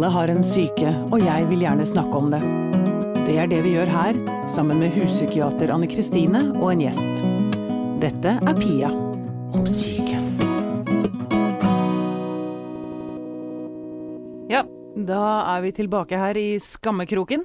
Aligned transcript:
Alle 0.00 0.14
har 0.14 0.30
en 0.32 0.38
syke, 0.40 0.90
og 1.12 1.20
jeg 1.20 1.44
vil 1.50 1.60
gjerne 1.60 1.84
snakke 1.84 2.16
om 2.16 2.30
det. 2.32 2.38
Det 3.26 3.34
er 3.36 3.50
det 3.50 3.58
vi 3.66 3.74
gjør 3.74 3.90
her, 3.92 4.16
sammen 4.48 4.78
med 4.80 4.94
huspsykiater 4.94 5.68
Anne 5.74 5.84
Kristine 5.92 6.40
og 6.54 6.70
en 6.70 6.80
gjest. 6.86 7.20
Dette 8.00 8.32
er 8.40 8.56
Pia 8.56 8.88
om 9.52 9.68
syke. 9.68 10.22
Ja, 14.48 14.64
da 14.96 15.20
er 15.50 15.66
vi 15.66 15.74
tilbake 15.82 16.22
her 16.24 16.40
i 16.40 16.48
skammekroken. 16.64 17.44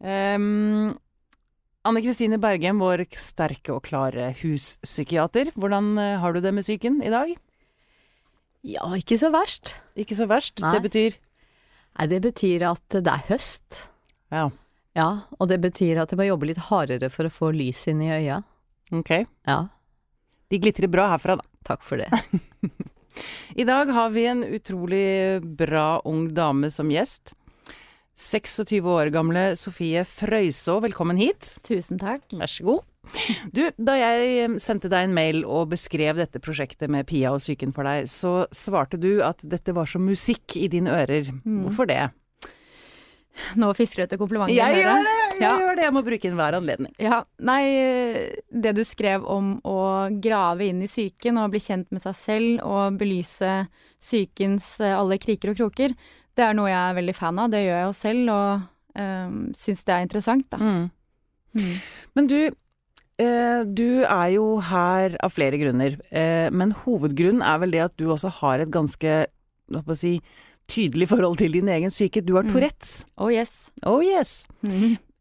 Um, 0.00 0.96
Anne 1.84 2.06
Kristine 2.08 2.40
Bergem, 2.40 2.80
vår 2.80 3.04
sterke 3.20 3.76
og 3.76 3.84
klare 3.92 4.32
huspsykiater. 4.40 5.52
Hvordan 5.52 5.98
eh, 6.00 6.16
har 6.16 6.32
du 6.32 6.40
det 6.40 6.56
med 6.56 6.64
psyken 6.64 7.02
i 7.04 7.12
dag? 7.12 7.36
Ja, 8.64 8.88
ikke 8.96 9.20
så 9.20 9.28
verst. 9.36 9.76
Ikke 10.00 10.16
så 10.16 10.32
verst. 10.32 10.64
Nei. 10.64 10.72
Det 10.72 10.86
betyr 10.88 11.24
Nei, 11.98 12.06
det 12.10 12.20
betyr 12.22 12.62
at 12.70 12.94
det 12.94 13.10
er 13.10 13.24
høst. 13.32 13.84
Ja, 14.34 14.48
Ja, 14.98 15.08
og 15.38 15.48
det 15.50 15.60
betyr 15.62 16.00
at 16.02 16.10
jeg 16.10 16.18
må 16.18 16.24
jobbe 16.26 16.46
litt 16.48 16.58
hardere 16.70 17.08
for 17.12 17.28
å 17.28 17.30
få 17.32 17.50
lys 17.54 17.84
inn 17.90 18.00
i 18.02 18.08
øya. 18.10 18.40
ok. 18.92 19.12
Ja, 19.46 19.58
De 20.50 20.58
glitrer 20.58 20.88
bra 20.90 21.08
herfra, 21.12 21.36
da. 21.36 21.44
takk 21.68 21.82
for 21.84 21.98
det. 22.00 22.08
I 23.60 23.64
dag 23.68 23.90
har 23.92 24.10
vi 24.14 24.24
en 24.30 24.42
utrolig 24.46 25.42
bra 25.58 26.00
ung 26.08 26.28
dame 26.34 26.70
som 26.70 26.88
gjest. 26.90 27.34
26 28.18 28.80
år 28.90 29.10
gamle 29.14 29.52
Sofie 29.58 30.02
Frøyså, 30.08 30.80
velkommen 30.82 31.18
hit. 31.20 31.52
Tusen 31.66 31.98
takk. 32.00 32.24
Vær 32.34 32.50
så 32.50 32.64
god. 32.66 32.82
Du, 33.54 33.62
da 33.78 33.94
jeg 33.98 34.58
sendte 34.60 34.90
deg 34.92 35.06
en 35.08 35.14
mail 35.16 35.42
og 35.48 35.70
beskrev 35.72 36.18
dette 36.20 36.40
prosjektet 36.44 36.90
med 36.92 37.06
Pia 37.08 37.30
og 37.34 37.40
psyken 37.42 37.72
for 37.74 37.88
deg, 37.88 38.06
så 38.10 38.46
svarte 38.54 38.98
du 39.00 39.18
at 39.24 39.40
dette 39.48 39.72
var 39.76 39.88
som 39.90 40.04
musikk 40.06 40.56
i 40.60 40.68
dine 40.72 40.92
ører. 40.92 41.30
Hvorfor 41.44 41.88
det? 41.88 42.02
Nå 43.54 43.68
fisker 43.78 44.02
du 44.02 44.04
etter 44.08 44.18
komplimenter. 44.18 44.50
Jeg 44.56 44.80
gjør 44.82 45.04
det! 45.06 45.12
Jeg 45.38 45.42
Ja. 45.44 45.52
gjør 45.62 45.76
det. 45.78 45.82
Jeg 45.86 45.94
må 45.94 46.00
bruke 46.02 46.26
enhver 46.28 46.56
anledning. 46.58 46.92
Ja, 46.98 47.20
nei, 47.38 47.62
det 48.50 48.72
du 48.74 48.82
skrev 48.82 49.22
om 49.30 49.60
å 49.62 49.76
grave 50.20 50.66
inn 50.66 50.82
i 50.82 50.88
psyken 50.90 51.38
og 51.38 51.52
bli 51.52 51.60
kjent 51.62 51.86
med 51.94 52.02
seg 52.02 52.16
selv 52.18 52.64
og 52.66 52.98
belyse 52.98 53.52
psykens 54.02 54.80
eh, 54.82 54.96
alle 54.98 55.18
kriker 55.22 55.52
og 55.52 55.60
kroker, 55.60 55.94
det 56.34 56.44
er 56.48 56.54
noe 56.58 56.66
jeg 56.70 56.82
er 56.90 56.98
veldig 56.98 57.14
fan 57.14 57.38
av. 57.38 57.50
Det 57.54 57.62
gjør 57.62 57.78
jeg 57.78 57.86
jo 57.86 57.94
selv, 58.00 58.32
og 58.34 58.98
øh, 58.98 59.38
syns 59.58 59.84
det 59.86 59.94
er 59.94 60.06
interessant, 60.08 60.48
da. 60.50 60.58
Mm. 60.58 61.70
Men 62.18 62.26
du, 62.30 62.36
eh, 62.46 62.56
du 63.18 64.04
er 64.04 64.28
jo 64.36 64.58
her 64.62 65.16
av 65.26 65.32
flere 65.34 65.58
grunner. 65.58 65.96
Eh, 66.14 66.50
men 66.54 66.72
hovedgrunnen 66.84 67.42
er 67.42 67.58
vel 67.58 67.72
det 67.74 67.80
at 67.88 67.96
du 67.98 68.06
også 68.14 68.30
har 68.40 68.60
et 68.62 68.70
ganske 68.70 69.26
si, 69.98 70.20
tydelig 70.70 71.08
forhold 71.10 71.38
til 71.40 71.52
din 71.52 71.68
egen 71.68 71.90
syke. 71.90 72.22
Du 72.24 72.34
har 72.36 72.44
Mm. 72.44 72.52
Oh 73.18 73.30
yes. 73.32 73.50
Oh 73.84 74.00
yes. 74.02 74.46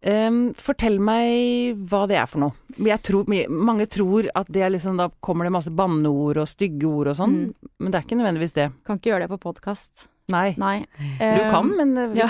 Em, 0.08 0.54
fortell 0.54 1.00
meg 1.02 1.76
hva 1.90 2.08
det 2.08 2.18
er 2.22 2.28
for 2.30 2.40
noe. 2.40 2.54
Jeg 2.78 3.02
tror, 3.02 3.26
mange 3.50 3.88
tror 3.90 4.30
at 4.36 4.46
det 4.48 4.62
er 4.62 4.70
liksom, 4.70 4.96
da 4.98 5.10
kommer 5.26 5.44
det 5.46 5.52
masse 5.56 5.74
banneord 5.74 6.38
og 6.38 6.48
stygge 6.48 6.86
ord 6.86 7.08
og 7.08 7.16
sånn, 7.18 7.34
Mm. 7.48 7.54
men 7.80 7.92
det 7.92 7.98
er 7.98 8.06
ikke 8.06 8.20
nødvendigvis 8.22 8.54
det. 8.54 8.72
Kan 8.86 9.00
ikke 9.00 9.10
gjøre 9.12 9.28
det 9.28 9.30
på 9.34 9.40
podkast. 9.42 10.08
Nei. 10.32 10.52
Nei. 10.60 10.82
Du 11.20 11.44
kan, 11.54 11.70
men 11.78 11.94
eh, 11.98 12.10
vi 12.12 12.20
ja. 12.20 12.28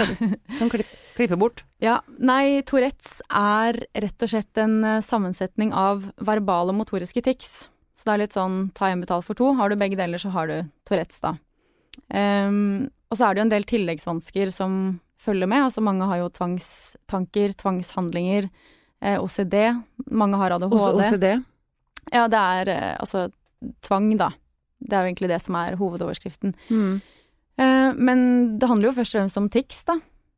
kan, 0.59 0.69
klippe, 0.69 0.99
klippe 1.17 1.39
bort. 1.39 1.63
Ja, 1.77 1.99
nei, 2.17 2.63
Tourettes 2.65 3.19
er 3.29 3.77
rett 3.93 4.23
og 4.25 4.31
slett 4.31 4.57
en 4.57 4.79
eh, 4.81 5.01
sammensetning 5.05 5.75
av 5.77 6.07
verbale 6.25 6.73
og 6.73 6.79
motoriske 6.79 7.21
tics. 7.25 7.67
Så 7.97 8.07
det 8.07 8.13
er 8.13 8.21
litt 8.23 8.37
sånn 8.37 8.55
ta 8.77 8.89
én 8.89 9.01
betal 9.01 9.21
for 9.25 9.37
to. 9.37 9.51
Har 9.57 9.69
du 9.69 9.77
begge 9.77 9.97
deler, 9.97 10.21
så 10.21 10.31
har 10.33 10.49
du 10.49 10.55
Tourettes, 10.89 11.19
da. 11.21 11.35
Um, 12.13 12.89
og 13.09 13.17
så 13.17 13.27
er 13.27 13.35
det 13.35 13.41
jo 13.41 13.45
en 13.47 13.53
del 13.53 13.65
tilleggsvansker 13.69 14.51
som 14.53 14.79
følger 15.21 15.49
med. 15.49 15.65
Altså 15.65 15.83
mange 15.85 16.07
har 16.09 16.21
jo 16.21 16.31
tvangstanker, 16.33 17.55
tvangshandlinger, 17.57 18.49
eh, 19.01 19.17
OCD. 19.21 19.57
Mange 20.11 20.39
har 20.41 20.55
ADHD. 20.55 20.77
Også 20.77 20.93
OCD. 20.97 21.27
Ja, 22.13 22.27
det 22.31 22.41
er 22.41 22.73
eh, 22.73 22.95
altså 23.01 23.27
tvang, 23.85 24.11
da. 24.19 24.31
Det 24.77 24.93
er 24.93 25.03
jo 25.03 25.11
egentlig 25.11 25.31
det 25.31 25.41
som 25.43 25.57
er 25.59 25.77
hovedoverskriften. 25.79 26.53
Mm. 26.69 26.99
Eh, 27.57 27.93
men 27.97 28.57
det 28.59 28.67
handler 28.69 28.91
jo 28.91 28.97
først 28.99 29.15
og 29.15 29.21
fremst 29.21 29.37
om 29.41 29.49
tics, 29.49 29.83
da. 29.87 29.97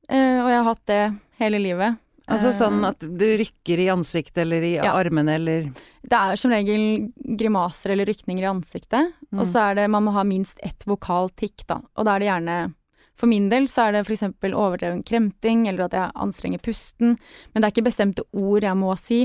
Eh, 0.09 0.39
og 0.43 0.49
jeg 0.49 0.57
har 0.61 0.69
hatt 0.69 0.85
det 0.89 1.01
hele 1.39 1.59
livet. 1.61 1.97
Altså 2.29 2.51
Eh, 2.51 2.57
sånn 2.59 2.83
at 2.85 2.99
det 2.99 3.39
rykker 3.39 3.79
i 3.81 3.87
ansiktet 3.89 4.37
eller 4.43 4.61
i 4.61 4.75
Ja. 4.75 4.93
armene 4.93 5.33
eller 5.35 5.63
Det 6.03 6.13
er 6.13 6.35
som 6.37 6.51
regel 6.51 7.11
grimaser 7.37 7.89
eller 7.91 8.05
rykninger 8.05 8.43
i 8.43 8.53
ansiktet. 8.53 9.13
Mm. 9.33 9.39
Og 9.39 9.47
så 9.47 9.71
er 9.71 9.75
det 9.75 9.89
man 9.89 10.03
må 10.05 10.11
ha 10.13 10.23
minst 10.23 10.59
ett 10.63 10.83
vokal 10.85 11.29
tikk, 11.35 11.65
da. 11.67 11.81
Og 11.97 12.05
da 12.05 12.15
er 12.15 12.19
det 12.19 12.27
gjerne 12.29 12.73
For 13.17 13.27
min 13.27 13.49
del 13.49 13.63
så 13.67 13.89
er 13.89 13.91
det 13.91 14.07
f.eks. 14.07 14.21
overdreven 14.55 15.03
kremting, 15.03 15.67
eller 15.67 15.83
at 15.85 15.91
jeg 15.91 16.11
anstrenger 16.15 16.57
pusten. 16.59 17.17
Men 17.53 17.61
det 17.61 17.65
er 17.65 17.71
ikke 17.81 17.89
bestemte 17.91 18.23
ord 18.33 18.61
jeg 18.61 18.77
må 18.77 18.97
si. 18.97 19.23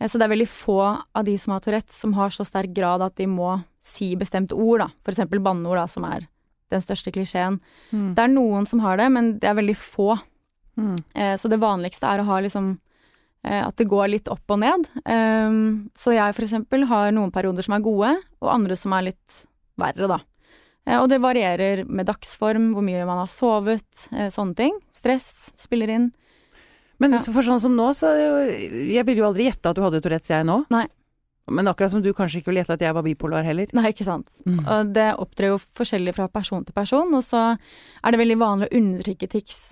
Eh, 0.00 0.06
Så 0.08 0.12
det 0.18 0.22
er 0.22 0.34
veldig 0.34 0.48
få 0.48 1.04
av 1.14 1.24
de 1.26 1.36
som 1.36 1.52
har 1.52 1.60
Tourettes 1.60 1.92
som 1.92 2.14
har 2.14 2.30
så 2.30 2.46
sterk 2.46 2.72
grad 2.72 3.02
at 3.02 3.16
de 3.16 3.26
må 3.26 3.62
si 3.82 4.14
bestemte 4.16 4.52
ord, 4.56 4.78
da. 4.78 4.88
Eksempel 5.06 5.42
banneord, 5.42 5.76
da, 5.76 5.86
som 5.86 6.04
er 6.04 6.26
den 6.70 6.80
største 6.84 7.12
klisjeen. 7.14 7.60
Mm. 7.92 8.14
Det 8.14 8.24
er 8.24 8.32
noen 8.32 8.66
som 8.68 8.80
har 8.84 8.96
det, 9.00 9.08
men 9.12 9.38
det 9.38 9.48
er 9.48 9.54
veldig 9.58 9.76
få. 9.76 10.18
Mm. 10.78 10.96
Eh, 11.14 11.34
Så 11.36 11.48
det 11.50 11.58
vanligste 11.60 12.06
er 12.06 12.20
å 12.22 12.28
ha 12.28 12.40
liksom 12.44 12.78
eh, 13.44 13.62
at 13.66 13.76
det 13.76 13.88
går 13.88 14.08
litt 14.12 14.28
opp 14.28 14.50
og 14.50 14.58
ned. 14.60 14.86
Um, 15.06 15.90
så 15.96 16.12
jeg 16.14 16.34
for 16.34 16.44
eksempel 16.44 16.84
har 16.90 17.10
noen 17.14 17.30
perioder 17.34 17.62
som 17.66 17.74
er 17.78 17.84
gode, 17.86 18.16
og 18.42 18.52
andre 18.52 18.76
som 18.76 18.92
er 18.92 19.08
litt 19.12 19.40
verre, 19.78 20.08
da. 20.10 20.20
Eh, 20.86 20.98
og 21.00 21.08
det 21.08 21.20
varierer 21.20 21.84
med 21.86 22.06
dagsform, 22.08 22.72
hvor 22.74 22.82
mye 22.86 23.04
man 23.06 23.18
har 23.22 23.30
sovet, 23.32 23.86
eh, 24.12 24.28
sånne 24.34 24.56
ting. 24.56 24.78
Stress 24.96 25.52
spiller 25.56 25.88
inn. 25.94 26.12
Men 26.98 27.12
Ja. 27.12 27.18
så 27.18 27.32
for 27.32 27.42
sånn 27.42 27.60
som 27.60 27.76
nå, 27.76 27.90
så 27.94 28.10
Jeg 28.90 29.06
ville 29.06 29.20
jo 29.22 29.28
aldri 29.32 29.44
gjette 29.46 29.70
at 29.70 29.76
du 29.76 29.82
hadde 29.82 30.00
Tourettes, 30.02 30.28
jeg 30.28 30.44
nå. 30.44 30.64
Nei. 30.70 30.88
Men 31.50 31.70
akkurat 31.70 31.92
som 31.92 32.02
du 32.04 32.10
kanskje 32.16 32.40
ikke 32.40 32.52
ville 32.52 32.62
gjette 32.62 32.76
at 32.78 32.84
jeg 32.84 32.96
var 32.96 33.06
bipolar 33.06 33.46
heller. 33.46 33.70
Nei, 33.76 33.90
ikke 33.92 34.06
sant. 34.06 34.28
Mm. 34.46 34.60
Og 34.62 34.92
det 34.96 35.08
opptrer 35.20 35.52
jo 35.52 35.58
forskjellig 35.78 36.14
fra 36.16 36.28
person 36.32 36.64
til 36.66 36.76
person, 36.76 37.12
og 37.14 37.24
så 37.26 37.42
er 37.54 38.14
det 38.14 38.20
veldig 38.20 38.38
vanlig 38.40 38.68
å 38.68 38.80
undertrykke 38.80 39.30
tics 39.32 39.62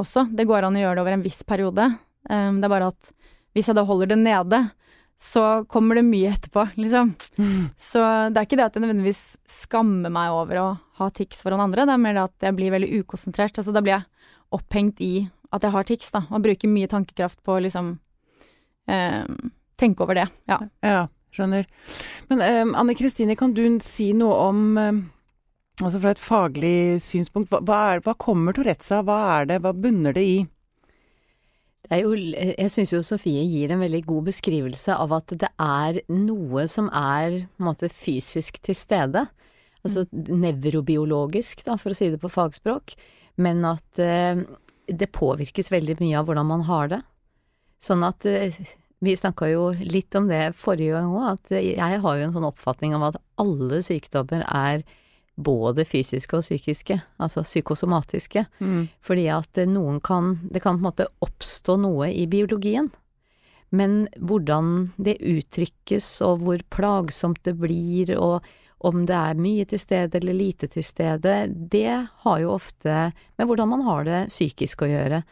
også. 0.00 0.28
Det 0.34 0.46
går 0.48 0.66
an 0.66 0.78
å 0.78 0.84
gjøre 0.84 0.98
det 0.98 1.04
over 1.04 1.16
en 1.16 1.26
viss 1.26 1.42
periode. 1.46 1.90
Um, 2.30 2.60
det 2.60 2.68
er 2.68 2.74
bare 2.74 2.90
at 2.94 3.12
hvis 3.54 3.70
jeg 3.70 3.78
da 3.78 3.84
holder 3.86 4.10
det 4.10 4.18
nede, 4.22 4.64
så 5.22 5.64
kommer 5.70 5.96
det 5.96 6.04
mye 6.06 6.32
etterpå, 6.34 6.66
liksom. 6.76 7.14
Mm. 7.38 7.70
Så 7.80 8.02
det 8.34 8.40
er 8.40 8.48
ikke 8.48 8.58
det 8.58 8.66
at 8.66 8.76
jeg 8.76 8.82
nødvendigvis 8.82 9.22
skammer 9.48 10.12
meg 10.12 10.34
over 10.34 10.60
å 10.60 10.66
ha 10.98 11.08
tics 11.14 11.44
foran 11.44 11.62
andre, 11.62 11.86
det 11.86 11.94
er 11.94 12.02
mer 12.02 12.16
det 12.18 12.26
at 12.26 12.48
jeg 12.48 12.56
blir 12.58 12.74
veldig 12.74 12.90
ukonsentrert. 13.00 13.56
Altså 13.60 13.74
da 13.74 13.82
blir 13.84 13.96
jeg 13.96 14.34
opphengt 14.54 15.00
i 15.04 15.14
at 15.54 15.62
jeg 15.62 15.74
har 15.74 15.86
tics, 15.86 16.10
da, 16.14 16.24
og 16.34 16.42
bruker 16.44 16.70
mye 16.70 16.90
tankekraft 16.90 17.40
på 17.46 17.54
å 17.54 17.62
liksom 17.62 17.94
um, 18.90 19.52
tenke 19.80 20.02
over 20.02 20.18
det. 20.18 20.26
Ja. 20.50 20.58
Ja, 20.82 21.04
skjønner. 21.34 21.68
Men 22.30 22.44
um, 22.44 22.72
Anne 22.78 22.96
Kristine, 22.98 23.36
kan 23.38 23.54
du 23.56 23.64
si 23.84 24.12
noe 24.16 24.38
om 24.48 24.64
um, 24.78 25.04
Altså 25.82 25.98
fra 25.98 26.12
et 26.14 26.20
faglig 26.22 27.00
synspunkt, 27.02 27.48
hva, 27.50 27.58
hva, 27.66 27.76
er, 27.90 28.02
hva 28.06 28.12
kommer 28.14 28.54
Tourettes 28.54 28.92
av? 28.94 29.08
Hva 29.08 29.16
er 29.40 29.48
det? 29.50 29.56
Hva 29.64 29.72
bunner 29.74 30.14
det 30.14 30.22
i? 30.22 30.36
Det 31.88 31.98
jo, 31.98 32.12
jeg 32.14 32.70
syns 32.70 32.92
jo 32.94 33.00
Sofie 33.02 33.42
gir 33.42 33.74
en 33.74 33.82
veldig 33.82 34.04
god 34.06 34.28
beskrivelse 34.30 34.94
av 34.94 35.16
at 35.18 35.34
det 35.42 35.50
er 35.60 35.98
noe 36.14 36.68
som 36.70 36.86
er 36.94 37.42
måte 37.58 37.90
fysisk 37.90 38.62
til 38.62 38.78
stede. 38.78 39.24
Altså 39.82 40.06
nevrobiologisk, 40.14 41.66
da, 41.66 41.74
for 41.74 41.90
å 41.90 41.98
si 41.98 42.12
det 42.14 42.22
på 42.22 42.30
fagspråk. 42.32 42.94
Men 43.42 43.66
at 43.68 43.98
uh, 43.98 44.46
det 44.86 45.10
påvirkes 45.12 45.72
veldig 45.74 45.98
mye 46.00 46.20
av 46.20 46.28
hvordan 46.28 46.48
man 46.54 46.64
har 46.68 46.90
det. 46.94 47.02
Sånn 47.84 48.04
at 48.06 48.24
eh, 48.28 48.56
vi 49.04 49.16
snakka 49.16 49.48
jo 49.52 49.70
litt 49.78 50.14
om 50.18 50.28
det 50.30 50.54
forrige 50.58 50.96
gang 50.96 51.12
òg, 51.12 51.24
at 51.36 51.54
jeg 51.60 52.02
har 52.02 52.18
jo 52.18 52.26
en 52.26 52.34
sånn 52.34 52.48
oppfatning 52.48 52.96
av 52.96 53.10
at 53.10 53.20
alle 53.40 53.80
sykdommer 53.84 54.44
er 54.48 54.84
både 55.34 55.84
fysiske 55.86 56.38
og 56.38 56.44
psykiske, 56.46 56.98
altså 57.18 57.42
psykosomatiske. 57.42 58.46
Fordi 59.02 59.24
at 59.34 59.58
noen 59.66 60.00
kan 60.00 60.36
Det 60.50 60.62
kan 60.62 60.76
på 60.76 60.84
en 60.84 60.90
måte 60.90 61.08
oppstå 61.20 61.76
noe 61.80 62.10
i 62.12 62.26
biologien. 62.26 62.90
Men 63.70 64.08
hvordan 64.20 64.92
det 64.96 65.18
uttrykkes, 65.18 66.20
og 66.22 66.44
hvor 66.44 66.60
plagsomt 66.70 67.42
det 67.42 67.56
blir, 67.58 68.16
og 68.16 68.44
om 68.84 69.06
det 69.06 69.16
er 69.16 69.40
mye 69.40 69.64
til 69.64 69.80
stede 69.80 70.18
eller 70.20 70.36
lite 70.36 70.68
til 70.68 70.84
stede, 70.84 71.48
det 71.50 72.06
har 72.24 72.38
jo 72.38 72.54
ofte 72.54 73.12
med 73.38 73.46
hvordan 73.46 73.68
man 73.68 73.82
har 73.82 74.04
det 74.04 74.26
psykisk 74.28 74.84
å 74.84 74.90
gjøre. 74.90 75.22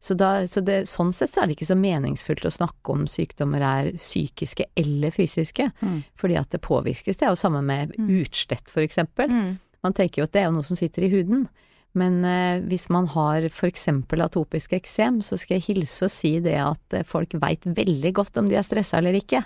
Så, 0.00 0.14
da, 0.16 0.46
så 0.46 0.62
det, 0.64 0.84
sånn 0.86 1.12
sett 1.12 1.32
så 1.34 1.42
er 1.42 1.46
det 1.50 1.56
ikke 1.56 1.66
så 1.72 1.76
meningsfullt 1.78 2.44
å 2.46 2.52
snakke 2.54 2.92
om 2.94 3.06
sykdommer 3.10 3.60
er 3.66 3.92
psykiske 3.98 4.64
eller 4.78 5.10
fysiske, 5.10 5.72
Mm. 5.82 6.04
fordi 6.16 6.36
at 6.38 6.50
det 6.50 6.60
påvirkes. 6.62 7.16
Det 7.18 7.22
er 7.26 7.32
jo 7.34 7.40
samme 7.40 7.62
med 7.64 7.96
Mm. 7.98 8.08
utslett, 8.22 8.68
for 8.70 8.80
eksempel. 8.82 9.28
Mm. 9.28 9.58
Man 9.82 9.92
tenker 9.92 10.18
jo 10.22 10.24
at 10.24 10.32
det 10.32 10.42
er 10.42 10.46
jo 10.46 10.52
noe 10.58 10.64
som 10.64 10.76
sitter 10.76 11.02
i 11.02 11.10
huden. 11.10 11.48
Men 11.94 12.22
eh, 12.24 12.60
hvis 12.68 12.90
man 12.90 13.06
har 13.08 13.40
eksempel 13.48 14.20
atopisk 14.22 14.70
eksem, 14.76 15.20
så 15.24 15.38
skal 15.38 15.56
jeg 15.58 15.74
hilse 15.74 16.04
og 16.04 16.10
si 16.12 16.38
det 16.38 16.54
at 16.60 16.92
eh, 16.94 17.02
folk 17.02 17.30
veit 17.40 17.64
veldig 17.64 18.12
godt 18.12 18.36
om 18.38 18.48
de 18.48 18.54
er 18.56 18.62
stressa 18.62 18.98
eller 18.98 19.14
ikke, 19.18 19.42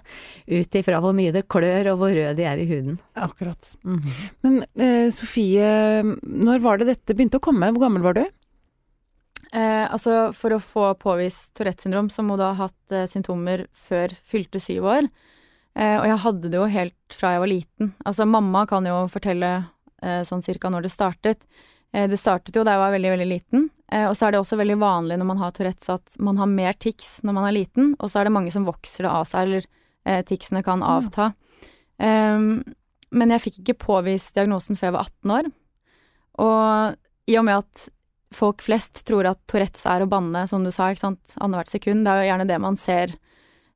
ut 0.51 0.75
ifra 0.75 1.01
hvor 1.01 1.15
mye 1.15 1.33
det 1.33 1.47
klør 1.49 1.93
og 1.93 1.99
hvor 2.03 2.11
rød 2.13 2.37
de 2.37 2.43
er 2.45 2.59
i 2.59 2.67
huden. 2.67 2.99
Akkurat. 3.17 3.73
Mhm. 3.85 4.11
Men 4.43 4.59
eh, 4.77 5.09
Sofie, 5.11 6.03
når 6.27 6.61
var 6.61 6.79
det 6.79 6.89
dette 6.89 7.15
begynte 7.17 7.39
å 7.39 7.45
komme? 7.47 7.71
Hvor 7.73 7.87
gammel 7.87 8.03
var 8.03 8.15
du? 8.19 8.25
Eh, 9.53 9.85
altså, 9.93 10.31
for 10.37 10.55
å 10.55 10.63
få 10.65 10.87
påvist 11.01 11.51
Tourettes 11.57 11.85
syndrom, 11.85 12.09
så 12.09 12.25
må 12.25 12.39
du 12.41 12.45
ha 12.47 12.55
hatt 12.57 12.95
eh, 12.95 13.05
symptomer 13.11 13.67
før 13.89 14.15
fylte 14.25 14.63
syv 14.63 14.89
år. 14.89 15.11
Eh, 15.77 15.99
og 15.99 16.07
jeg 16.09 16.23
hadde 16.25 16.53
det 16.53 16.59
jo 16.59 16.71
helt 16.73 17.17
fra 17.17 17.35
jeg 17.35 17.43
var 17.43 17.53
liten. 17.53 17.93
Altså, 18.09 18.29
mamma 18.29 18.65
kan 18.71 18.89
jo 18.89 19.03
fortelle 19.13 19.53
eh, 20.01 20.23
sånn 20.29 20.45
cirka 20.45 20.73
når 20.73 20.87
det 20.87 20.95
startet. 20.95 21.45
Eh, 21.93 22.09
det 22.09 22.21
startet 22.21 22.57
jo 22.57 22.65
da 22.65 22.79
jeg 22.79 22.85
var 22.85 22.97
veldig, 22.97 23.13
veldig 23.17 23.29
liten. 23.29 23.69
Eh, 23.93 24.09
og 24.09 24.17
så 24.17 24.27
er 24.27 24.33
det 24.33 24.41
også 24.41 24.57
veldig 24.63 24.81
vanlig 24.81 25.21
når 25.21 25.31
man 25.35 25.45
har 25.45 25.53
Tourettes 25.53 25.93
at 25.93 26.17
man 26.17 26.41
har 26.41 26.49
mer 26.49 26.79
tics 26.81 27.19
når 27.21 27.37
man 27.37 27.51
er 27.51 27.59
liten, 27.61 27.93
og 28.01 28.09
så 28.09 28.23
er 28.23 28.29
det 28.29 28.37
mange 28.39 28.55
som 28.55 28.69
vokser 28.69 29.05
det 29.05 29.13
av 29.13 29.29
seg, 29.29 29.49
eller 29.49 29.71
ticsene 30.27 30.65
kan 30.67 30.81
avta. 30.83 31.29
Um, 32.03 32.65
men 33.15 33.31
jeg 33.31 33.43
fikk 33.45 33.59
ikke 33.61 33.77
påvist 33.85 34.35
diagnosen 34.35 34.75
før 34.75 34.89
jeg 34.89 34.95
var 34.97 35.11
18 35.13 35.35
år. 35.37 35.51
Og 36.43 37.31
i 37.31 37.37
og 37.39 37.47
med 37.47 37.61
at 37.61 37.85
folk 38.37 38.63
flest 38.65 39.05
tror 39.09 39.29
at 39.31 39.41
Tourettes 39.51 39.85
er 39.89 40.05
å 40.05 40.11
banne, 40.11 40.45
som 40.51 40.65
du 40.65 40.73
sa, 40.75 40.91
ikke 40.93 41.07
sant, 41.07 41.37
annethvert 41.39 41.73
sekund. 41.73 42.07
Det 42.07 42.13
er 42.13 42.23
jo 42.23 42.31
gjerne 42.31 42.49
det 42.51 42.59
man 42.63 42.79
ser 42.81 43.15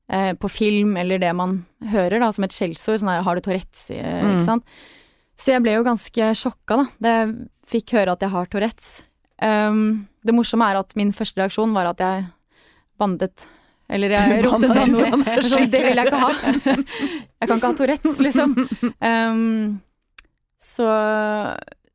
eh, 0.08 0.32
på 0.38 0.50
film, 0.52 0.96
eller 1.00 1.22
det 1.22 1.32
man 1.36 1.58
hører, 1.92 2.20
da, 2.22 2.30
som 2.34 2.46
et 2.46 2.56
skjellsord. 2.56 3.00
Sånn 3.02 3.12
her 3.12 3.24
'har 3.26 3.36
du 3.36 3.44
Tourettes', 3.46 3.90
eh, 3.90 4.22
mm. 4.22 4.30
ikke 4.36 4.48
sant. 4.48 4.78
Så 5.36 5.52
jeg 5.52 5.62
ble 5.64 5.76
jo 5.76 5.84
ganske 5.84 6.30
sjokka, 6.38 6.80
da. 6.80 6.86
Da 6.98 7.12
jeg 7.18 7.34
fikk 7.68 7.98
høre 7.98 8.16
at 8.16 8.24
jeg 8.24 8.32
har 8.32 8.46
Tourettes. 8.46 9.02
Um, 9.42 10.08
det 10.24 10.32
morsomme 10.32 10.64
er 10.64 10.80
at 10.80 10.94
min 10.96 11.12
første 11.12 11.36
reaksjon 11.42 11.74
var 11.76 11.90
at 11.90 12.00
jeg 12.00 12.24
bandet. 12.96 13.44
Eller 13.92 14.16
jeg 14.16 14.44
ropte 14.46 14.70
banneord. 14.72 15.44
Sånn, 15.46 15.68
det 15.70 15.82
vil 15.84 16.00
jeg 16.00 16.08
ikke 16.08 16.22
ha. 16.22 16.30
jeg 16.32 17.48
kan 17.50 17.58
ikke 17.58 17.68
ha 17.68 17.76
Tourettes, 17.76 18.22
liksom. 18.24 18.56
Um, 19.04 19.82
så, 20.72 20.88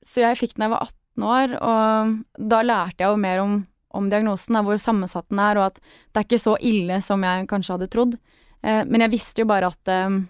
så 0.05 0.23
jeg 0.23 0.39
fikk 0.39 0.55
den 0.55 0.63
da 0.63 0.69
jeg 0.69 0.75
var 0.75 0.85
18 0.85 1.00
år, 1.19 1.57
og 1.59 2.17
da 2.39 2.61
lærte 2.63 3.03
jeg 3.03 3.11
jo 3.11 3.19
mer 3.19 3.41
om, 3.43 3.57
om 3.91 4.07
diagnosen, 4.09 4.55
hvor 4.63 4.79
sammensatt 4.79 5.27
den 5.29 5.41
er, 5.43 5.59
og 5.59 5.71
at 5.71 5.81
det 5.81 6.21
er 6.21 6.27
ikke 6.27 6.39
så 6.39 6.55
ille 6.57 7.01
som 7.03 7.23
jeg 7.27 7.49
kanskje 7.51 7.75
hadde 7.75 7.89
trodd. 7.91 8.15
Eh, 8.63 8.83
men 8.87 9.03
jeg 9.03 9.11
visste 9.11 9.43
jo 9.43 9.49
bare 9.51 9.71
at, 9.73 9.91
eh, 9.91 10.21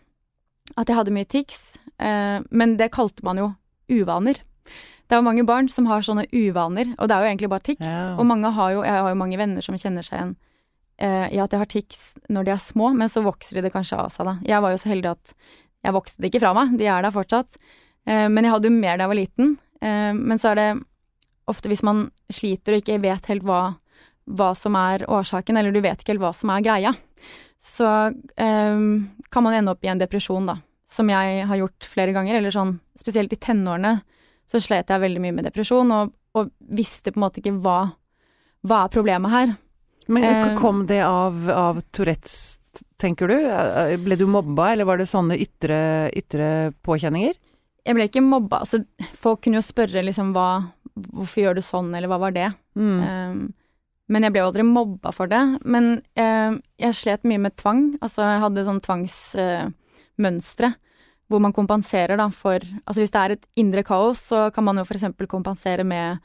at 0.75 0.89
jeg 0.89 0.98
hadde 0.98 1.13
mye 1.13 1.30
tics, 1.30 1.75
eh, 2.01 2.42
men 2.50 2.78
det 2.81 2.94
kalte 2.95 3.22
man 3.28 3.38
jo 3.38 3.51
uvaner. 3.92 4.42
Det 5.12 5.18
er 5.18 5.19
jo 5.19 5.28
mange 5.28 5.44
barn 5.44 5.68
som 5.68 5.89
har 5.92 6.01
sånne 6.07 6.24
uvaner, 6.31 6.95
og 6.98 7.10
det 7.10 7.16
er 7.16 7.25
jo 7.25 7.30
egentlig 7.34 7.51
bare 7.51 7.68
tics. 7.68 7.84
Ja. 7.84 8.16
Og 8.16 8.24
mange 8.25 8.50
har 8.56 8.72
jo, 8.72 8.86
jeg 8.88 8.95
har 8.95 9.12
jo 9.12 9.19
mange 9.19 9.38
venner 9.38 9.66
som 9.66 9.75
kjenner 9.75 10.07
seg 10.07 10.18
igjen 10.18 10.38
eh, 11.01 11.27
i 11.36 11.42
at 11.44 11.51
jeg 11.51 11.60
har 11.60 11.69
tics 11.69 12.06
når 12.31 12.48
de 12.48 12.54
er 12.56 12.62
små, 12.63 12.94
men 12.95 13.12
så 13.12 13.24
vokser 13.25 13.60
de 13.60 13.66
det 13.66 13.74
kanskje 13.74 14.00
av 14.00 14.13
seg, 14.13 14.30
da. 14.30 14.38
Jeg 14.48 14.63
var 14.63 14.72
jo 14.72 14.80
så 14.80 14.92
heldig 14.94 15.12
at 15.12 15.34
jeg 15.81 15.95
vokste 15.98 16.22
det 16.22 16.31
ikke 16.31 16.44
fra 16.45 16.54
meg, 16.56 16.75
de 16.80 16.88
er 16.88 17.04
der 17.04 17.13
fortsatt. 17.13 17.60
Eh, 18.07 18.27
men 18.31 18.45
jeg 18.45 18.56
hadde 18.56 18.71
jo 18.71 18.80
mer 18.80 18.98
da 18.98 19.06
jeg 19.06 19.13
var 19.13 19.19
liten, 19.21 19.57
Eh, 19.81 20.13
men 20.13 20.39
så 20.39 20.51
er 20.51 20.59
det 20.59 20.69
ofte 21.50 21.71
hvis 21.71 21.83
man 21.86 22.09
sliter 22.31 22.75
og 22.75 22.83
ikke 22.83 23.01
vet 23.03 23.30
helt 23.31 23.45
hva, 23.48 23.62
hva 24.30 24.51
som 24.57 24.77
er 24.80 25.07
årsaken, 25.09 25.57
eller 25.57 25.74
du 25.74 25.81
vet 25.83 26.01
ikke 26.01 26.15
helt 26.15 26.24
hva 26.24 26.33
som 26.38 26.53
er 26.53 26.65
greia, 26.65 26.94
så 27.62 27.88
um, 28.09 28.86
kan 29.33 29.45
man 29.45 29.57
ende 29.57 29.74
opp 29.74 29.83
i 29.86 29.89
en 29.92 30.01
depresjon, 30.01 30.48
da. 30.50 30.59
Som 30.89 31.12
jeg 31.12 31.44
har 31.48 31.59
gjort 31.59 31.88
flere 31.88 32.13
ganger, 32.15 32.38
eller 32.38 32.53
sånn 32.53 32.77
spesielt 33.00 33.33
i 33.33 33.39
tenårene 33.42 34.00
så 34.50 34.59
slet 34.59 34.89
jeg 34.92 35.03
veldig 35.03 35.21
mye 35.24 35.36
med 35.38 35.48
depresjon, 35.48 35.92
og, 35.95 36.15
og 36.36 36.50
visste 36.74 37.13
på 37.13 37.19
en 37.19 37.25
måte 37.25 37.39
ikke 37.42 37.53
hva, 37.63 37.77
hva 38.68 38.81
er 38.86 38.95
problemet 38.95 39.33
her. 39.33 39.53
Men 40.12 40.57
kom 40.59 40.86
det 40.89 41.00
av, 41.06 41.38
av 41.53 41.80
Tourettes, 41.94 42.59
tenker 43.00 43.31
du? 43.31 43.38
Ble 44.03 44.18
du 44.19 44.25
mobba, 44.30 44.71
eller 44.74 44.89
var 44.89 45.00
det 45.00 45.07
sånne 45.12 45.38
ytre, 45.39 45.80
ytre 46.18 46.50
påkjenninger? 46.83 47.38
Jeg 47.88 47.98
ble 47.98 48.06
ikke 48.10 48.24
mobba. 48.24 48.62
Altså, 48.62 48.83
folk 49.18 49.42
kunne 49.44 49.60
jo 49.62 49.66
spørre 49.66 50.06
liksom 50.06 50.36
hva 50.36 50.51
Hvorfor 50.92 51.39
gjør 51.39 51.56
du 51.56 51.62
sånn, 51.63 51.88
eller 51.95 52.10
hva 52.12 52.18
var 52.19 52.33
det? 52.36 52.50
Mm. 52.75 52.98
Um, 53.00 53.44
men 54.12 54.25
jeg 54.25 54.33
ble 54.33 54.42
jo 54.42 54.48
aldri 54.50 54.66
mobba 54.68 55.13
for 55.16 55.31
det. 55.31 55.39
Men 55.63 56.01
uh, 56.19 56.57
jeg 56.83 56.98
slet 57.00 57.24
mye 57.25 57.39
med 57.39 57.56
tvang. 57.56 57.86
Altså, 58.04 58.25
jeg 58.28 58.42
hadde 58.44 58.66
sånn 58.68 58.81
tvangsmønstre. 58.83 60.69
Uh, 60.74 60.92
hvor 61.31 61.42
man 61.44 61.56
kompenserer 61.56 62.19
da 62.19 62.28
for 62.36 62.60
Altså 62.60 63.00
hvis 63.00 63.13
det 63.13 63.22
er 63.22 63.36
et 63.38 63.45
indre 63.60 63.86
kaos, 63.88 64.25
så 64.31 64.50
kan 64.54 64.68
man 64.68 64.81
jo 64.81 64.84
f.eks. 64.84 65.07
kompensere 65.31 65.86
med 65.88 66.19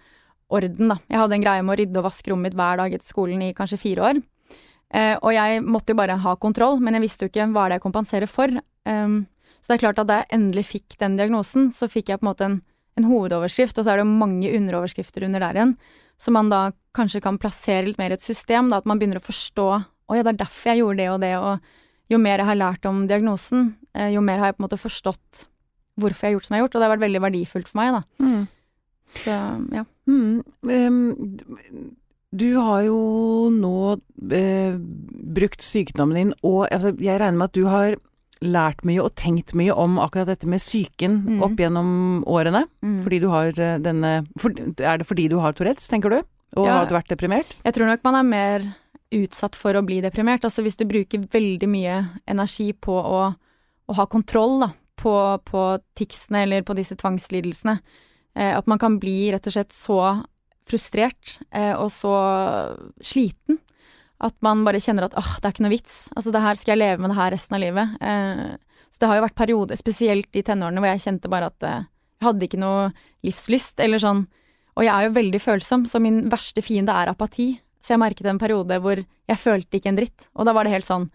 orden, 0.50 0.90
da. 0.92 0.98
Jeg 1.10 1.20
hadde 1.22 1.38
en 1.38 1.44
greie 1.44 1.62
med 1.62 1.74
å 1.74 1.78
rydde 1.80 2.00
og 2.00 2.06
vaske 2.06 2.30
rommet 2.30 2.50
mitt 2.50 2.58
hver 2.58 2.82
dag 2.82 2.94
etter 2.94 3.06
skolen 3.06 3.42
i 3.42 3.54
kanskje 3.56 3.80
fire 3.82 4.10
år. 4.10 4.20
Uh, 4.94 5.16
og 5.18 5.32
jeg 5.34 5.62
måtte 5.66 5.94
jo 5.94 5.98
bare 5.98 6.18
ha 6.22 6.34
kontroll, 6.42 6.78
men 6.82 6.98
jeg 6.98 7.06
visste 7.06 7.26
jo 7.26 7.32
ikke 7.32 7.48
hva 7.50 7.66
det 7.66 7.76
er 7.76 7.78
jeg 7.78 7.86
kompenserer 7.86 8.30
for. 8.30 8.60
Um, 8.86 9.24
så 9.66 9.72
det 9.72 9.80
er 9.80 9.82
klart 9.82 9.98
at 9.98 10.06
da 10.06 10.20
jeg 10.20 10.30
endelig 10.36 10.62
fikk 10.68 10.94
den 11.00 11.16
diagnosen, 11.18 11.72
så 11.74 11.88
fikk 11.90 12.12
jeg 12.12 12.20
på 12.20 12.22
en 12.22 12.28
måte 12.28 12.46
en, 12.46 12.60
en 12.94 13.06
hovedoverskrift, 13.10 13.80
og 13.80 13.82
så 13.82 13.96
er 13.96 13.98
det 13.98 14.04
mange 14.06 14.52
underoverskrifter 14.54 15.26
under 15.26 15.42
der 15.42 15.58
igjen, 15.58 15.72
som 16.22 16.38
man 16.38 16.52
da 16.52 16.60
kanskje 16.94 17.18
kan 17.24 17.40
plassere 17.42 17.88
litt 17.88 17.98
mer 17.98 18.14
i 18.14 18.16
et 18.16 18.22
system, 18.22 18.70
da 18.70 18.78
at 18.78 18.86
man 18.86 19.00
begynner 19.00 19.18
å 19.18 19.26
forstå 19.26 19.66
å 19.66 20.14
ja, 20.14 20.22
det 20.22 20.36
er 20.36 20.40
derfor 20.44 20.70
jeg 20.70 20.84
gjorde 20.84 21.00
det 21.02 21.08
og 21.10 21.18
det, 21.24 21.32
og 21.42 22.14
jo 22.14 22.22
mer 22.22 22.38
jeg 22.38 22.50
har 22.52 22.60
lært 22.62 22.86
om 22.86 23.02
diagnosen, 23.10 23.72
eh, 23.98 24.12
jo 24.14 24.22
mer 24.22 24.38
har 24.38 24.52
jeg 24.52 24.60
på 24.60 24.62
en 24.62 24.68
måte 24.68 24.78
forstått 24.78 25.46
hvorfor 25.98 26.22
jeg 26.22 26.30
har 26.30 26.36
gjort 26.36 26.46
som 26.46 26.54
jeg 26.54 26.62
har 26.62 26.66
gjort, 26.68 26.76
og 26.76 26.78
det 26.78 26.86
har 26.86 26.94
vært 26.94 27.06
veldig 27.08 27.24
verdifullt 27.26 27.72
for 27.72 27.82
meg, 27.82 27.96
da. 27.96 28.22
Mm. 28.22 28.46
Så, 29.16 29.36
ja. 29.74 29.86
Mm. 30.06 30.42
Um, 30.62 31.90
du 32.36 32.48
har 32.54 32.86
jo 32.86 32.98
nå 33.50 33.76
eh, 34.30 34.78
brukt 34.78 35.66
sykdommen 35.66 36.20
din, 36.20 36.34
og 36.46 36.68
altså, 36.70 36.94
jeg 36.94 37.18
regner 37.18 37.40
med 37.40 37.50
at 37.50 37.58
du 37.58 37.66
har 37.66 37.98
lært 38.44 38.82
mye 38.84 39.00
og 39.00 39.14
tenkt 39.16 39.54
mye 39.56 39.72
om 39.72 39.96
akkurat 40.02 40.28
dette 40.28 40.48
med 40.50 40.60
psyken 40.60 41.20
mm. 41.24 41.42
opp 41.46 41.60
gjennom 41.60 41.90
årene. 42.28 42.66
Mm. 42.84 42.98
Fordi 43.04 43.20
du 43.22 43.28
har 43.32 43.60
eh, 43.60 43.76
denne 43.82 44.12
for, 44.40 44.52
Er 44.76 45.00
det 45.00 45.08
fordi 45.08 45.28
du 45.32 45.38
har 45.40 45.56
Tourettes, 45.56 45.88
tenker 45.88 46.12
du? 46.12 46.18
Og 46.56 46.68
ja, 46.68 46.80
har 46.80 46.88
du 46.88 46.96
vært 46.96 47.10
deprimert? 47.12 47.56
Jeg 47.64 47.76
tror 47.76 47.90
nok 47.90 48.04
man 48.06 48.18
er 48.20 48.28
mer 48.28 48.66
utsatt 49.16 49.56
for 49.58 49.76
å 49.76 49.84
bli 49.86 50.00
deprimert. 50.04 50.44
Altså 50.46 50.64
hvis 50.66 50.78
du 50.78 50.86
bruker 50.88 51.26
veldig 51.32 51.68
mye 51.70 52.00
energi 52.28 52.70
på 52.72 52.94
å, 52.96 53.20
å 53.32 53.98
ha 53.98 54.06
kontroll 54.10 54.60
da, 54.64 54.70
på, 55.00 55.14
på 55.46 55.66
ticsene 55.98 56.44
eller 56.46 56.66
på 56.66 56.76
disse 56.78 56.96
tvangslidelsene, 56.98 57.78
eh, 58.36 58.52
at 58.56 58.68
man 58.70 58.80
kan 58.82 59.00
bli 59.02 59.30
rett 59.34 59.48
og 59.48 59.56
slett 59.56 59.76
så 59.76 60.00
frustrert 60.66 61.38
eh, 61.54 61.74
og 61.78 61.92
så 61.94 62.16
sliten 63.04 63.60
at 64.24 64.36
man 64.44 64.62
bare 64.64 64.80
kjenner 64.80 65.08
at 65.08 65.16
åh, 65.18 65.34
det 65.40 65.48
er 65.48 65.54
ikke 65.54 65.66
noe 65.66 65.74
vits. 65.74 65.98
Altså 66.16 66.32
det 66.32 66.40
her 66.44 66.56
skal 66.56 66.72
jeg 66.74 66.82
leve 66.82 67.02
med 67.02 67.12
det 67.12 67.18
her 67.18 67.34
resten 67.34 67.58
av 67.58 67.62
livet. 67.62 67.98
Eh, 68.00 68.46
så 68.94 69.02
det 69.02 69.10
har 69.10 69.18
jo 69.18 69.26
vært 69.26 69.38
perioder, 69.42 69.76
spesielt 69.80 70.38
i 70.38 70.44
tenårene, 70.46 70.80
hvor 70.80 70.92
jeg 70.94 71.04
kjente 71.04 71.30
bare 71.32 71.50
at 71.52 71.66
eh, 71.68 71.84
jeg 72.16 72.28
hadde 72.30 72.48
ikke 72.48 72.60
noe 72.62 72.90
livslyst, 73.26 73.82
eller 73.84 74.00
sånn. 74.00 74.24
Og 74.76 74.84
jeg 74.86 74.92
er 74.92 75.06
jo 75.08 75.16
veldig 75.16 75.40
følsom, 75.40 75.84
så 75.88 76.00
min 76.00 76.26
verste 76.32 76.64
fiende 76.64 76.94
er 76.96 77.12
apati. 77.12 77.50
Så 77.84 77.94
jeg 77.94 78.02
merket 78.02 78.28
en 78.30 78.40
periode 78.40 78.78
hvor 78.82 78.98
jeg 78.98 79.38
følte 79.40 79.78
ikke 79.78 79.92
en 79.92 80.00
dritt. 80.00 80.30
Og 80.34 80.48
da 80.48 80.54
var 80.56 80.66
det 80.66 80.72
helt 80.72 80.88
sånn, 80.88 81.10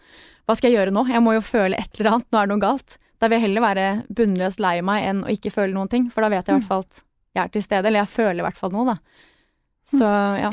hva 0.46 0.56
skal 0.58 0.72
jeg 0.72 0.80
gjøre 0.80 0.94
nå? 0.94 1.08
Jeg 1.10 1.24
må 1.26 1.34
jo 1.36 1.44
føle 1.46 1.78
et 1.78 1.98
eller 1.98 2.16
annet, 2.16 2.30
nå 2.30 2.40
er 2.40 2.48
det 2.48 2.54
noe 2.54 2.64
galt. 2.64 2.98
Da 3.22 3.30
vil 3.30 3.38
jeg 3.38 3.48
heller 3.50 3.66
være 3.66 3.88
bunnløst 4.18 4.62
lei 4.64 4.78
meg 4.86 5.06
enn 5.10 5.26
å 5.26 5.34
ikke 5.34 5.54
føle 5.54 5.76
noen 5.76 5.90
ting, 5.92 6.08
for 6.14 6.26
da 6.26 6.32
vet 6.34 6.48
jeg 6.48 6.56
i 6.56 6.60
hvert 6.60 6.70
fall 6.70 6.86
at 6.86 7.02
jeg 7.36 7.44
er 7.44 7.52
til 7.54 7.66
stede, 7.66 7.88
eller 7.88 8.04
jeg 8.04 8.14
føler 8.14 8.42
i 8.42 8.46
hvert 8.48 8.62
fall 8.62 8.74
noe, 8.74 8.94
da. 8.94 9.28
Så 9.92 10.08
ja. 10.42 10.50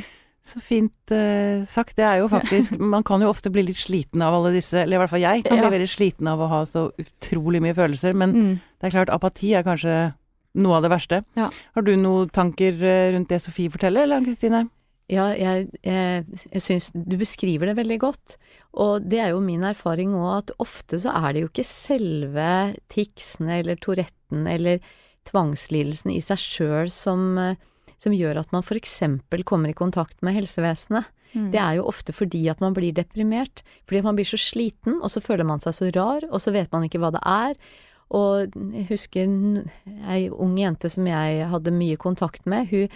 Så 0.49 0.63
fint 0.65 1.13
uh, 1.13 1.65
sagt. 1.69 1.97
Det 1.99 2.07
er 2.07 2.23
jo 2.23 2.29
faktisk 2.33 2.79
Man 2.95 3.05
kan 3.07 3.21
jo 3.25 3.29
ofte 3.29 3.53
bli 3.53 3.67
litt 3.69 3.81
sliten 3.81 4.23
av 4.25 4.39
alle 4.39 4.55
disse 4.55 4.81
Eller 4.81 4.97
i 4.97 5.03
hvert 5.03 5.13
fall 5.13 5.25
jeg 5.25 5.45
kan 5.45 5.59
ja. 5.59 5.67
bli 5.67 5.77
veldig 5.77 5.91
sliten 5.93 6.31
av 6.31 6.41
å 6.41 6.49
ha 6.53 6.63
så 6.69 6.87
utrolig 7.03 7.61
mye 7.65 7.77
følelser. 7.77 8.17
Men 8.17 8.35
mm. 8.35 8.55
det 8.81 8.89
er 8.89 8.97
klart, 8.97 9.13
apati 9.13 9.53
er 9.59 9.67
kanskje 9.67 9.99
noe 10.59 10.79
av 10.79 10.87
det 10.87 10.93
verste. 10.93 11.23
Ja. 11.39 11.51
Har 11.77 11.85
du 11.87 11.93
noen 12.01 12.33
tanker 12.35 12.81
eh, 12.81 13.13
rundt 13.15 13.31
det 13.31 13.41
Sofie 13.45 13.71
forteller, 13.71 14.07
eller 14.09 14.25
Kristine? 14.25 14.65
Ja, 15.09 15.31
jeg, 15.33 15.69
jeg, 15.87 16.25
jeg 16.53 16.63
syns 16.65 16.91
du 16.93 17.15
beskriver 17.21 17.71
det 17.71 17.79
veldig 17.79 17.99
godt. 18.03 18.37
Og 18.81 19.07
det 19.09 19.23
er 19.25 19.33
jo 19.33 19.45
min 19.45 19.65
erfaring 19.65 20.13
òg, 20.17 20.31
at 20.43 20.55
ofte 20.61 21.01
så 21.01 21.15
er 21.17 21.33
det 21.33 21.45
jo 21.45 21.51
ikke 21.53 21.69
selve 21.69 22.49
ticsene 22.93 23.61
eller 23.63 23.81
touretten 23.81 24.49
eller 24.51 24.83
tvangslidelsen 25.29 26.13
i 26.13 26.21
seg 26.25 26.41
sjøl 26.41 26.93
som 26.93 27.25
uh, 27.41 27.57
som 27.99 28.15
gjør 28.15 28.41
at 28.43 28.53
man 28.55 28.65
f.eks. 28.65 29.01
kommer 29.45 29.73
i 29.73 29.77
kontakt 29.77 30.23
med 30.23 30.37
helsevesenet. 30.39 31.11
Mm. 31.35 31.51
Det 31.53 31.61
er 31.61 31.77
jo 31.77 31.89
ofte 31.91 32.15
fordi 32.15 32.47
at 32.49 32.63
man 32.65 32.77
blir 32.77 32.95
deprimert. 32.97 33.63
Fordi 33.89 34.03
man 34.07 34.17
blir 34.17 34.29
så 34.29 34.39
sliten, 34.41 35.01
og 35.03 35.13
så 35.13 35.23
føler 35.25 35.47
man 35.49 35.61
seg 35.61 35.77
så 35.77 35.91
rar, 35.97 36.27
og 36.31 36.41
så 36.41 36.55
vet 36.55 36.73
man 36.73 36.87
ikke 36.87 37.03
hva 37.03 37.13
det 37.15 37.23
er. 37.27 37.59
Og 38.15 38.57
jeg 38.73 38.87
husker 38.89 39.29
ei 40.09 40.29
ung 40.33 40.57
jente 40.57 40.89
som 40.93 41.07
jeg 41.11 41.49
hadde 41.51 41.75
mye 41.77 41.99
kontakt 42.01 42.47
med, 42.49 42.71
hun, 42.73 42.89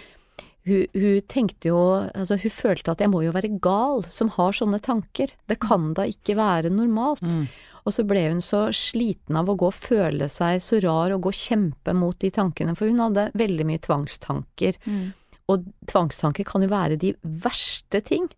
hun, 0.67 0.85
hun, 0.95 1.19
tenkte 1.27 1.71
jo 1.73 1.79
Altså, 2.15 2.37
hun 2.39 2.53
følte 2.53 2.93
at 2.93 3.03
jeg 3.03 3.11
må 3.11 3.23
jo 3.25 3.33
være 3.35 3.51
gal 3.63 4.05
som 4.11 4.31
har 4.37 4.55
sånne 4.55 4.79
tanker. 4.83 5.33
Det 5.49 5.59
kan 5.63 5.91
da 5.97 6.07
ikke 6.07 6.37
være 6.39 6.71
normalt. 6.73 7.25
Mm. 7.27 7.47
Og 7.83 7.95
så 7.95 8.05
ble 8.07 8.21
hun 8.29 8.39
så 8.43 8.69
sliten 8.75 9.35
av 9.39 9.49
å 9.51 9.57
gå 9.59 9.67
og 9.67 9.75
føle 9.75 10.29
seg 10.31 10.61
så 10.63 10.79
rar 10.85 11.11
og 11.15 11.25
gå 11.25 11.33
og 11.33 11.39
kjempe 11.39 11.95
mot 11.97 12.15
de 12.21 12.31
tankene, 12.31 12.77
for 12.79 12.87
hun 12.87 13.03
hadde 13.03 13.27
veldig 13.35 13.67
mye 13.67 13.81
tvangstanker. 13.83 14.79
Mm. 14.87 15.11
Og 15.51 15.67
tvangstanker 15.91 16.47
kan 16.47 16.63
jo 16.63 16.71
være 16.71 16.99
de 17.01 17.11
verste 17.43 17.99
ting. 18.07 18.29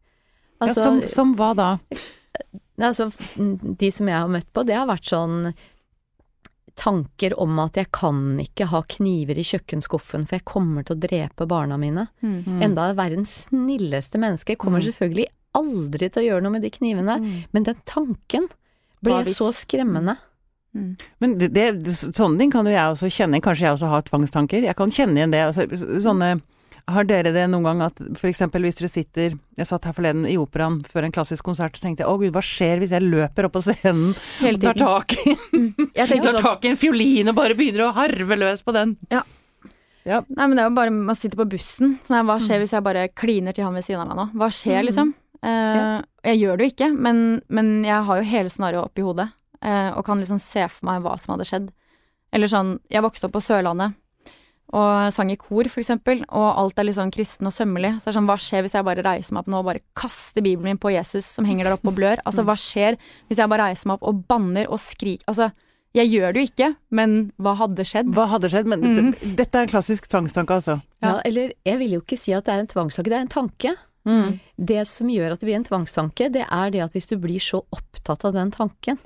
Altså, 0.63 0.79
ja, 0.79 0.85
som, 0.87 1.01
som 1.11 1.35
hva 1.37 1.51
da? 1.57 1.69
Altså, 2.81 3.11
de 3.37 3.91
som 3.93 4.09
jeg 4.09 4.17
har 4.17 4.31
møtt 4.31 4.49
på, 4.51 4.65
det 4.65 4.79
har 4.79 4.89
vært 4.89 5.13
sånn 5.13 5.51
tanker 6.75 7.33
om 7.39 7.57
at 7.63 7.77
jeg 7.79 7.87
kan 7.95 8.37
ikke 8.43 8.67
ha 8.67 8.81
kniver 8.87 9.37
i 9.39 9.43
kjøkkenskuffen, 9.47 10.25
for 10.27 10.35
jeg 10.37 10.45
kommer 10.45 10.83
til 10.85 10.95
å 10.97 10.99
drepe 10.99 11.47
barna 11.47 11.77
mine. 11.79 12.07
Mm. 12.21 12.61
Enda 12.61 12.89
verdens 12.97 13.47
snilleste 13.47 14.19
menneske 14.19 14.57
kommer 14.59 14.79
Mm. 14.83 14.87
selvfølgelig 14.91 15.27
aldri 15.55 16.09
til 16.11 16.23
å 16.23 16.27
gjøre 16.27 16.43
noe 16.43 16.51
med 16.51 16.61
de 16.63 16.69
knivene, 16.69 17.19
Mm. 17.21 17.43
men 17.53 17.63
den 17.63 17.75
tanken 17.85 18.47
ble 19.01 19.23
så 19.23 19.51
skremmende. 19.53 20.17
Mm. 20.75 20.97
Men 21.21 21.37
det, 21.37 21.53
det, 21.53 21.71
sånne 21.85 22.37
ting 22.37 22.51
kan 22.51 22.65
jo 22.65 22.71
jeg 22.71 22.91
også 22.91 23.07
kjenne. 23.07 23.39
Kanskje 23.41 23.61
jeg 23.63 23.73
også 23.77 23.87
har 23.87 24.01
tvangstanker. 24.03 24.61
Jeg 24.67 24.75
kan 24.75 24.89
kjenne 24.91 25.15
igjen 25.15 25.31
det. 25.31 25.45
Altså, 25.47 25.67
sånne 26.03 26.41
Har 26.87 27.07
dere 27.09 27.31
det 27.33 27.47
noen 27.49 27.63
gang 27.65 27.79
at 27.81 27.97
f.eks. 28.13 28.43
hvis 28.53 28.75
dere 28.77 28.89
sitter 28.91 29.33
Jeg 29.57 29.65
satt 29.65 29.87
her 29.89 29.93
forleden 29.97 30.27
i 30.29 30.35
operaen 30.37 30.83
før 30.85 31.07
en 31.07 31.13
klassisk 31.15 31.43
konsert, 31.47 31.73
så 31.79 31.87
tenkte 31.87 32.03
jeg 32.03 32.11
å 32.11 32.19
gud, 32.21 32.29
hva 32.35 32.43
skjer 32.45 32.77
hvis 32.83 32.91
jeg 32.93 33.01
løper 33.07 33.47
opp 33.47 33.55
på 33.57 33.63
scenen 33.65 34.11
og 34.13 34.59
tar 34.61 34.77
tak 34.77 35.15
i, 35.17 35.33
Jeg 35.95 36.07
tar 36.21 36.21
sånn 36.29 36.43
tak 36.45 36.65
i 36.67 36.73
en 36.75 36.77
fiolin 36.77 37.31
og 37.33 37.37
bare 37.39 37.57
begynner 37.57 37.87
å 37.87 37.93
harve 37.97 38.37
løs 38.37 38.61
på 38.61 38.75
den? 38.77 38.93
Ja. 39.09 39.23
Nei, 40.05 40.45
men 40.45 40.53
det 40.53 40.61
er 40.61 40.67
jo 40.69 40.75
bare 40.77 40.93
man 40.93 41.17
sitter 41.17 41.39
på 41.41 41.47
bussen. 41.49 41.95
Sånn 42.05 42.19
her, 42.19 42.25
hva 42.29 42.35
skjer 42.43 42.61
hvis 42.61 42.75
jeg 42.77 42.85
bare 42.85 43.07
kliner 43.17 43.55
til 43.57 43.65
han 43.65 43.73
ved 43.73 43.87
siden 43.87 44.03
av 44.03 44.11
meg 44.11 44.19
nå? 44.19 44.25
Hva 44.37 44.51
skjer, 44.53 44.83
Mm. 44.83 44.85
liksom? 44.91 45.13
ja. 45.41 46.01
Jeg 46.25 46.39
gjør 46.41 46.57
det 46.57 46.65
jo 46.67 46.71
ikke, 46.75 46.87
men, 47.07 47.41
men 47.49 47.71
jeg 47.85 48.05
har 48.05 48.21
jo 48.21 48.29
hele 48.29 48.49
scenarioet 48.53 48.85
oppi 48.91 49.01
hodet. 49.05 49.27
Uh, 49.65 49.97
og 49.97 50.05
kan 50.05 50.21
liksom 50.21 50.37
se 50.41 50.61
for 50.69 50.85
meg 50.85 51.01
hva 51.01 51.15
som 51.17 51.33
hadde 51.33 51.45
skjedd. 51.49 51.67
Eller 52.35 52.49
sånn 52.51 52.75
Jeg 52.93 53.01
vokste 53.05 53.25
opp 53.25 53.33
på 53.37 53.41
Sørlandet 53.41 53.93
og 54.73 55.13
sang 55.13 55.29
i 55.31 55.37
kor, 55.37 55.67
for 55.69 55.83
eksempel, 55.83 56.23
og 56.25 56.45
alt 56.57 56.79
er 56.81 56.87
litt 56.87 56.97
sånn 56.97 57.13
kristen 57.13 57.47
og 57.47 57.53
sømmelig. 57.53 57.95
Så 57.99 58.07
det 58.07 58.11
er 58.13 58.17
sånn, 58.17 58.29
hva 58.29 58.37
skjer 58.41 58.65
hvis 58.65 58.73
jeg 58.75 58.87
bare 58.87 59.05
reiser 59.05 59.35
meg 59.35 59.43
opp 59.43 59.51
nå 59.53 59.59
og 59.61 59.67
bare 59.69 59.83
kaster 59.97 60.41
Bibelen 60.41 60.73
min 60.73 60.81
på 60.81 60.91
Jesus 60.95 61.29
som 61.37 61.45
henger 61.47 61.69
der 61.69 61.77
oppe 61.77 61.91
og 61.91 61.99
blør? 61.99 62.23
Altså, 62.25 62.45
hva 62.47 62.57
skjer 62.59 62.97
hvis 63.29 63.41
jeg 63.41 63.51
bare 63.51 63.69
reiser 63.69 63.91
meg 63.91 63.99
opp 63.99 64.09
og 64.09 64.25
banner 64.31 64.67
og 64.67 64.81
skriker? 64.81 65.23
Altså, 65.31 65.51
jeg 65.95 66.11
gjør 66.11 66.35
det 66.35 66.41
jo 66.41 66.49
ikke, 66.49 66.69
men 66.97 67.15
hva 67.39 67.53
hadde 67.61 67.85
skjedd? 67.87 68.09
Hva 68.15 68.27
hadde 68.33 68.51
skjedd? 68.51 68.67
Men 68.67 68.81
mm. 68.83 68.95
dette, 68.97 69.33
dette 69.39 69.59
er 69.59 69.67
en 69.67 69.71
klassisk 69.71 70.09
tvangstanke, 70.11 70.57
altså. 70.57 70.79
Ja. 70.99 71.13
Ja. 71.13 71.17
eller 71.29 71.53
jeg 71.67 71.81
vil 71.83 71.95
jo 71.95 72.03
ikke 72.03 72.19
si 72.19 72.33
at 72.35 72.47
det 72.47 72.55
er 72.55 72.65
en 72.65 72.71
tvangstanke, 72.71 73.11
det 73.13 73.19
er 73.19 73.27
en 73.27 73.35
tanke. 73.35 73.75
Mm. 74.05 74.37
Det 74.71 74.83
som 74.89 75.09
gjør 75.09 75.33
at 75.33 75.41
det 75.41 75.47
blir 75.47 75.57
en 75.57 75.67
tvangstanke, 75.67 76.29
det 76.33 76.43
er 76.43 76.73
det 76.73 76.83
at 76.83 76.97
hvis 76.97 77.07
du 77.09 77.15
blir 77.21 77.41
så 77.41 77.63
opptatt 77.73 78.25
av 78.27 78.35
den 78.35 78.51
tanken, 78.53 78.99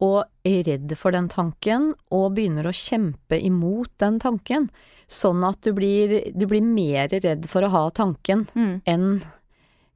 og 0.00 0.24
er 0.48 0.62
redd 0.64 0.94
for 0.96 1.12
den 1.12 1.28
tanken, 1.28 1.90
og 2.10 2.34
begynner 2.38 2.64
å 2.70 2.72
kjempe 2.74 3.36
imot 3.36 3.90
den 4.00 4.18
tanken, 4.22 4.70
sånn 5.10 5.42
at 5.44 5.60
du 5.66 5.74
blir, 5.76 6.32
du 6.32 6.46
blir 6.48 6.62
mer 6.64 7.08
redd 7.12 7.44
for 7.50 7.66
å 7.66 7.70
ha 7.74 7.84
tanken 7.90 8.46
Mm. 8.54 8.80
enn, 8.86 9.22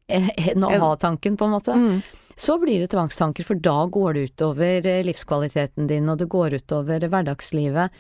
enn 0.09 0.67
å 0.67 0.73
ha 0.79 0.97
tanken, 0.97 1.37
på 1.37 1.47
en 1.47 1.55
måte. 1.57 1.73
Mm. 1.73 2.03
Så 2.37 2.59
blir 2.61 2.81
det 2.83 2.91
tvangstanker, 2.91 3.45
for 3.47 3.55
da 3.55 3.87
går 3.87 4.15
det 4.15 4.25
utover 4.33 4.87
eh, 4.87 5.05
livskvaliteten 5.07 5.87
din, 5.87 6.09
og 6.11 6.19
det 6.19 6.29
går 6.29 6.59
utover 6.59 7.01
hverdagslivet. 7.09 7.91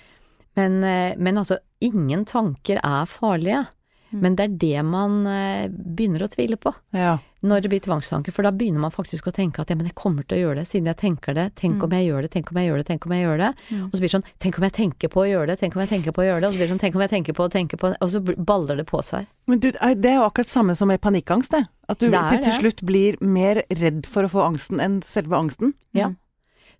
Men, 0.56 0.82
eh, 0.84 1.14
men 1.16 1.38
altså, 1.38 1.58
ingen 1.80 2.24
tanker 2.24 2.80
er 2.82 3.06
farlige. 3.06 3.64
Mm. 4.10 4.20
Men 4.20 4.36
det 4.36 4.44
er 4.44 4.58
det 4.58 4.82
man 4.86 5.26
eh, 5.26 5.68
begynner 5.70 6.26
å 6.26 6.30
tvile 6.30 6.58
på 6.60 6.74
Ja. 6.94 7.18
Når 7.44 7.60
det 7.64 7.70
blir 7.74 7.82
tvangstanker, 7.84 8.32
for 8.32 8.46
da 8.46 8.50
begynner 8.56 8.80
man 8.80 8.92
faktisk 8.94 9.26
å 9.28 9.32
tenke 9.36 9.60
at 9.60 9.68
ja, 9.68 9.76
men 9.76 9.86
jeg 9.90 9.94
kommer 10.00 10.24
til 10.24 10.38
å 10.38 10.40
gjøre 10.46 10.62
det, 10.62 10.66
siden 10.70 10.88
jeg 10.88 10.96
tenker 11.02 11.36
det, 11.36 11.44
tenk 11.60 11.76
Mm. 11.76 11.84
om 11.84 11.90
jeg 11.96 12.06
gjør 12.08 12.22
det, 12.24 12.30
tenk 12.32 12.50
om 12.50 12.56
jeg 12.60 12.68
gjør 12.70 12.78
det, 12.80 12.86
tenk 12.88 13.04
om 13.06 13.12
jeg 13.12 13.24
gjør 13.26 13.38
det. 13.42 13.50
Mm. 13.70 13.82
Og 13.84 13.92
så 13.92 14.00
blir 14.00 14.08
det 14.08 14.14
sånn, 14.16 14.26
tenk 14.40 14.58
om 14.58 14.64
jeg 14.64 14.72
tenker 14.78 15.08
på 15.12 15.20
å 15.20 15.26
gjøre 15.28 15.46
det, 15.52 15.58
tenk 15.60 15.76
om 15.76 15.82
jeg 15.84 15.92
tenker 15.92 16.12
på 16.16 16.22
å 16.24 16.26
gjøre 16.28 16.40
det, 16.40 16.46
og 16.48 16.52
så 16.54 16.58
blir 16.58 16.66
det 16.66 16.72
sånn, 16.74 16.82
tenk 16.86 16.94
om 16.96 17.04
jeg 17.04 17.12
tenker 17.14 17.36
på 17.36 17.44
å 17.44 17.52
tenke 17.52 17.76
på 17.76 17.90
det, 17.92 17.96
og 18.00 18.08
så 18.14 18.20
baller 18.24 18.76
det 18.80 18.86
på 18.88 19.02
seg. 19.04 19.26
Men 19.46 19.58
du, 19.60 19.70
det 19.72 20.10
er 20.10 20.18
jo 20.22 20.26
akkurat 20.26 20.48
samme 20.48 20.74
som 20.74 20.88
med 20.88 21.00
panikkangst, 21.04 21.52
det. 21.52 21.66
At 21.88 22.00
du 22.00 22.08
Det 22.08 22.20
til, 22.32 22.42
til 22.48 22.58
slutt 22.62 22.82
blir 22.88 23.16
mer 23.20 23.62
redd 23.68 24.06
for 24.08 24.24
å 24.24 24.32
få 24.32 24.40
angsten 24.48 24.80
enn 24.80 25.02
selve 25.04 25.36
angsten. 25.36 25.74
Ja. 25.92 26.08
Mm. 26.08 26.16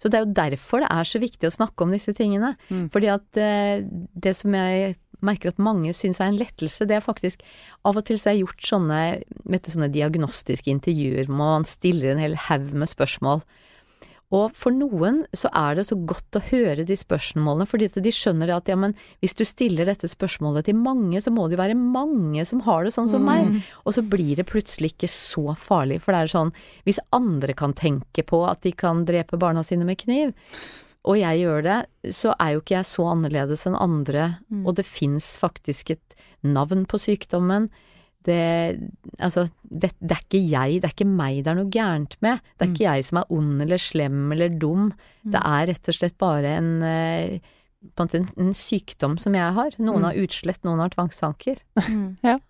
Så 0.00 0.09
det 0.11 0.18
er 0.18 0.25
jo 0.25 0.33
derfor 0.35 0.80
det 0.83 0.88
er 0.90 1.04
så 1.04 1.21
viktig 1.23 1.47
å 1.49 1.54
snakke 1.54 1.85
om 1.85 1.92
disse 1.92 2.12
tingene. 2.16 2.56
Mm. 2.68 2.88
Fordi 2.90 3.09
at 3.12 3.37
eh, 3.40 3.85
det 4.16 4.33
som 4.37 4.52
jeg 4.56 4.97
merker 5.26 5.52
at 5.52 5.62
mange 5.62 5.92
syns 5.96 6.20
er 6.20 6.30
en 6.30 6.40
lettelse, 6.40 6.86
det 6.88 6.98
er 6.98 7.04
faktisk 7.04 7.42
Av 7.84 7.98
og 7.98 8.06
til 8.08 8.20
så 8.20 8.32
er 8.32 8.40
gjort 8.42 8.64
sånne, 8.64 9.00
du, 9.44 9.58
sånne 9.68 9.92
diagnostiske 9.92 10.72
intervjuer 10.72 11.28
hvor 11.28 11.40
man 11.40 11.68
stiller 11.68 12.14
en 12.14 12.22
hel 12.22 12.38
haug 12.48 12.72
med 12.72 12.90
spørsmål. 12.90 13.44
Og 14.34 14.54
for 14.56 14.74
noen 14.74 15.22
så 15.36 15.50
er 15.54 15.76
det 15.78 15.84
så 15.86 15.96
godt 16.08 16.38
å 16.38 16.42
høre 16.48 16.86
de 16.88 16.96
spørsmålene, 16.98 17.66
fordi 17.68 17.90
at 17.90 17.98
de 18.02 18.12
skjønner 18.14 18.50
at 18.54 18.70
ja, 18.70 18.76
men 18.80 18.96
hvis 19.22 19.36
du 19.36 19.44
stiller 19.46 19.86
dette 19.86 20.08
spørsmålet 20.10 20.66
til 20.66 20.78
mange, 20.80 21.20
så 21.22 21.30
må 21.34 21.46
det 21.46 21.58
jo 21.58 21.62
være 21.62 21.78
mange 21.78 22.46
som 22.48 22.62
har 22.66 22.86
det 22.86 22.94
sånn 22.96 23.10
som 23.10 23.26
meg. 23.26 23.60
Og 23.84 23.94
så 23.94 24.02
blir 24.02 24.40
det 24.40 24.48
plutselig 24.50 24.94
ikke 24.94 25.12
så 25.12 25.54
farlig, 25.60 26.00
for 26.02 26.16
det 26.16 26.24
er 26.24 26.32
sånn 26.34 26.54
hvis 26.88 27.02
andre 27.14 27.54
kan 27.58 27.76
tenke 27.78 28.24
på 28.26 28.42
at 28.48 28.64
de 28.64 28.74
kan 28.74 29.04
drepe 29.06 29.38
barna 29.40 29.62
sine 29.66 29.86
med 29.86 30.00
kniv, 30.02 30.34
og 31.04 31.18
jeg 31.20 31.40
gjør 31.44 31.62
det, 31.66 31.78
så 32.16 32.34
er 32.40 32.54
jo 32.54 32.61
ikke 32.62 32.76
jeg 32.78 32.87
så 32.88 33.04
annerledes 33.12 33.66
enn 33.68 33.76
andre, 33.76 34.38
Mm. 34.50 34.66
og 34.66 34.75
det 34.76 34.87
fins 34.87 35.38
faktisk 35.38 35.90
et 35.90 36.14
navn 36.42 36.87
på 36.87 36.96
sykdommen. 36.99 37.68
Det, 38.25 38.80
altså, 39.20 39.50
det, 39.68 39.90
det 40.00 40.14
er 40.16 40.23
ikke 40.25 40.40
jeg, 40.49 40.78
det 40.80 40.88
er 40.88 40.94
ikke 40.94 41.06
meg 41.11 41.42
det 41.44 41.50
er 41.52 41.58
noe 41.58 41.68
gærent 41.70 42.16
med. 42.25 42.40
Det 42.56 42.64
er 42.66 42.70
ikke 42.73 42.87
jeg 42.88 43.04
som 43.04 43.18
er 43.20 43.26
ond 43.37 43.61
eller 43.61 43.76
slem 43.76 44.32
eller 44.32 44.49
dum. 44.49 44.87
Det 45.28 45.42
er 45.44 45.66
rett 45.68 45.88
og 45.92 45.94
slett 45.99 46.16
bare 46.16 46.54
en, 46.56 46.70
eh, 46.82 47.38
på 47.94 48.00
en, 48.00 48.08
måte 48.08 48.16
en, 48.23 48.28
en 48.46 48.54
sykdom 48.56 49.18
som 49.20 49.34
jeg 49.37 49.52
har. 49.58 49.76
Noen 49.78 50.00
Mm. 50.00 50.08
har 50.08 50.14
utslett, 50.25 50.64
noen 50.64 50.80
har 50.80 50.88
tvangstanker. 50.96 51.61
Mm. 51.84 52.16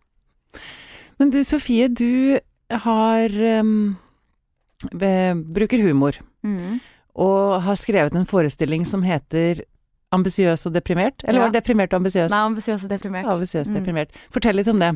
Men 1.18 1.30
du 1.34 1.42
Sofie, 1.46 1.88
du 1.88 2.38
har 2.70 3.34
um, 3.60 3.96
be- 4.92 5.34
bruker 5.58 5.82
humor, 5.82 6.12
Mm. 6.44 6.78
Og 7.14 7.62
har 7.62 7.76
skrevet 7.78 8.14
en 8.18 8.26
forestilling 8.26 8.84
som 8.86 9.02
heter 9.06 9.62
Ambisiøs 10.14 10.66
og 10.68 10.72
deprimert? 10.76 11.24
Eller 11.24 11.40
Ja. 11.40 11.44
var 11.46 11.50
det 11.52 11.60
deprimert 11.64 11.92
og 11.92 12.00
ambisiøs? 12.02 12.30
Nei, 12.30 12.38
ambisiøs 12.46 12.84
og 12.84 12.90
deprimert. 12.90 13.26
Ambisiøs 13.26 13.66
og 13.68 13.74
deprimert. 13.74 14.10
Fortell 14.30 14.54
litt 14.56 14.68
om 14.70 14.78
det. 14.78 14.92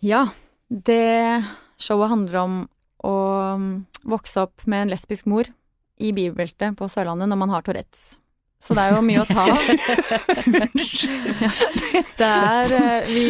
Ja, 0.00 0.26
det 0.70 1.44
showet 1.78 2.08
handler 2.08 2.38
om 2.40 2.68
å 3.04 3.12
mm, 3.58 3.86
vokse 4.08 4.40
opp 4.46 4.64
med 4.66 4.82
en 4.86 4.88
lesbisk 4.94 5.26
mor 5.26 5.44
i 6.00 6.12
bibelbeltet 6.12 6.76
på 6.78 6.88
Sørlandet 6.88 7.28
når 7.28 7.36
man 7.42 7.50
har 7.50 7.62
Tourettes. 7.62 8.16
Så 8.62 8.74
det 8.78 8.84
er 8.86 8.94
jo 8.94 9.02
mye 9.02 9.20
å 9.20 9.26
ta 9.26 9.42
av. 9.50 9.58
Ja, 11.42 11.50
det 12.18 12.28
er 12.28 12.72
eh, 12.76 13.08
vi, 13.10 13.26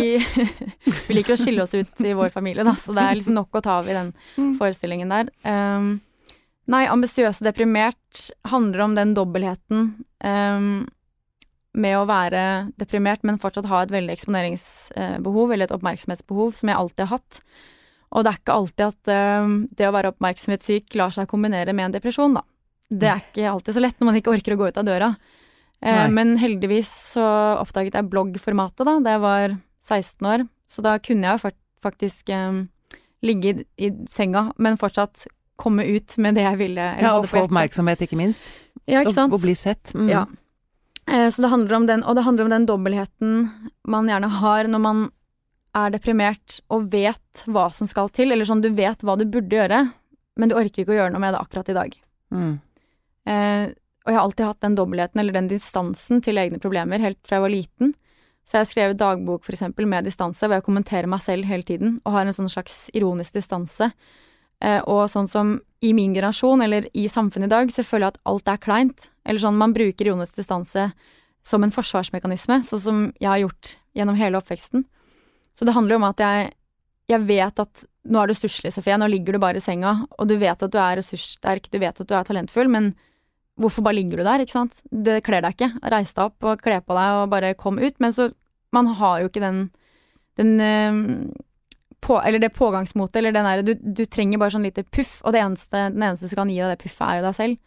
vi 1.09 1.15
liker 1.17 1.35
å 1.35 1.41
skille 1.41 1.65
oss 1.65 1.75
ut 1.75 2.03
i 2.05 2.13
vår 2.17 2.31
familie, 2.35 2.65
da, 2.67 2.75
så 2.79 2.93
det 2.97 3.03
er 3.05 3.17
liksom 3.19 3.37
nok 3.39 3.59
å 3.59 3.63
ta 3.65 3.79
av 3.81 3.89
i 3.89 3.97
den 3.97 4.13
Mm. 4.37 4.55
forestillingen 4.59 5.09
der. 5.13 5.29
Um, 5.45 6.01
nei, 6.71 6.85
ambisiøs 6.91 7.41
og 7.43 7.49
deprimert 7.49 8.27
handler 8.51 8.85
om 8.87 8.97
den 8.99 9.15
dobbeltheten 9.17 9.89
um, 10.23 10.67
med 11.73 11.97
å 11.97 12.07
være 12.09 12.45
deprimert, 12.81 13.25
men 13.27 13.41
fortsatt 13.41 13.69
ha 13.71 13.83
et 13.83 13.93
veldig 13.95 14.15
eksponeringsbehov, 14.15 15.55
eller 15.55 15.67
et 15.67 15.75
oppmerksomhetsbehov, 15.75 16.55
som 16.59 16.71
jeg 16.71 16.79
alltid 16.79 17.07
har 17.07 17.15
hatt. 17.17 17.43
Og 18.13 18.25
det 18.25 18.33
er 18.33 18.41
ikke 18.43 18.57
alltid 18.59 18.87
at 18.91 19.13
um, 19.43 19.55
det 19.73 19.89
å 19.89 19.95
være 19.97 20.13
oppmerksomhetssyk 20.13 20.99
lar 21.01 21.15
seg 21.17 21.31
kombinere 21.31 21.75
med 21.77 21.89
en 21.89 21.97
depresjon, 21.97 22.37
da. 22.37 22.45
Det 22.93 23.09
er 23.09 23.23
ikke 23.23 23.49
alltid 23.49 23.79
så 23.79 23.81
lett 23.81 23.97
når 24.01 24.11
man 24.11 24.19
ikke 24.19 24.35
orker 24.35 24.55
å 24.55 24.61
gå 24.61 24.69
ut 24.69 24.81
av 24.83 24.85
døra. 24.85 25.15
Uh, 25.83 26.07
men 26.13 26.37
heldigvis 26.39 26.91
så 27.17 27.25
oppdaget 27.59 27.97
jeg 27.97 28.11
bloggformatet 28.13 28.85
da 28.87 28.99
da 29.03 29.17
jeg 29.17 29.25
var 29.25 29.57
16 29.89 30.29
år, 30.29 30.45
så 30.71 30.85
da 30.85 30.99
kunne 31.03 31.33
jeg 31.33 31.55
faktisk 31.83 32.29
um, 32.37 32.67
ligge 33.25 33.55
i, 33.55 33.65
i 33.89 33.91
senga, 34.11 34.51
men 34.61 34.79
fortsatt 34.79 35.25
komme 35.63 35.87
ut 35.87 36.19
med 36.23 36.37
det 36.39 36.45
jeg 36.45 36.61
ville. 36.61 36.87
Ja, 37.03 37.15
og 37.19 37.29
få 37.31 37.47
oppmerksomhet, 37.47 38.03
ikke 38.05 38.19
minst. 38.19 38.45
Ja, 38.91 39.01
ikke 39.03 39.15
sant? 39.15 39.33
Og, 39.33 39.39
og 39.39 39.47
bli 39.47 39.55
sett. 39.59 39.95
Mm. 39.95 40.11
Ja. 40.11 40.27
Eh, 41.07 41.29
Så 41.31 41.43
det 41.45 41.51
handler 41.53 41.79
om 41.79 41.87
den, 41.91 42.05
og 42.05 42.19
det 42.19 42.27
handler 42.27 42.49
om 42.49 42.55
den 42.55 42.67
dobbeltheten 42.69 43.35
man 43.89 44.11
gjerne 44.11 44.31
har 44.43 44.71
når 44.71 44.83
man 44.83 45.05
er 45.75 45.95
deprimert 45.95 46.59
og 46.69 46.91
vet 46.93 47.45
hva 47.49 47.71
som 47.73 47.89
skal 47.89 48.11
til, 48.13 48.33
eller 48.35 48.45
sånn 48.49 48.61
du 48.65 48.69
vet 48.77 49.01
hva 49.07 49.17
du 49.17 49.25
burde 49.25 49.57
gjøre, 49.57 49.87
men 50.37 50.51
du 50.51 50.57
orker 50.59 50.83
ikke 50.85 50.93
å 50.93 50.99
gjøre 50.99 51.15
noe 51.15 51.23
med 51.23 51.33
det 51.35 51.41
akkurat 51.41 51.71
i 51.73 51.77
dag. 51.79 51.97
Mm. 52.35 52.53
Eh, 53.29 53.65
og 54.03 54.11
jeg 54.11 54.19
har 54.19 54.27
alltid 54.27 54.47
hatt 54.49 54.65
den 54.67 54.77
dobbeltheten, 54.77 55.21
eller 55.23 55.37
den 55.37 55.49
distansen 55.51 56.23
til 56.25 56.41
egne 56.43 56.59
problemer, 56.61 57.01
helt 57.01 57.21
fra 57.23 57.39
jeg 57.39 57.47
var 57.47 57.55
liten. 57.55 57.93
Så 58.43 58.57
jeg 58.57 58.65
har 58.65 58.71
skrevet 58.73 58.99
dagbok, 58.99 59.45
for 59.47 59.55
eksempel, 59.55 59.87
med 59.87 60.09
distanse, 60.09 60.43
hvor 60.43 60.59
jeg 60.59 60.67
kommenterer 60.67 61.07
meg 61.11 61.23
selv 61.23 61.47
hele 61.47 61.63
tiden, 61.67 62.01
og 62.03 62.17
har 62.17 62.27
en 62.27 62.35
sånn 62.37 62.51
slags 62.51 62.89
ironisk 62.99 63.39
distanse. 63.39 63.93
Eh, 64.63 64.81
og 64.87 65.09
sånn 65.11 65.29
som 65.31 65.57
i 65.83 65.91
min 65.97 66.15
generasjon, 66.15 66.63
eller 66.63 66.87
i 66.95 67.09
samfunnet 67.11 67.51
i 67.51 67.55
dag, 67.55 67.73
så 67.75 67.83
føler 67.83 68.07
jeg 68.07 68.15
at 68.15 68.23
alt 68.31 68.51
er 68.53 68.63
kleint. 68.63 69.09
Eller 69.27 69.43
sånn, 69.43 69.59
man 69.59 69.75
bruker 69.75 70.07
ironisk 70.07 70.39
distanse 70.39 70.91
som 71.43 71.65
en 71.67 71.75
forsvarsmekanisme, 71.75 72.61
sånn 72.67 72.83
som 72.83 73.01
jeg 73.19 73.31
har 73.31 73.41
gjort 73.43 73.77
gjennom 73.99 74.19
hele 74.19 74.39
oppveksten. 74.39 74.85
Så 75.59 75.67
det 75.67 75.75
handler 75.75 75.97
jo 75.97 76.01
om 76.01 76.11
at 76.13 76.23
jeg, 76.23 76.53
jeg 77.11 77.27
vet 77.27 77.65
at 77.65 77.87
nå 78.13 78.23
er 78.23 78.31
du 78.31 78.37
stusslig, 78.39 78.71
Sofie, 78.75 78.95
nå 78.99 79.09
ligger 79.11 79.35
du 79.35 79.43
bare 79.43 79.59
i 79.59 79.65
senga, 79.65 80.05
og 80.19 80.31
du 80.31 80.37
vet 80.39 80.63
at 80.63 80.71
du 80.71 80.79
er 80.79 81.01
ressurssterk, 81.01 81.67
du 81.71 81.81
vet 81.83 81.99
at 81.99 82.09
du 82.09 82.15
er 82.15 82.27
talentfull, 82.27 82.71
men 82.71 82.93
hvorfor 83.61 83.85
bare 83.85 83.99
ligger 83.99 84.23
du 84.23 84.27
der, 84.27 84.43
ikke 84.43 84.55
sant? 84.55 84.81
Det 84.91 85.21
kler 85.27 85.43
deg 85.45 85.57
ikke. 85.57 85.71
Reis 85.93 86.15
deg 86.15 86.31
opp 86.31 86.47
og 86.47 86.63
kle 86.63 86.79
på 86.83 86.97
deg 86.97 87.19
og 87.19 87.31
bare 87.35 87.53
kom 87.59 87.83
ut. 87.83 87.99
Men 88.01 88.15
så 88.15 88.33
Man 88.73 88.87
har 88.97 89.21
jo 89.21 89.29
ikke 89.29 89.43
den, 89.43 89.59
den 90.41 90.53
eh, 90.65 91.01
på, 92.03 92.17
Eller 92.27 92.39
det 92.43 92.53
pågangsmotet, 92.57 93.17
eller 93.21 93.33
den 93.33 93.45
derre 93.47 93.63
du, 93.65 93.75
du 93.79 94.05
trenger 94.11 94.39
bare 94.43 94.51
sånn 94.51 94.65
lite 94.67 94.83
puff, 94.85 95.21
og 95.25 95.33
det 95.33 95.41
eneste, 95.41 95.85
den 95.95 96.03
eneste 96.03 96.29
som 96.29 96.37
kan 96.43 96.49
gi 96.51 96.59
deg 96.59 96.73
det 96.77 96.83
puffet, 96.83 97.07
er 97.19 97.23
deg 97.23 97.35
selv. 97.39 97.59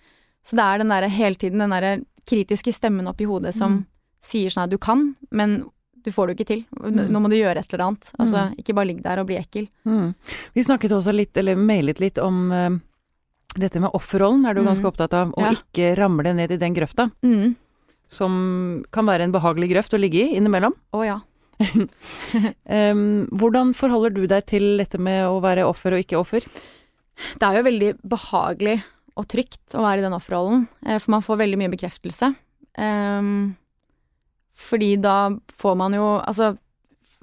Så 0.44 0.56
det 0.60 0.66
er 0.66 0.78
den 0.84 0.92
derre 0.92 1.10
hele 1.10 1.36
tiden, 1.40 1.60
den 1.64 1.70
derre 1.72 1.94
kritiske 2.28 2.74
stemmen 2.76 3.08
oppi 3.08 3.26
hodet 3.26 3.54
som 3.56 3.72
Mm. 3.80 3.86
sier 4.22 4.50
sånn 4.50 4.64
at 4.66 4.70
du 4.70 4.78
kan, 4.78 5.16
men 5.32 5.64
du 6.04 6.12
får 6.12 6.28
det 6.28 6.36
jo 6.36 6.44
ikke 6.44 6.48
til. 6.48 6.66
Nå 6.82 7.08
Mm. 7.10 7.22
må 7.24 7.30
du 7.30 7.36
gjøre 7.36 7.58
et 7.58 7.74
eller 7.74 7.86
annet. 7.86 8.12
Altså, 8.20 8.50
Mm. 8.52 8.56
ikke 8.60 8.76
bare 8.76 8.86
ligg 8.88 9.02
der 9.04 9.20
og 9.20 9.28
bli 9.28 9.38
ekkel. 9.38 9.68
Mm. 9.86 10.14
Vi 10.54 10.64
snakket 10.64 10.92
også 10.92 11.14
litt, 11.16 11.36
eller 11.38 11.56
mailet 11.56 12.00
litt 12.00 12.18
om 12.20 12.52
uh, 12.52 12.70
dette 13.58 13.80
med 13.80 13.90
offerrollen, 13.94 14.46
er 14.48 14.54
du 14.54 14.62
Mm. 14.62 14.68
ganske 14.68 14.86
opptatt 14.86 15.14
av. 15.14 15.32
Å 15.32 15.40
Ja. 15.42 15.52
ikke 15.54 15.96
ramle 15.98 16.36
ned 16.36 16.52
i 16.52 16.58
den 16.58 16.76
grøfta, 16.76 17.12
Mm. 17.24 17.56
som 18.10 18.84
kan 18.92 19.06
være 19.06 19.22
en 19.24 19.32
behagelig 19.32 19.72
grøft 19.72 19.94
å 19.94 20.00
ligge 20.00 20.22
i 20.30 20.36
innimellom. 20.36 20.74
Å 20.94 21.06
ja. 21.06 21.20
Em, 22.66 23.28
hvordan 23.32 23.74
forholder 23.78 24.14
du 24.16 24.26
deg 24.28 24.46
til 24.50 24.66
dette 24.82 25.00
med 25.02 25.24
å 25.30 25.38
være 25.44 25.66
offer 25.68 25.96
og 25.96 26.04
ikke 26.04 26.20
offer? 26.20 26.48
Det 27.40 27.48
er 27.48 27.60
jo 27.62 27.68
veldig 27.70 27.92
behagelig 28.12 28.80
og 29.16 29.28
trygt 29.32 29.76
å 29.78 29.84
være 29.86 30.02
i 30.02 30.04
den 30.04 30.16
offerrollen, 30.18 30.66
eh, 30.86 31.00
for 31.00 31.16
man 31.16 31.24
får 31.24 31.40
veldig 31.40 31.60
mye 31.62 31.72
bekreftelse. 31.72 32.34
Um, 32.76 33.56
fordi 34.56 34.98
da 35.00 35.30
får 35.56 35.78
man 35.80 35.94
jo 35.96 36.04
Altså, 36.28 36.58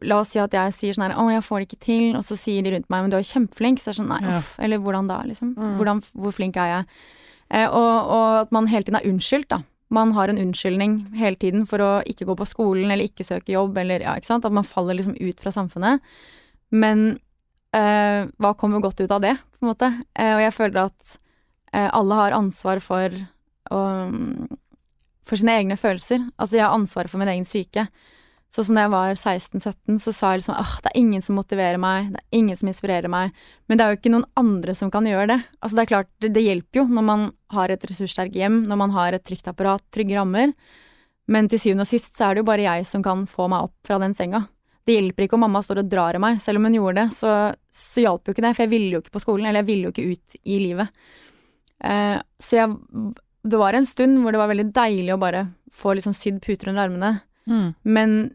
la 0.01 0.17
oss 0.23 0.31
si 0.33 0.41
at 0.41 0.55
jeg 0.57 0.73
sier 0.73 0.95
sånn 0.97 1.05
her 1.11 1.17
'Å, 1.19 1.27
jeg 1.31 1.45
får 1.45 1.59
det 1.61 1.67
ikke 1.69 1.85
til', 1.85 2.17
og 2.17 2.25
så 2.25 2.37
sier 2.41 2.63
de 2.65 2.71
rundt 2.73 2.89
meg 2.89 3.03
'Men 3.03 3.11
du 3.11 3.17
er 3.19 3.29
kjempeflink', 3.29 3.79
så 3.79 3.85
det 3.85 3.93
er 3.93 4.01
sånn 4.03 4.09
Nei, 4.09 4.21
Ja. 4.23 4.39
uff. 4.39 4.57
Eller 4.59 4.79
hvordan 4.79 5.07
da, 5.09 5.23
liksom? 5.23 5.55
Mm. 5.55 5.77
Hvordan, 5.77 6.03
hvor 6.17 6.33
flink 6.33 6.57
er 6.57 6.69
jeg? 6.73 6.87
Uh, 7.53 7.69
og, 7.69 8.09
og 8.09 8.41
at 8.41 8.53
man 8.53 8.67
hele 8.67 8.83
tiden 8.85 8.97
er 8.97 9.09
unnskyldt, 9.13 9.49
da. 9.49 9.63
Man 9.93 10.15
har 10.17 10.31
en 10.31 10.41
unnskyldning 10.41 10.97
hele 11.21 11.37
tiden 11.37 11.67
for 11.69 11.83
å 11.85 11.91
ikke 12.09 12.27
gå 12.29 12.37
på 12.39 12.49
skolen 12.49 12.91
eller 12.91 13.11
ikke 13.11 13.27
søke 13.27 13.53
jobb, 13.55 13.77
eller 13.83 14.05
ja, 14.05 14.15
ikke 14.17 14.31
sant. 14.31 14.47
At 14.49 14.55
man 14.57 14.69
faller 14.69 14.97
liksom 14.99 15.19
ut 15.21 15.43
fra 15.43 15.53
samfunnet. 15.55 16.01
Men 16.73 17.19
eh, 17.77 18.25
hva 18.41 18.55
kommer 18.59 18.83
godt 18.85 19.03
ut 19.05 19.13
av 19.13 19.21
det, 19.25 19.37
på 19.53 19.67
en 19.67 19.73
måte? 19.73 19.91
Eh, 20.17 20.33
og 20.37 20.43
jeg 20.45 20.57
føler 20.57 20.87
at 20.87 21.15
eh, 21.75 21.89
alle 21.89 22.21
har 22.23 22.39
ansvar 22.39 22.81
for 22.85 23.21
å, 23.73 23.83
for 25.29 25.41
sine 25.41 25.59
egne 25.61 25.77
følelser. 25.81 26.25
Altså, 26.37 26.57
jeg 26.59 26.67
har 26.67 26.77
ansvaret 26.77 27.13
for 27.13 27.21
min 27.21 27.33
egen 27.35 27.49
syke. 27.49 27.87
Så 28.53 28.67
sånn 28.67 28.77
da 28.77 28.85
jeg 28.85 28.93
var 28.93 29.15
16-17, 29.17 29.97
så 30.03 30.13
sa 30.13 30.31
jeg 30.33 30.43
liksom 30.43 30.59
åh, 30.61 30.73
det 30.85 30.91
er 30.91 31.01
ingen 31.01 31.23
som 31.25 31.39
motiverer 31.41 31.81
meg, 31.81 32.11
det 32.13 32.21
er 32.21 32.37
ingen 32.37 32.59
som 32.61 32.69
inspirerer 32.69 33.09
meg. 33.09 33.33
Men 33.65 33.79
det 33.79 33.85
er 33.85 33.95
jo 33.95 34.01
ikke 34.01 34.13
noen 34.13 34.27
andre 34.37 34.75
som 34.77 34.91
kan 34.93 35.09
gjøre 35.09 35.31
det. 35.31 35.39
Altså, 35.63 35.79
det 35.79 35.85
er 35.85 35.93
klart, 35.95 36.11
det, 36.21 36.35
det 36.37 36.45
hjelper 36.45 36.83
jo 36.83 36.85
når 36.93 37.07
man 37.09 37.25
har 37.57 37.73
et 37.73 37.87
ressurssterkt 37.89 38.37
hjem, 38.37 38.63
når 38.69 38.81
man 38.83 38.93
har 38.93 39.17
et 39.17 39.25
trygt 39.25 39.49
apparat, 39.49 39.85
trygge 39.95 40.19
rammer. 40.19 40.53
Men 41.33 41.49
til 41.49 41.63
syvende 41.63 41.87
og 41.87 41.93
sist 41.95 42.19
så 42.19 42.29
er 42.29 42.35
det 42.35 42.43
jo 42.43 42.51
bare 42.51 42.67
jeg 42.67 42.85
som 42.91 43.05
kan 43.05 43.25
få 43.31 43.49
meg 43.49 43.71
opp 43.71 43.89
fra 43.89 43.97
den 44.03 44.13
senga. 44.19 44.45
Det 44.85 44.99
hjelper 44.99 45.25
ikke 45.25 45.39
om 45.39 45.45
mamma 45.47 45.65
står 45.65 45.81
og 45.85 45.89
drar 45.89 46.19
i 46.19 46.21
meg. 46.21 46.43
Selv 46.45 46.61
om 46.61 46.69
hun 46.69 46.77
gjorde 46.77 47.07
det, 47.07 47.17
så, 47.17 47.33
så 47.73 48.05
hjalp 48.05 48.29
jo 48.29 48.37
ikke 48.37 48.45
det, 48.45 48.53
for 48.59 48.67
jeg 48.67 48.75
ville 48.75 48.93
jo 48.97 49.03
ikke 49.03 49.17
på 49.17 49.25
skolen, 49.25 49.49
eller 49.49 49.63
jeg 49.63 49.71
ville 49.71 49.89
jo 49.89 49.95
ikke 49.95 50.09
ut 50.13 50.39
i 50.43 50.61
livet. 50.61 51.03
Eh, 51.89 52.19
så 52.43 52.61
jeg 52.61 52.77
Det 53.43 53.59
var 53.59 53.75
en 53.75 53.87
stund 53.87 54.21
hvor 54.23 54.35
det 54.35 54.39
var 54.39 54.53
veldig 54.53 54.69
deilig 54.77 55.15
å 55.15 55.23
bare 55.23 55.47
få 55.73 55.97
sånn 56.05 56.21
sydd 56.21 56.43
puter 56.45 56.69
under 56.71 56.85
armene. 56.85 57.13
Men 57.83 58.35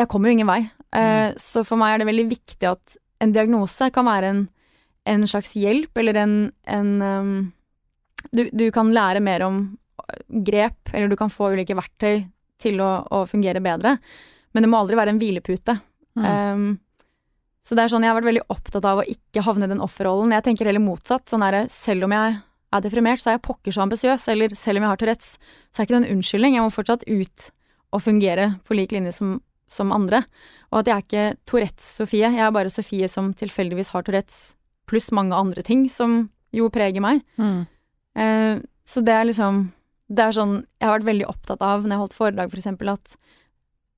jeg 0.00 0.10
kommer 0.10 0.30
jo 0.30 0.38
ingen 0.38 0.50
vei. 0.50 0.62
Mm. 0.90 1.36
Så 1.38 1.62
for 1.62 1.78
meg 1.78 1.94
er 1.94 2.02
det 2.02 2.08
veldig 2.08 2.26
viktig 2.32 2.66
at 2.66 2.96
en 3.22 3.34
diagnose 3.34 3.90
kan 3.94 4.08
være 4.08 4.32
en, 4.32 4.40
en 5.12 5.26
slags 5.30 5.52
hjelp, 5.54 5.92
eller 6.02 6.18
en, 6.18 6.34
en 6.66 6.90
um, 6.98 7.32
du, 8.34 8.46
du 8.50 8.66
kan 8.74 8.90
lære 8.94 9.22
mer 9.22 9.44
om 9.46 9.62
grep, 10.28 10.90
eller 10.92 11.10
du 11.10 11.16
kan 11.20 11.30
få 11.32 11.52
ulike 11.54 11.76
verktøy 11.78 12.24
til 12.60 12.82
å, 12.82 12.90
å 13.06 13.24
fungere 13.30 13.62
bedre. 13.64 13.96
Men 14.52 14.64
det 14.64 14.70
må 14.72 14.80
aldri 14.80 14.98
være 14.98 15.14
en 15.14 15.20
hvilepute. 15.20 15.76
Mm. 16.18 16.26
Um, 16.26 16.70
så 17.64 17.76
det 17.76 17.84
er 17.84 17.92
sånn, 17.92 18.04
jeg 18.04 18.12
har 18.12 18.18
vært 18.18 18.30
veldig 18.30 18.46
opptatt 18.52 18.86
av 18.88 19.02
å 19.02 19.08
ikke 19.08 19.44
havne 19.46 19.68
i 19.68 19.70
den 19.70 19.82
offerrollen. 19.84 20.32
Jeg 20.34 20.46
tenker 20.48 20.68
heller 20.68 20.82
motsatt. 20.82 21.28
Sånn 21.30 21.44
der, 21.44 21.62
selv 21.70 22.08
om 22.08 22.14
jeg 22.16 22.38
er 22.40 22.82
deprimert, 22.84 23.22
så 23.22 23.30
er 23.30 23.36
jeg 23.36 23.46
pokker 23.46 23.74
så 23.76 23.84
ambisiøs. 23.84 24.26
Eller 24.32 24.56
selv 24.58 24.80
om 24.80 24.86
jeg 24.86 24.92
har 24.92 25.00
Tourettes, 25.02 25.36
så 25.70 25.80
er 25.80 25.86
ikke 25.86 25.96
det 25.96 26.00
en 26.02 26.16
unnskyldning. 26.16 26.56
Jeg 26.56 26.66
må 26.66 26.74
fortsatt 26.74 27.06
ut 27.06 27.50
og 27.90 28.04
fungere 28.04 28.48
på 28.66 28.76
lik 28.78 28.94
linje 28.94 29.12
som, 29.16 29.38
som 29.70 29.92
andre. 29.94 30.24
Og 30.72 30.80
at 30.82 30.90
jeg 30.90 30.94
er 30.96 31.04
ikke 31.06 31.36
Tourettes-Sofie. 31.50 32.30
Jeg 32.34 32.42
er 32.46 32.54
bare 32.54 32.72
Sofie 32.72 33.08
som 33.10 33.32
tilfeldigvis 33.38 33.92
har 33.94 34.02
Tourettes, 34.06 34.56
pluss 34.90 35.10
mange 35.14 35.36
andre 35.38 35.62
ting 35.66 35.84
som 35.90 36.24
jo 36.54 36.66
preger 36.74 37.02
meg. 37.04 37.22
Mm. 37.38 37.60
Eh, 38.18 38.60
så 38.84 39.04
det 39.06 39.14
er 39.14 39.28
liksom 39.28 39.68
Det 40.10 40.24
er 40.24 40.32
sånn 40.34 40.54
Jeg 40.80 40.88
har 40.88 40.96
vært 40.98 41.06
veldig 41.06 41.26
opptatt 41.30 41.60
av, 41.62 41.84
når 41.84 41.94
jeg 41.94 42.00
holdt 42.02 42.16
foredrag 42.18 42.50
for 42.50 42.58
eksempel, 42.58 42.88
at 42.90 43.12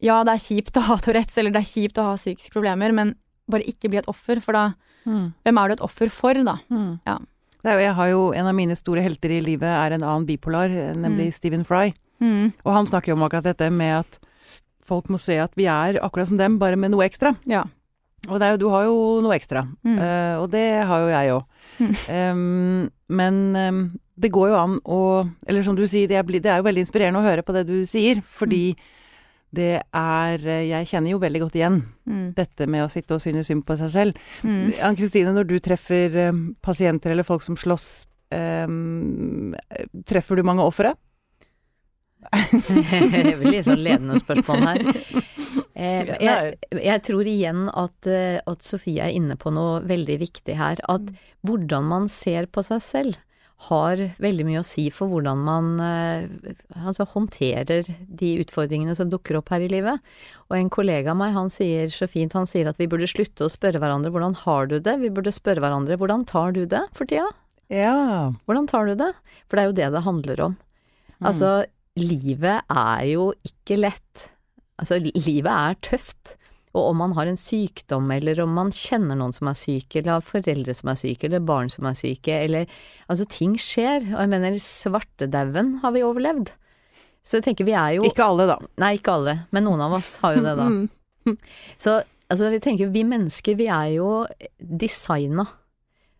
ja, 0.02 0.18
det 0.26 0.34
er 0.34 0.42
kjipt 0.44 0.76
å 0.76 0.82
ha 0.90 0.96
Tourettes, 1.00 1.38
eller 1.38 1.54
det 1.54 1.62
er 1.62 1.70
kjipt 1.70 1.96
å 2.02 2.04
ha 2.10 2.16
psykiske 2.18 2.52
problemer, 2.52 2.92
men 2.92 3.14
bare 3.48 3.64
ikke 3.64 3.88
bli 3.88 4.00
et 4.02 4.08
offer, 4.12 4.40
for 4.44 4.52
da 4.52 4.72
Mm. 5.02 5.32
Hvem 5.42 5.58
er 5.58 5.66
du 5.68 5.72
et 5.72 5.80
offer 5.82 6.10
for, 6.14 6.34
da? 6.46 6.52
Mm. 6.70 7.00
Ja. 7.06 7.16
Det 7.64 7.70
er 7.72 7.80
jeg 7.80 7.94
har 7.94 8.06
jo 8.12 8.20
En 8.38 8.46
av 8.46 8.54
mine 8.54 8.76
store 8.78 9.02
helter 9.02 9.30
i 9.34 9.40
livet 9.42 9.66
er 9.66 9.90
en 9.96 10.02
annen 10.04 10.26
bipolar, 10.28 10.68
nemlig 10.94 11.26
Mm. 11.32 11.34
Stephen 11.34 11.64
Fry. 11.64 11.92
Og 12.20 12.72
han 12.72 12.86
snakker 12.86 13.08
jo 13.10 13.16
om 13.16 13.22
akkurat 13.26 13.42
dette 13.42 13.68
med 13.72 13.98
at 13.98 14.18
folk 14.84 15.08
må 15.12 15.18
se 15.20 15.36
at 15.42 15.52
vi 15.58 15.66
er 15.70 15.98
akkurat 16.02 16.28
som 16.28 16.38
dem, 16.40 16.58
bare 16.58 16.76
med 16.76 16.90
noe 16.94 17.04
ekstra. 17.06 17.34
Ja. 17.46 17.64
Og 18.30 18.38
det 18.38 18.52
jo, 18.52 18.58
du 18.62 18.68
har 18.70 18.84
jo 18.86 18.96
noe 19.24 19.34
ekstra, 19.34 19.64
Mm. 19.82 19.96
uh, 19.98 20.36
og 20.42 20.50
det 20.52 20.66
har 20.86 21.00
jo 21.02 21.08
jeg 21.10 21.32
òg. 21.34 21.44
Mm. 21.82 22.90
men 23.08 23.38
um, 23.56 23.78
det 24.20 24.30
går 24.30 24.48
jo 24.52 24.56
an 24.58 24.74
å 24.84 24.98
Eller 25.48 25.62
som 25.64 25.74
du 25.74 25.86
sier, 25.88 26.06
det 26.06 26.16
er, 26.18 26.22
det 26.22 26.46
er 26.50 26.58
jo 26.60 26.66
veldig 26.68 26.82
inspirerende 26.84 27.18
å 27.22 27.24
høre 27.24 27.42
på 27.42 27.54
det 27.56 27.64
du 27.66 27.84
sier, 27.88 28.20
fordi 28.22 28.76
det 29.52 29.80
er 29.92 30.46
eh, 30.48 30.68
Jeg 30.68 30.86
kjenner 30.88 31.10
jo 31.12 31.18
veldig 31.22 31.40
godt 31.46 31.56
igjen 31.58 31.82
Mm. 32.06 32.32
dette 32.34 32.66
med 32.66 32.82
å 32.84 32.90
sitte 32.90 33.14
og 33.14 33.20
synes 33.22 33.46
synd 33.46 33.62
på 33.64 33.76
seg 33.78 33.90
selv. 33.90 34.16
Mm. 34.42 34.72
Ann 34.82 34.96
Kristine, 34.98 35.32
når 35.34 35.46
du 35.46 35.58
treffer 35.62 36.16
em, 36.28 36.40
pasienter 36.62 37.10
eller 37.12 37.22
folk 37.26 37.42
som 37.46 37.54
slåss, 37.56 38.06
treffer 40.08 40.36
du 40.36 40.42
mange 40.46 40.64
ofre? 40.66 40.94
Det 42.30 43.36
blir 43.40 43.50
litt 43.50 43.66
sånn 43.66 43.82
ledende 43.82 44.20
spørsmål 44.22 44.66
her. 44.68 44.86
Eh, 45.74 46.12
jeg, 46.20 46.54
jeg 46.84 47.02
tror 47.08 47.28
igjen 47.28 47.66
at, 47.72 48.06
eh, 48.08 48.38
at 48.48 48.64
Sofie 48.64 49.02
er 49.02 49.12
inne 49.16 49.36
på 49.40 49.50
noe 49.54 49.80
veldig 49.88 50.18
viktig 50.20 50.56
her. 50.58 50.80
At 50.92 51.10
hvordan 51.46 51.88
man 51.90 52.08
ser 52.12 52.46
på 52.52 52.64
seg 52.66 52.82
selv 52.84 53.20
har 53.68 54.00
veldig 54.22 54.44
mye 54.48 54.60
å 54.62 54.66
si 54.66 54.88
for 54.90 55.10
hvordan 55.10 55.42
man 55.46 55.68
eh, 55.82 56.54
altså 56.82 57.06
håndterer 57.12 57.86
de 57.86 58.32
utfordringene 58.42 58.94
som 58.98 59.10
dukker 59.12 59.38
opp 59.38 59.52
her 59.54 59.62
i 59.62 59.70
livet. 59.70 60.02
Og 60.50 60.56
en 60.58 60.72
kollega 60.72 61.12
av 61.12 61.20
meg, 61.20 61.34
han 61.36 61.52
sier 61.52 61.92
så 61.94 62.08
fint, 62.10 62.34
han 62.34 62.48
sier 62.50 62.70
at 62.70 62.80
vi 62.82 62.88
burde 62.90 63.10
slutte 63.10 63.46
å 63.46 63.52
spørre 63.52 63.82
hverandre 63.82 64.10
hvordan 64.14 64.34
har 64.42 64.72
du 64.72 64.78
det, 64.80 64.96
vi 65.02 65.12
burde 65.14 65.34
spørre 65.34 65.62
hverandre 65.62 65.98
hvordan 66.00 66.26
tar 66.28 66.56
du 66.56 66.64
det 66.66 66.82
for 66.96 67.08
tida? 67.08 67.28
Ja. 67.72 68.32
Hvordan 68.48 68.66
tar 68.68 68.90
du 68.90 68.96
det? 68.98 69.12
For 69.46 69.56
det 69.56 69.62
er 69.62 69.70
jo 69.70 69.78
det 69.78 69.92
det 69.94 70.06
handler 70.08 70.44
om. 70.50 70.58
Altså, 71.22 71.52
livet 71.98 72.62
er 72.72 73.02
jo 73.10 73.32
ikke 73.46 73.80
lett. 73.80 74.28
Altså, 74.80 74.98
livet 75.02 75.50
er 75.52 75.76
tøft. 75.84 76.36
Og 76.72 76.86
om 76.88 77.02
man 77.02 77.12
har 77.18 77.28
en 77.28 77.36
sykdom, 77.36 78.06
eller 78.14 78.38
om 78.40 78.54
man 78.56 78.70
kjenner 78.72 79.18
noen 79.20 79.34
som 79.36 79.50
er 79.50 79.58
syke, 79.60 80.00
eller 80.00 80.16
har 80.16 80.24
foreldre 80.24 80.72
som 80.76 80.88
er 80.88 80.96
syke, 81.02 81.28
eller 81.28 81.44
barn 81.44 81.68
som 81.72 81.84
er 81.88 81.98
syke, 81.98 82.32
eller 82.46 82.70
Altså, 83.12 83.26
ting 83.28 83.58
skjer. 83.60 84.06
Og 84.14 84.22
jeg 84.22 84.32
mener, 84.32 84.56
svartedauden 84.56 85.74
har 85.82 85.92
vi 85.92 86.04
overlevd. 86.06 86.54
Så 87.22 87.38
jeg 87.38 87.46
tenker 87.46 87.68
vi 87.68 87.76
er 87.78 87.98
jo 87.98 88.06
Ikke 88.08 88.24
alle, 88.24 88.48
da. 88.50 88.56
Nei, 88.82 88.96
ikke 88.98 89.18
alle, 89.18 89.36
men 89.54 89.68
noen 89.68 89.84
av 89.84 89.98
oss 90.00 90.16
har 90.24 90.38
jo 90.38 90.44
det, 90.48 90.56
da. 90.58 90.70
Mm. 91.22 91.36
Så 91.78 92.00
altså, 92.02 92.48
vi 92.50 92.58
tenker, 92.58 92.88
vi 92.90 93.04
mennesker, 93.06 93.54
vi 93.54 93.68
er 93.70 93.92
jo 93.94 94.24
designa 94.58 95.44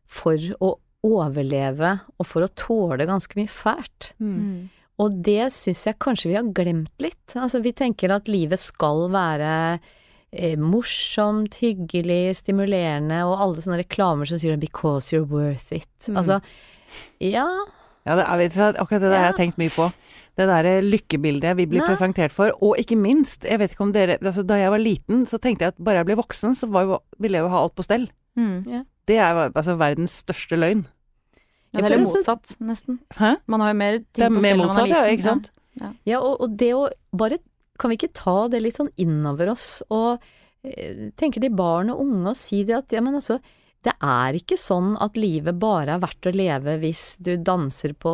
for 0.07 0.39
å 0.63 0.77
overleve 1.03 1.97
og 2.15 2.29
for 2.31 2.47
å 2.47 2.51
tåle 2.55 3.09
ganske 3.09 3.35
mye 3.35 3.51
fælt. 3.51 4.13
Mm. 4.23 4.69
Og 5.01 5.23
det 5.25 5.49
syns 5.53 5.87
jeg 5.87 5.99
kanskje 5.99 6.31
vi 6.31 6.37
har 6.37 6.49
glemt 6.55 6.93
litt. 7.03 7.35
Altså, 7.35 7.63
vi 7.65 7.73
tenker 7.73 8.13
at 8.13 8.29
livet 8.29 8.61
skal 8.61 9.07
være 9.13 9.53
eh, 10.33 10.57
morsomt, 10.61 11.57
hyggelig, 11.63 12.37
stimulerende, 12.43 13.23
og 13.29 13.41
alle 13.41 13.65
sånne 13.65 13.81
reklamer 13.83 14.29
som 14.29 14.39
sier 14.39 14.57
'because 14.57 15.13
you're 15.13 15.29
worth 15.29 15.73
it'. 15.73 16.09
Mm. 16.09 16.17
Altså, 16.17 16.41
ja, 17.21 17.47
Ja, 18.05 18.17
det 18.17 18.25
er, 18.27 18.73
akkurat 18.75 19.01
det 19.01 19.11
der 19.13 19.19
har 19.19 19.33
jeg 19.33 19.39
Ja. 19.39 19.45
tenkt 19.45 19.59
mye 19.59 19.71
på. 19.71 19.93
Det 20.37 20.49
derre 20.49 20.83
lykkebildet 20.83 21.57
vi 21.57 21.67
blir 21.67 21.81
Nei. 21.81 21.87
presentert 21.87 22.33
for. 22.33 22.51
Og 22.61 22.77
ikke 22.77 22.97
minst, 22.97 23.45
jeg 23.45 23.59
vet 23.59 23.71
ikke 23.71 23.85
om 23.85 23.93
dere 23.93 24.19
altså, 24.19 24.43
Da 24.45 24.55
jeg 24.55 24.71
var 24.71 24.79
liten, 24.79 25.25
så 25.25 25.39
tenkte 25.39 25.61
jeg 25.61 25.69
at 25.69 25.85
bare 25.85 25.97
jeg 25.97 26.07
ble 26.07 26.17
voksen, 26.17 26.51
så 26.55 26.69
var 26.69 26.83
jo, 26.83 26.99
ville 27.21 27.39
jeg 27.39 27.45
jo 27.45 27.49
ha 27.49 27.63
alt 27.63 27.75
på 27.77 27.85
stell. 27.85 28.11
Mm. 28.37 28.85
Det 29.07 29.17
er 29.19 29.51
altså 29.55 29.77
verdens 29.79 30.25
største 30.25 30.57
løgn. 30.57 30.87
Ja, 31.73 31.81
Ja, 31.81 31.89
det 31.89 31.89
er 31.89 32.03
litt 32.03 32.13
motsatt, 32.13 32.55
nesten. 32.61 33.01
Hæ? 33.17 33.37
Man 33.49 33.65
har 33.65 33.73
jo 33.73 33.79
mer 33.81 33.99
ting 33.99 34.37
på 34.37 34.43
stell 34.43 34.59
når 34.59 34.61
man 34.61 34.67
motsatt, 34.67 34.87
er 34.87 34.93
ja, 34.93 35.17
ikke 35.17 35.29
sant? 35.29 35.51
Ja, 36.05 36.19
og, 36.21 36.35
og 36.45 36.57
det 36.61 36.75
å 36.77 36.85
bare 37.17 37.39
Kan 37.81 37.89
vi 37.91 37.97
ikke 37.97 38.13
ta 38.15 38.47
det 38.53 38.61
litt 38.61 38.77
sånn 38.77 38.91
innover 39.01 39.49
oss, 39.55 39.81
og 39.91 40.21
eh, 40.63 41.09
tenke 41.19 41.41
til 41.41 41.55
barn 41.57 41.91
og 41.91 42.03
unge 42.05 42.35
og 42.35 42.39
si 42.39 42.61
det 42.69 42.77
at 42.77 42.93
ja, 42.95 43.01
men 43.03 43.17
altså, 43.19 43.39
det 43.83 43.95
er 43.99 44.37
ikke 44.39 44.59
sånn 44.61 44.93
at 45.03 45.17
livet 45.19 45.57
bare 45.59 45.97
er 45.97 46.03
verdt 46.05 46.29
å 46.29 46.35
leve 46.37 46.77
hvis 46.85 47.17
du 47.19 47.33
danser 47.43 47.97
på 47.99 48.13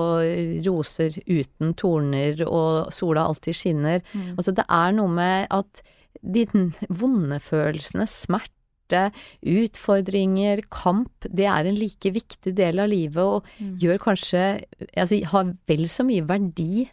roser 0.64 1.18
uten 1.26 1.74
torner 1.76 2.40
og 2.46 2.94
sola 2.94 3.26
alltid 3.28 3.58
skinner. 3.58 4.00
Mm. 4.14 4.30
Altså, 4.38 4.54
det 4.56 4.64
er 4.64 4.94
noe 4.96 5.12
med 5.12 5.50
at 5.52 5.82
de 6.22 6.46
vonde 7.02 7.40
følelsene, 7.42 8.08
smerte, 8.08 8.54
utfordringer, 9.42 10.62
kamp, 10.70 11.10
det 11.28 11.46
er 11.46 11.66
en 11.68 11.78
like 11.78 12.12
viktig 12.14 12.54
del 12.56 12.78
av 12.80 12.88
livet 12.88 13.22
og 13.22 13.44
Mm. 13.60 13.78
gjør 13.78 13.98
kanskje 13.98 14.64
Altså 14.96 15.24
har 15.24 15.54
vel 15.66 15.88
så 15.88 16.04
mye 16.04 16.22
verdi 16.26 16.88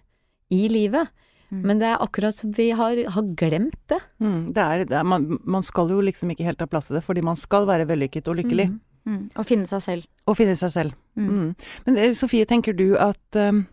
i 0.52 0.68
livet. 0.68 1.08
Mm. 1.52 1.62
Men 1.66 1.80
det 1.80 1.88
er 1.88 1.98
akkurat 2.02 2.34
som 2.34 2.52
vi 2.52 2.72
har, 2.72 2.96
har 3.10 3.22
glemt 3.36 3.78
det. 3.88 4.00
Mm, 4.20 4.54
det 4.54 4.58
er, 4.58 4.86
det 4.86 4.98
er, 4.98 5.04
man, 5.04 5.40
man 5.44 5.64
skal 5.64 5.90
jo 5.90 6.02
liksom 6.02 6.30
ikke 6.32 6.44
helt 6.44 6.60
ha 6.60 6.66
plass 6.66 6.88
til 6.88 6.96
det, 6.98 7.04
fordi 7.04 7.22
man 7.22 7.36
skal 7.38 7.66
være 7.68 7.86
vellykket 7.88 8.28
og 8.28 8.36
lykkelig. 8.38 8.68
Mm. 8.70 8.80
Mm. 9.06 9.30
Å 9.38 9.44
finne 9.46 9.68
seg 9.70 9.82
selv. 9.82 10.06
Og 10.26 10.36
finne 10.38 10.56
seg 10.58 10.72
selv. 10.74 10.94
Mm. 11.16 11.30
Mm. 11.30 11.56
Men 11.86 11.98
eh, 12.02 12.14
Sofie, 12.18 12.46
tenker 12.50 12.74
du 12.74 12.96
at 12.98 13.38
um, 13.38 13.68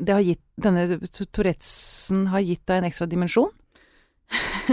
det 0.00 0.14
har 0.14 0.24
gitt, 0.24 0.40
denne 0.56 0.98
Tourettesen 1.32 2.26
har 2.32 2.40
gitt 2.40 2.64
deg 2.66 2.80
en 2.80 2.88
ekstra 2.88 3.06
dimensjon? 3.06 3.52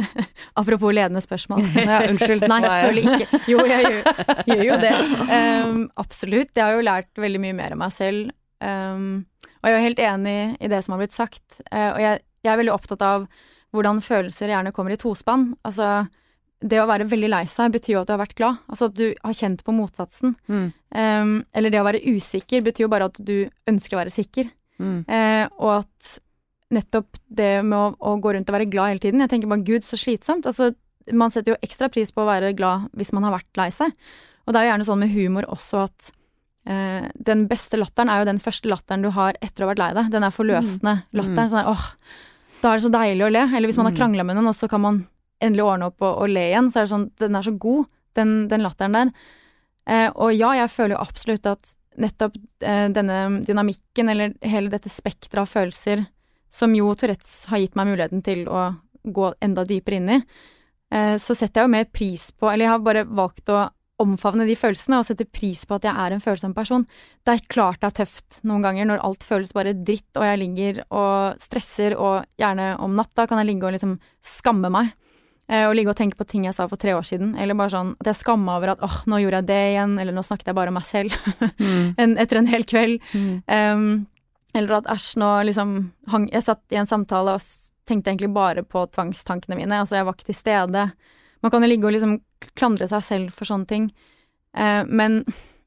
Apropos 0.59 0.93
ledende 0.95 1.21
spørsmål. 1.23 1.65
Ja, 1.83 1.99
unnskyld. 2.09 2.45
Nei, 2.49 2.59
jeg 2.63 2.87
føler 2.87 3.03
ikke 3.03 3.41
Jo, 3.51 3.65
jeg 3.69 3.89
gjør, 3.89 4.31
gjør 4.49 4.63
jo 4.67 4.79
det. 4.81 4.93
Um, 5.29 5.83
absolutt. 6.03 6.51
Jeg 6.55 6.63
har 6.63 6.77
jo 6.77 6.85
lært 6.85 7.23
veldig 7.23 7.43
mye 7.43 7.57
mer 7.57 7.75
av 7.75 7.81
meg 7.83 7.93
selv. 7.95 8.33
Um, 8.63 9.25
og 9.61 9.69
jeg 9.69 9.77
er 9.77 9.87
helt 9.87 10.03
enig 10.03 10.37
i 10.63 10.71
det 10.71 10.81
som 10.85 10.95
har 10.95 11.03
blitt 11.03 11.15
sagt. 11.15 11.45
Uh, 11.69 11.91
og 11.93 12.01
jeg, 12.03 12.23
jeg, 12.43 12.51
er 12.53 12.59
veldig 12.61 12.75
opptatt 12.75 13.05
av 13.07 13.29
hvordan 13.73 14.03
følelser 14.05 14.53
gjerne 14.53 14.73
kommer 14.75 14.93
i 14.93 14.99
tospann. 15.01 15.51
Altså, 15.65 16.05
det 16.63 16.79
å 16.79 16.87
være 16.87 17.07
veldig 17.11 17.29
lei 17.31 17.45
seg 17.51 17.73
betyr 17.73 17.97
jo 17.97 18.03
at 18.03 18.09
du 18.09 18.13
har 18.15 18.21
vært 18.23 18.37
glad. 18.39 18.59
Altså 18.71 18.89
at 18.89 18.97
du 18.99 19.07
har 19.11 19.37
kjent 19.37 19.63
på 19.65 19.75
motsatsen. 19.75 20.35
Mm. 20.47 20.67
Um, 20.95 21.33
eller 21.55 21.73
det 21.73 21.81
å 21.81 21.87
være 21.87 22.03
usikker 22.13 22.63
betyr 22.65 22.87
jo 22.87 22.91
bare 22.93 23.09
at 23.11 23.19
du 23.19 23.37
ønsker 23.69 23.97
å 23.97 24.03
være 24.03 24.13
sikker. 24.13 24.51
Mm. 24.81 25.01
Uh, 25.07 25.45
og 25.59 25.73
at 25.81 26.13
nettopp 26.73 27.19
det 27.29 27.51
med 27.65 27.77
å, 27.77 27.85
å, 27.99 28.15
gå 28.21 28.33
rundt 28.35 28.49
og 28.49 28.55
være 28.57 28.69
glad 28.71 28.93
hele 28.93 29.03
tiden 29.03 29.21
Jeg 29.23 29.29
tenker 29.33 29.51
bare 29.51 29.65
gud, 29.67 29.85
så 29.85 29.97
slitsomt. 29.99 30.47
Altså, 30.49 30.71
man 31.11 31.31
setter 31.33 31.53
jo 31.53 31.61
ekstra 31.65 31.89
pris 31.93 32.11
på 32.15 32.23
å 32.23 32.29
være 32.29 32.53
glad 32.57 32.89
hvis 32.97 33.13
man 33.15 33.23
har 33.27 33.35
vært 33.37 33.59
lei 33.59 33.69
seg. 33.75 33.93
Og 34.47 34.53
det 34.53 34.59
er 34.59 34.67
jo 34.67 34.71
gjerne 34.73 34.87
sånn 34.89 35.01
med 35.03 35.13
humor 35.13 35.47
også 35.53 35.83
at 35.85 36.11
eh, 36.67 37.07
den 37.29 37.45
beste 37.51 37.79
latteren 37.79 38.09
er 38.11 38.21
jo 38.23 38.29
den 38.31 38.41
første 38.43 38.69
latteren 38.71 39.03
du 39.05 39.09
har 39.15 39.37
etter 39.43 39.63
å 39.63 39.67
ha 39.67 39.73
vært 39.73 39.83
lei 39.83 39.89
deg. 39.99 40.11
Den 40.13 40.23
er 40.27 40.35
forløsende 40.35 40.95
Mm. 41.03 41.09
latteren. 41.21 41.49
Sånn 41.51 41.61
der, 41.63 41.71
åh, 41.71 41.85
da 42.63 42.71
er 42.73 42.79
det 42.79 42.85
så 42.87 42.93
deilig 42.97 43.25
å 43.27 43.31
le. 43.35 43.43
Eller 43.55 43.67
hvis 43.67 43.77
man 43.77 43.87
har 43.89 43.93
Mm. 43.95 43.99
krangla 44.01 44.25
med 44.25 44.35
noen, 44.39 44.47
og 44.51 44.55
så 44.55 44.69
kan 44.71 44.81
man 44.81 45.07
endelig 45.43 45.63
ordne 45.67 45.87
opp 45.91 46.01
og, 46.01 46.21
og 46.23 46.29
le 46.29 46.43
igjen, 46.51 46.71
så 46.71 46.79
er 46.79 46.85
det 46.87 46.93
sånn 46.95 47.09
Den 47.19 47.35
er 47.35 47.41
så 47.43 47.57
god, 47.59 47.85
den, 48.15 48.47
den 48.47 48.61
latteren 48.63 48.93
der. 48.93 49.11
Eh, 49.87 50.09
og 50.15 50.31
ja, 50.35 50.53
jeg 50.55 50.69
føler 50.71 50.95
jo 50.95 51.01
absolutt 51.03 51.45
at 51.51 51.73
nettopp 51.99 52.35
eh, 52.63 52.87
denne 52.89 53.43
dynamikken, 53.45 54.09
eller 54.09 54.33
hele 54.41 54.69
dette 54.71 54.89
spekteret 54.89 55.43
av 55.43 55.49
følelser, 55.51 56.05
som 56.53 56.73
jo 56.77 56.91
Tourettes 56.95 57.45
har 57.49 57.61
gitt 57.63 57.77
meg 57.79 57.89
muligheten 57.89 58.21
til 58.25 58.45
å 58.47 58.67
gå 59.03 59.33
enda 59.43 59.65
dypere 59.67 59.97
inn 59.99 60.11
i, 60.13 60.19
eh, 60.93 61.15
så 61.19 61.35
setter 61.35 61.63
jeg 61.63 61.67
jo 61.67 61.73
mer 61.73 61.87
pris 61.91 62.29
på 62.31 62.51
Eller 62.51 62.67
jeg 62.67 62.71
har 62.75 62.83
bare 62.85 63.03
valgt 63.09 63.49
å 63.51 63.63
omfavne 64.03 64.45
de 64.49 64.55
følelsene 64.57 64.97
og 64.99 65.05
sette 65.07 65.23
pris 65.29 65.61
på 65.69 65.75
at 65.77 65.85
jeg 65.85 65.93
er 65.95 66.11
en 66.15 66.19
følsom 66.23 66.53
person. 66.55 66.81
Det 67.23 67.35
er 67.35 67.43
klart 67.47 67.79
det 67.79 67.91
er 67.91 67.97
tøft 68.03 68.39
noen 68.43 68.63
ganger 68.65 68.87
når 68.89 69.03
alt 69.05 69.23
føles 69.23 69.53
bare 69.55 69.73
dritt, 69.77 70.09
og 70.17 70.25
jeg 70.27 70.39
ligger 70.41 70.81
og 70.89 71.39
stresser, 71.39 71.95
og 71.95 72.25
gjerne 72.41 72.73
om 72.83 72.95
natta 72.97 73.27
kan 73.29 73.39
jeg 73.39 73.51
ligge 73.53 73.69
og 73.69 73.75
liksom 73.77 73.93
skamme 74.25 74.71
meg. 74.73 74.91
Eh, 75.47 75.67
og 75.67 75.75
ligge 75.77 75.91
og 75.93 75.97
tenke 75.99 76.17
på 76.19 76.25
ting 76.27 76.45
jeg 76.47 76.55
sa 76.57 76.65
for 76.71 76.79
tre 76.81 76.95
år 76.97 77.03
siden, 77.05 77.35
eller 77.39 77.53
bare 77.59 77.69
sånn 77.75 77.93
at 77.99 78.09
jeg 78.09 78.21
skammer 78.23 78.57
over 78.57 78.73
at 78.73 78.83
åh, 78.83 78.97
nå 79.11 79.21
gjorde 79.21 79.41
jeg 79.43 79.49
det 79.51 79.61
igjen, 79.73 79.95
eller 80.01 80.15
nå 80.15 80.23
snakket 80.25 80.47
jeg 80.51 80.55
bare 80.57 80.73
om 80.73 80.77
meg 80.79 80.89
selv 80.89 81.15
Mm. 81.99 82.17
etter 82.17 82.37
en 82.41 82.47
hel 82.49 82.63
kveld. 82.65 82.99
Mm. 83.13 83.43
Um, 83.47 83.87
eller 84.53 84.77
at 84.79 84.85
æsj, 84.93 85.17
nå 85.17 85.29
liksom 85.47 85.91
hang 86.11 86.29
Jeg 86.31 86.43
satt 86.43 86.61
i 86.71 86.75
en 86.81 86.85
samtale 86.89 87.33
og 87.35 87.41
tenkte 87.89 88.11
egentlig 88.11 88.31
bare 88.33 88.63
på 88.63 88.85
tvangstankene 88.91 89.55
mine. 89.57 89.79
Altså, 89.81 89.95
jeg 89.97 90.05
var 90.05 90.13
ikke 90.15 90.29
til 90.31 90.35
stede. 90.39 90.83
Man 91.43 91.51
kan 91.51 91.61
jo 91.65 91.67
ligge 91.67 91.85
og 91.89 91.91
liksom 91.95 92.21
klandre 92.55 92.87
seg 92.87 93.03
selv 93.03 93.33
for 93.35 93.45
sånne 93.49 93.67
ting. 93.67 93.89
Eh, 94.55 94.83
men 94.87 95.23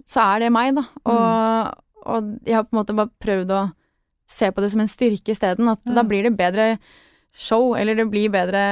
så 0.08 0.22
er 0.36 0.40
det 0.46 0.52
meg, 0.54 0.74
da. 0.78 0.84
Og, 1.04 1.74
og 2.06 2.30
jeg 2.46 2.54
har 2.56 2.64
på 2.64 2.72
en 2.76 2.80
måte 2.80 2.96
bare 2.96 3.10
prøvd 3.20 3.50
å 3.52 3.60
se 4.30 4.48
på 4.50 4.62
det 4.64 4.70
som 4.72 4.80
en 4.80 4.88
styrke 4.90 5.34
isteden. 5.34 5.68
At 5.68 5.80
Ja. 5.84 5.94
da 6.00 6.02
blir 6.02 6.22
det 6.22 6.36
bedre 6.38 6.78
show, 7.36 7.74
eller 7.76 7.94
det 7.94 8.08
blir 8.10 8.30
bedre 8.32 8.62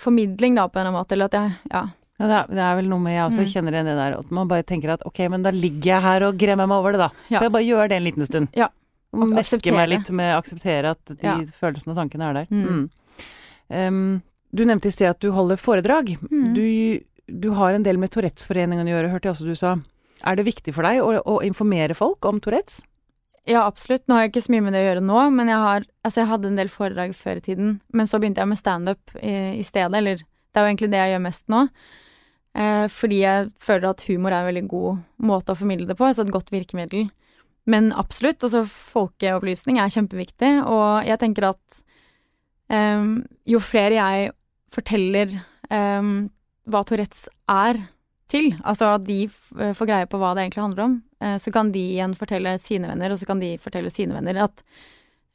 formidling, 0.00 0.54
da, 0.56 0.68
på 0.68 0.78
en 0.78 0.86
eller 0.86 0.92
annen 0.94 1.00
måte. 1.02 1.12
Eller 1.12 1.24
at 1.28 1.32
jeg 1.32 1.52
Ja. 1.72 1.84
Ja, 2.18 2.26
det, 2.26 2.34
er, 2.34 2.46
det 2.50 2.58
er 2.64 2.74
vel 2.80 2.88
noe 2.90 2.98
med 2.98 3.12
jeg 3.14 3.28
også 3.30 3.44
Mm. 3.44 3.52
kjenner 3.52 3.72
igjen 3.76 3.86
det 3.86 3.94
der, 3.96 4.18
at 4.18 4.30
man 4.34 4.48
bare 4.48 4.62
tenker 4.66 4.90
at 4.90 5.02
ok, 5.06 5.18
men 5.30 5.42
da 5.44 5.50
ligger 5.54 5.84
jeg 5.92 6.02
her 6.02 6.22
og 6.26 6.36
gremmer 6.40 6.66
meg 6.66 6.78
over 6.80 6.92
det, 6.92 6.98
da. 6.98 7.10
Ja. 7.30 7.38
Får 7.38 7.44
jeg 7.46 7.52
bare 7.52 7.68
gjøre 7.68 7.88
det 7.88 7.96
en 8.00 8.04
liten 8.08 8.26
stund. 8.26 8.48
Ja. 8.56 8.68
Meske 9.26 9.56
akseptere. 9.58 9.74
meg 9.76 9.88
litt 9.88 10.10
med 10.10 10.34
å 10.34 10.38
akseptere 10.42 10.90
at 10.90 11.04
de 11.06 11.16
Ja. 11.26 11.36
følelsene 11.60 11.90
og 11.94 11.96
tankene 11.96 12.28
er 12.30 12.32
der. 12.34 12.46
Mm. 12.50 12.66
Mm. 12.68 12.90
Um, 13.70 14.22
du 14.54 14.64
nevnte 14.64 14.86
i 14.88 14.90
sted 14.94 15.10
at 15.10 15.20
du 15.20 15.30
holder 15.32 15.56
foredrag. 15.56 16.16
Mm. 16.30 16.54
Du, 16.54 17.00
du 17.28 17.50
har 17.54 17.72
en 17.74 17.82
del 17.82 17.98
med 17.98 18.10
Tourettes-foreningen 18.10 18.86
å 18.86 18.92
gjøre, 18.94 19.10
hørte 19.12 19.28
jeg 19.28 19.34
også 19.36 19.46
du 19.50 19.54
sa. 19.54 19.76
Er 20.26 20.36
det 20.36 20.46
viktig 20.46 20.72
for 20.74 20.82
deg 20.82 21.00
å, 21.02 21.20
å 21.22 21.42
informere 21.44 21.94
folk 21.94 22.24
om 22.24 22.40
Tourettes? 22.40 22.80
Ja, 23.48 23.62
absolutt. 23.66 24.04
Nå 24.08 24.14
har 24.14 24.26
jeg 24.26 24.32
ikke 24.34 24.44
så 24.44 24.52
mye 24.52 24.64
med 24.66 24.74
det 24.76 24.80
å 24.82 24.88
gjøre 24.90 25.04
nå, 25.04 25.20
men 25.32 25.48
jeg 25.48 25.56
har 25.56 25.84
Altså, 26.04 26.20
jeg 26.22 26.28
hadde 26.28 26.48
en 26.48 26.56
del 26.56 26.68
foredrag 26.72 27.14
før 27.16 27.36
i 27.36 27.44
tiden, 27.44 27.80
men 27.92 28.06
så 28.08 28.18
begynte 28.20 28.40
jeg 28.40 28.48
med 28.48 28.58
standup 28.58 29.14
i, 29.20 29.58
i 29.60 29.62
stedet, 29.62 29.92
eller 29.94 30.16
det 30.22 30.56
er 30.56 30.64
jo 30.64 30.70
egentlig 30.72 30.90
det 30.90 31.00
jeg 31.02 31.12
gjør 31.12 31.22
mest 31.26 31.44
nå. 31.52 31.68
Eh, 32.56 32.86
fordi 32.88 33.18
jeg 33.20 33.50
føler 33.60 33.90
at 33.90 34.04
humor 34.08 34.32
er 34.32 34.40
en 34.40 34.48
veldig 34.48 34.64
god 34.68 35.02
måte 35.28 35.52
å 35.52 35.58
formidle 35.58 35.86
det 35.86 35.96
på, 35.98 36.06
altså 36.08 36.24
et 36.24 36.32
godt 36.32 36.48
virkemiddel. 36.50 37.10
Men 37.68 37.90
absolutt, 37.92 38.40
altså 38.44 38.64
folkeopplysning 38.64 39.80
er 39.80 39.92
kjempeviktig, 39.92 40.52
og 40.64 41.04
jeg 41.08 41.20
tenker 41.20 41.50
at 41.50 41.80
um, 42.72 43.20
jo 43.48 43.60
flere 43.60 43.98
jeg 43.98 44.32
forteller 44.72 45.34
um, 45.68 46.28
hva 46.68 46.82
Tourettes 46.88 47.26
er 47.52 47.80
til, 48.28 48.50
altså 48.60 48.94
at 48.96 49.04
de 49.08 49.22
får 49.28 49.88
greie 49.88 50.08
på 50.08 50.20
hva 50.20 50.34
det 50.36 50.46
egentlig 50.46 50.64
handler 50.64 50.86
om, 50.86 50.98
uh, 51.24 51.36
så 51.40 51.52
kan 51.52 51.72
de 51.74 51.84
igjen 51.96 52.16
fortelle 52.16 52.56
sine 52.62 52.88
venner, 52.88 53.12
og 53.12 53.20
så 53.20 53.28
kan 53.28 53.42
de 53.44 53.54
fortelle 53.60 53.92
sine 53.92 54.16
venner 54.16 54.44
at 54.48 54.64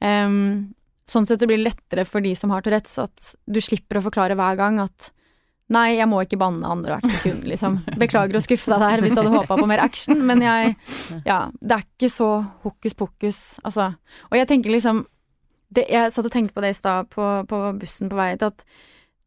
um, 0.01 0.73
Sånn 1.03 1.25
sett 1.27 1.41
det 1.41 1.49
blir 1.49 1.59
lettere 1.59 2.05
for 2.07 2.23
de 2.23 2.29
som 2.31 2.53
har 2.53 2.63
Tourettes, 2.63 2.93
at 2.95 3.33
du 3.43 3.57
slipper 3.59 3.99
å 3.99 4.05
forklare 4.05 4.37
hver 4.39 4.55
gang 4.55 4.77
at 4.79 5.09
Nei, 5.73 5.87
jeg 5.97 6.07
må 6.11 6.21
ikke 6.23 6.39
banne 6.41 6.69
andre 6.69 6.97
hvert 6.97 7.09
sekund, 7.17 7.45
liksom. 7.49 7.79
Beklager 8.01 8.37
å 8.37 8.43
skuffe 8.43 8.71
deg 8.73 8.83
der 8.83 9.03
hvis 9.03 9.15
du 9.15 9.21
hadde 9.21 9.33
håpa 9.33 9.57
på 9.59 9.67
mer 9.69 9.81
action, 9.83 10.21
men 10.29 10.43
jeg 10.43 10.75
Ja, 11.25 11.47
det 11.61 11.79
er 11.79 11.85
ikke 11.85 12.11
så 12.13 12.29
hokus 12.65 12.97
pokus, 12.99 13.41
altså. 13.65 13.93
Og 14.31 14.37
jeg 14.37 14.49
tenker 14.51 14.73
liksom 14.73 15.05
det, 15.73 15.87
Jeg 15.89 16.11
satt 16.13 16.27
og 16.29 16.33
tenkte 16.33 16.53
på 16.53 16.61
det 16.61 16.75
i 16.75 16.77
stad 16.77 17.09
på, 17.09 17.29
på 17.49 17.61
bussen 17.81 18.11
på 18.11 18.19
vei 18.19 18.33
hit, 18.35 18.45
at 18.45 18.65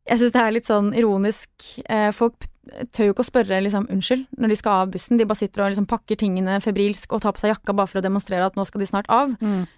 jeg 0.06 0.20
syns 0.20 0.34
det 0.34 0.42
er 0.42 0.54
litt 0.54 0.68
sånn 0.68 0.92
ironisk. 0.96 1.50
Eh, 1.90 2.10
folk 2.14 2.46
tør 2.94 3.08
jo 3.08 3.14
ikke 3.14 3.22
å 3.22 3.28
spørre 3.28 3.58
liksom 3.62 3.84
unnskyld 3.94 4.24
når 4.42 4.50
de 4.50 4.56
skal 4.58 4.82
av 4.82 4.92
bussen. 4.94 5.18
De 5.18 5.26
bare 5.28 5.38
sitter 5.38 5.62
og 5.62 5.70
liksom 5.70 5.86
pakker 5.90 6.18
tingene 6.18 6.58
febrilsk 6.62 7.12
og 7.14 7.22
tar 7.22 7.34
på 7.36 7.42
seg 7.44 7.52
jakka 7.52 7.74
bare 7.76 7.90
for 7.90 8.00
å 8.00 8.04
demonstrere 8.04 8.46
at 8.48 8.58
nå 8.58 8.64
skal 8.66 8.82
de 8.82 8.88
snart 8.90 9.10
av. 9.12 9.36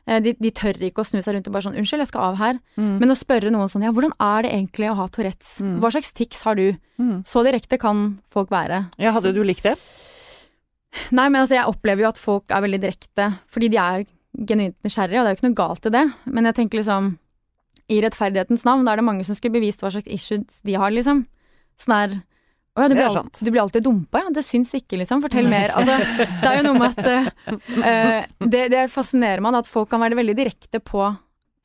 Eh, 0.09 0.21
de, 0.25 0.35
de 0.38 0.53
tør 0.57 0.81
ikke 0.88 1.05
å 1.05 1.09
snu 1.09 1.21
seg 1.21 1.37
rundt 1.37 1.51
og 1.51 1.57
bare 1.57 1.69
sånn 1.69 1.79
unnskyld, 1.81 2.05
jeg 2.05 2.12
skal 2.12 2.27
av 2.31 2.41
her. 2.41 2.61
Mm. 2.81 2.95
Men 3.03 3.14
å 3.14 3.19
spørre 3.19 3.53
noen 3.55 3.73
sånn 3.73 3.87
ja, 3.87 3.95
hvordan 3.95 4.17
er 4.17 4.45
det 4.47 4.53
egentlig 4.57 4.91
å 4.93 4.99
ha 5.03 5.09
Tourettes? 5.12 5.59
Mm. 5.64 5.79
Hva 5.85 5.93
slags 5.95 6.12
tics 6.17 6.45
har 6.49 6.59
du? 6.59 6.69
Mm. 7.01 7.17
Så 7.29 7.45
direkte 7.47 7.81
kan 7.81 8.07
folk 8.35 8.53
være. 8.53 8.87
Ja, 9.01 9.14
hadde 9.17 9.35
du 9.37 9.43
likt 9.47 9.69
det? 9.69 9.77
Nei, 11.12 11.29
men 11.29 11.43
altså, 11.43 11.59
jeg 11.59 11.69
opplever 11.69 12.07
jo 12.07 12.12
at 12.12 12.21
folk 12.21 12.53
er 12.53 12.64
veldig 12.64 12.81
direkte, 12.81 13.33
fordi 13.53 13.69
de 13.75 13.81
er 13.81 14.07
genuint 14.49 14.77
nysgjerrige, 14.87 15.21
og 15.21 15.27
det 15.27 15.31
er 15.31 15.35
jo 15.35 15.38
ikke 15.38 15.49
noe 15.49 15.59
galt 15.59 15.88
i 15.88 15.93
det. 15.95 16.05
Men 16.33 16.49
jeg 16.49 16.57
tenker 16.59 16.81
liksom, 16.81 17.11
i 17.88 18.01
rettferdighetens 18.05 18.64
navn, 18.68 18.85
da 18.85 18.92
er 18.92 19.01
det 19.01 19.07
mange 19.09 19.24
som 19.27 19.37
skulle 19.37 19.57
bevist 19.57 19.83
hva 19.83 19.90
slags 19.92 20.11
issues 20.12 20.61
de 20.66 20.77
har, 20.79 20.92
liksom. 20.94 21.24
Sånn 21.81 21.94
her 21.94 22.16
Å 22.79 22.83
ja, 22.85 22.88
du 22.90 22.94
blir, 22.94 23.07
alt, 23.09 23.38
du 23.42 23.48
blir 23.51 23.62
alltid 23.62 23.87
dumpa, 23.87 24.20
ja. 24.22 24.33
Det 24.35 24.44
syns 24.46 24.74
ikke, 24.77 25.01
liksom. 25.01 25.22
Fortell 25.24 25.48
mer. 25.51 25.72
Altså, 25.74 25.96
det 26.42 26.51
er 26.51 26.61
jo 26.61 26.66
noe 26.68 26.79
med 26.79 27.01
at 27.01 27.09
eh, 27.90 28.29
det, 28.55 28.61
det 28.74 28.85
fascinerer 28.92 29.42
meg, 29.42 29.57
at 29.59 29.70
folk 29.70 29.90
kan 29.90 30.05
være 30.05 30.18
veldig 30.18 30.37
direkte 30.38 30.83
på, 30.85 31.09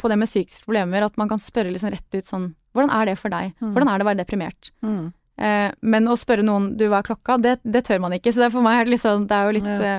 på 0.01 0.09
det 0.09 0.17
med 0.17 0.31
psykiske 0.31 0.65
problemer. 0.65 1.05
At 1.05 1.19
man 1.21 1.29
kan 1.29 1.41
spørre 1.43 1.73
liksom 1.73 1.93
rett 1.93 2.17
ut 2.17 2.29
sånn 2.29 2.53
Hvordan 2.73 2.89
er 2.89 3.11
det 3.11 3.19
for 3.21 3.29
deg? 3.29 3.51
Mm. 3.61 3.75
Hvordan 3.75 3.91
er 3.91 3.99
det 3.99 4.05
å 4.05 4.09
være 4.09 4.21
deprimert? 4.23 4.71
Mm. 4.81 5.03
Uh, 5.37 5.69
men 5.85 6.09
å 6.09 6.17
spørre 6.17 6.45
noen 6.45 6.71
du, 6.79 6.87
hva 6.89 7.03
er 7.03 7.05
klokka, 7.11 7.37
det, 7.41 7.59
det 7.61 7.83
tør 7.85 8.01
man 8.01 8.15
ikke. 8.17 8.33
Så 8.33 8.41
det 8.41 8.47
er 8.47 8.55
for 8.55 8.65
meg 8.65 8.89
liksom 8.89 9.27
Det 9.29 9.37
er 9.37 9.45
jo 9.45 9.57
litt 9.59 9.69
Ja. 9.69 9.95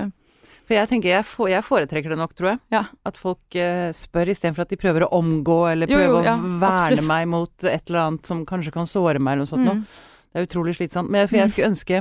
For 0.64 0.77
jeg 0.79 0.88
tenker, 0.88 1.11
jeg, 1.12 1.62
foretrekker 1.66 2.14
det 2.14 2.16
nok, 2.18 2.33
tror 2.38 2.55
jeg. 2.55 2.61
Ja. 2.72 2.87
At 3.05 3.18
folk 3.20 3.59
eh, 3.61 3.90
spør 3.96 4.31
istedenfor 4.33 4.64
at 4.64 4.72
de 4.72 4.79
prøver 4.81 5.05
å 5.05 5.11
omgå 5.18 5.59
eller 5.74 5.90
Jo, 5.92 6.00
jo, 6.00 6.18
ja, 6.24 6.38
å 6.38 6.57
verne 6.62 6.88
absolutt. 6.94 7.09
meg 7.11 7.29
mot 7.35 7.68
et 7.68 7.90
eller 7.90 8.00
annet 8.07 8.31
som 8.33 8.42
kanskje 8.48 8.72
kan 8.72 8.88
såre 8.88 9.20
meg 9.20 9.37
eller 9.37 9.44
noe 9.44 9.53
sånt. 9.53 9.68
noe. 9.68 9.83
mm. 9.83 10.11
Det 10.35 10.40
er 10.40 10.46
utrolig 10.48 10.72
slitsomt. 10.74 11.12
Men 11.12 11.22
jeg, 11.22 11.29
for 11.31 11.38
jeg 11.38 11.50
skulle 11.53 11.68
ønske 11.70 11.98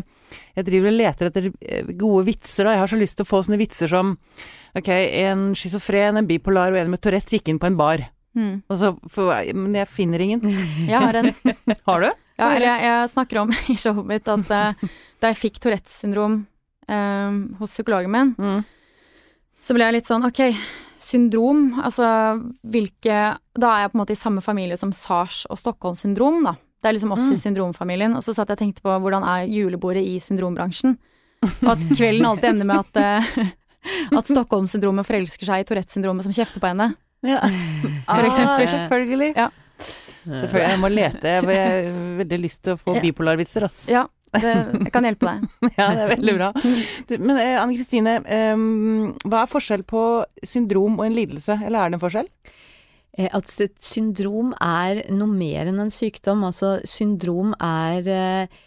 Jeg 0.58 0.66
driver 0.66 0.90
og 0.90 0.96
leter 0.98 1.28
etter 1.30 1.50
eh, 1.62 1.92
gode 2.00 2.24
vitser, 2.32 2.66
da. 2.66 2.72
Jeg 2.74 2.82
har 2.82 2.90
så 2.96 2.98
lyst 2.98 3.20
til 3.20 3.28
å 3.28 3.30
få 3.30 3.44
sånne 3.46 3.60
vitser 3.62 3.92
som 3.92 4.16
Ok, 4.74 4.90
en 4.90 5.52
schizofren, 5.60 6.18
en 6.18 6.26
bipolar 6.26 6.74
og 6.74 6.80
en 6.82 6.90
med 6.90 7.04
Tourettes 7.04 7.36
gikk 7.36 7.52
inn 7.52 7.60
på 7.62 7.70
en 7.70 7.78
bar. 7.78 8.08
Mm. 8.34 8.64
Og 8.66 8.80
så 8.82 8.96
for, 9.14 9.36
men 9.54 9.76
jeg 9.78 9.92
finner 9.94 10.24
ingen. 10.26 10.42
Jeg 10.90 10.98
har 10.98 11.20
en 11.20 11.30
Har 11.86 12.08
du? 12.08 12.10
Ja, 12.34 12.48
eller 12.56 12.66
jeg, 12.66 12.82
jeg 12.88 13.10
snakker 13.12 13.40
om 13.44 13.52
i 13.70 13.76
showet 13.78 14.08
mitt 14.10 14.32
at 14.34 14.50
uh, 14.50 14.88
da 15.22 15.30
jeg 15.30 15.38
fikk 15.38 15.60
Tourettes 15.62 16.00
syndrom 16.02 16.40
eh, 16.88 17.58
hos 17.60 17.72
psykologen 17.76 18.12
min, 18.12 18.36
Mm. 18.38 18.64
så 19.62 19.74
ble 19.74 19.86
jeg 19.86 19.94
litt 19.94 20.08
sånn 20.10 20.26
ok, 20.26 20.56
syndrom, 21.00 21.74
altså 21.84 22.08
hvilke 22.66 23.38
Da 23.60 23.68
er 23.76 23.82
jeg 23.84 23.92
på 23.92 23.96
en 24.00 24.02
måte 24.06 24.16
i 24.16 24.20
samme 24.20 24.42
familie 24.42 24.78
som 24.78 24.92
SARS 24.92 25.46
og 25.50 25.58
Stockholm 25.60 25.96
syndrom, 25.96 26.44
da. 26.44 26.56
Det 26.82 26.90
er 26.90 26.94
liksom 26.98 27.12
oss 27.14 27.28
i 27.30 27.36
Mm. 27.36 27.44
syndromfamilien. 27.44 28.16
Og 28.16 28.24
så 28.24 28.34
satt 28.34 28.48
jeg 28.50 28.58
og 28.58 28.60
tenkte 28.60 28.82
på 28.82 28.90
hvordan 29.00 29.24
er 29.24 29.46
julebordet 29.48 30.04
i 30.04 30.18
syndrombransjen. 30.20 30.98
Og 31.62 31.70
at 31.70 31.80
kvelden 31.96 32.26
alltid 32.26 32.50
ender 32.50 32.66
med 32.66 32.80
at, 32.80 32.98
eh, 32.98 33.52
at 34.18 34.26
Stockholm-syndromet 34.26 35.06
forelsker 35.06 35.46
seg 35.46 35.60
i 35.62 35.64
Tourettes-syndromet 35.64 36.24
som 36.24 36.32
kjefter 36.34 36.60
på 36.60 36.68
henne. 36.72 36.96
Ja. 37.24 37.40
For 38.08 38.24
eksempel. 38.28 38.66
Ah, 38.68 38.74
selvfølgelig. 38.90 39.36
Ja. 39.36 39.50
Selvfølgelig. 40.26 40.70
Jeg 40.70 40.80
må 40.80 40.90
lete. 40.92 41.22
Jeg 41.24 41.44
har 41.44 42.18
veldig 42.24 42.40
lyst 42.42 42.64
til 42.64 42.74
å 42.74 42.80
få 42.80 43.00
bipolarvitser, 43.02 43.64
ass. 43.64 43.88
Ja, 43.92 44.08
det, 44.40 44.54
jeg 44.86 44.92
kan 44.96 45.06
hjelpe 45.08 45.30
deg. 45.30 45.46
Ja, 45.80 45.88
det 45.96 46.04
er 46.06 46.12
veldig 46.16 46.36
bra. 46.40 46.50
Du, 47.10 47.16
men 47.20 47.38
eh, 47.38 47.56
Anne 47.62 47.78
Kristine, 47.78 48.18
um, 48.56 49.14
hva 49.28 49.44
er 49.44 49.52
forskjell 49.52 49.86
på 49.88 50.04
syndrom 50.48 51.00
og 51.00 51.06
en 51.08 51.18
lidelse, 51.18 51.60
eller 51.62 51.80
er 51.86 51.94
det 51.94 52.00
en 52.00 52.04
forskjell? 52.04 52.30
Eh, 53.18 53.30
At 53.30 53.50
et 53.62 53.76
syndrom 53.84 54.54
er 54.64 55.04
noe 55.14 55.30
mer 55.30 55.70
enn 55.70 55.82
en 55.84 55.94
sykdom. 55.94 56.44
Altså, 56.50 56.76
syndrom 56.90 57.54
er 57.62 58.10
eh, 58.10 58.62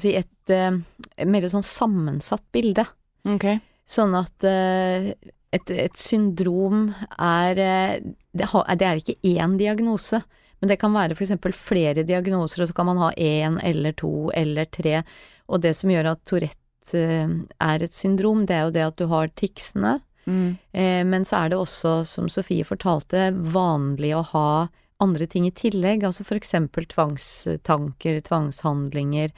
si 0.00 0.14
et 0.16 0.52
eh, 0.54 0.78
mer 1.26 1.48
sånn 1.52 1.66
sammensatt 1.66 2.44
bilde. 2.56 2.86
Ok. 3.28 3.48
Sånn 3.86 4.16
at 4.18 4.46
eh, 4.48 5.12
et, 5.54 5.70
et 5.70 6.00
syndrom 6.00 6.88
er 7.22 7.60
eh, 7.62 7.92
det, 8.36 8.48
har, 8.52 8.66
det 8.76 8.86
er 8.88 9.00
ikke 9.02 9.20
én 9.36 9.54
diagnose, 9.60 10.22
men 10.60 10.68
det 10.68 10.78
kan 10.80 10.92
være 10.92 11.14
eksempel 11.16 11.52
flere 11.52 12.02
diagnoser, 12.06 12.62
og 12.62 12.68
så 12.68 12.74
kan 12.74 12.86
man 12.86 12.98
ha 12.98 13.10
én 13.16 13.58
eller 13.62 13.92
to 13.92 14.30
eller 14.34 14.64
tre. 14.66 15.02
Og 15.48 15.60
det 15.62 15.74
som 15.76 15.90
gjør 15.90 16.12
at 16.12 16.24
Tourette 16.24 16.94
eh, 16.94 17.28
er 17.60 17.82
et 17.82 17.92
syndrom, 17.92 18.46
det 18.46 18.54
er 18.56 18.64
jo 18.66 18.70
det 18.74 18.86
at 18.86 18.96
du 18.96 19.06
har 19.12 19.28
ticsene, 19.28 20.00
Mm. 20.26 20.56
Eh, 20.74 21.04
men 21.06 21.22
så 21.22 21.36
er 21.44 21.50
det 21.50 21.58
også, 21.58 22.04
som 22.04 22.26
Sofie 22.28 22.64
fortalte, 22.66 23.28
vanlig 23.32 24.08
å 24.16 24.24
ha 24.32 24.68
andre 24.98 25.26
ting 25.30 25.46
i 25.46 25.52
tillegg, 25.54 26.02
altså 26.02 26.24
eksempel 26.34 26.82
tvangstanker, 26.90 28.18
tvangshandlinger. 28.26 29.30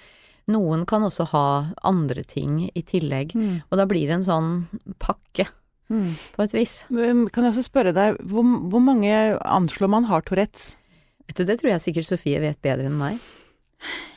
Noen 0.48 0.86
kan 0.88 1.02
også 1.04 1.26
ha 1.34 1.44
andre 1.84 2.24
ting 2.24 2.70
i 2.74 2.80
tillegg, 2.82 3.34
Mm. 3.34 3.62
og 3.70 3.76
da 3.76 3.84
blir 3.84 4.06
det 4.06 4.14
en 4.16 4.24
sånn 4.24 4.66
pakke, 4.98 5.46
Mm. 5.90 6.14
på 6.36 6.42
et 6.44 6.52
vis. 6.52 6.84
Kan 6.88 7.44
jeg 7.44 7.52
også 7.52 7.68
spørre 7.68 7.92
deg, 7.92 8.16
hvor, 8.24 8.42
hvor 8.70 8.80
mange 8.80 9.38
anslår 9.44 9.90
man 9.90 10.04
har 10.04 10.22
Tourettes? 10.22 10.74
Vet 11.28 11.40
du, 11.40 11.44
det 11.48 11.58
tror 11.60 11.74
jeg 11.74 11.84
sikkert 11.84 12.08
Sofie 12.08 12.40
vet 12.42 12.60
bedre 12.64 12.88
enn 12.88 12.98
meg. 12.98 13.22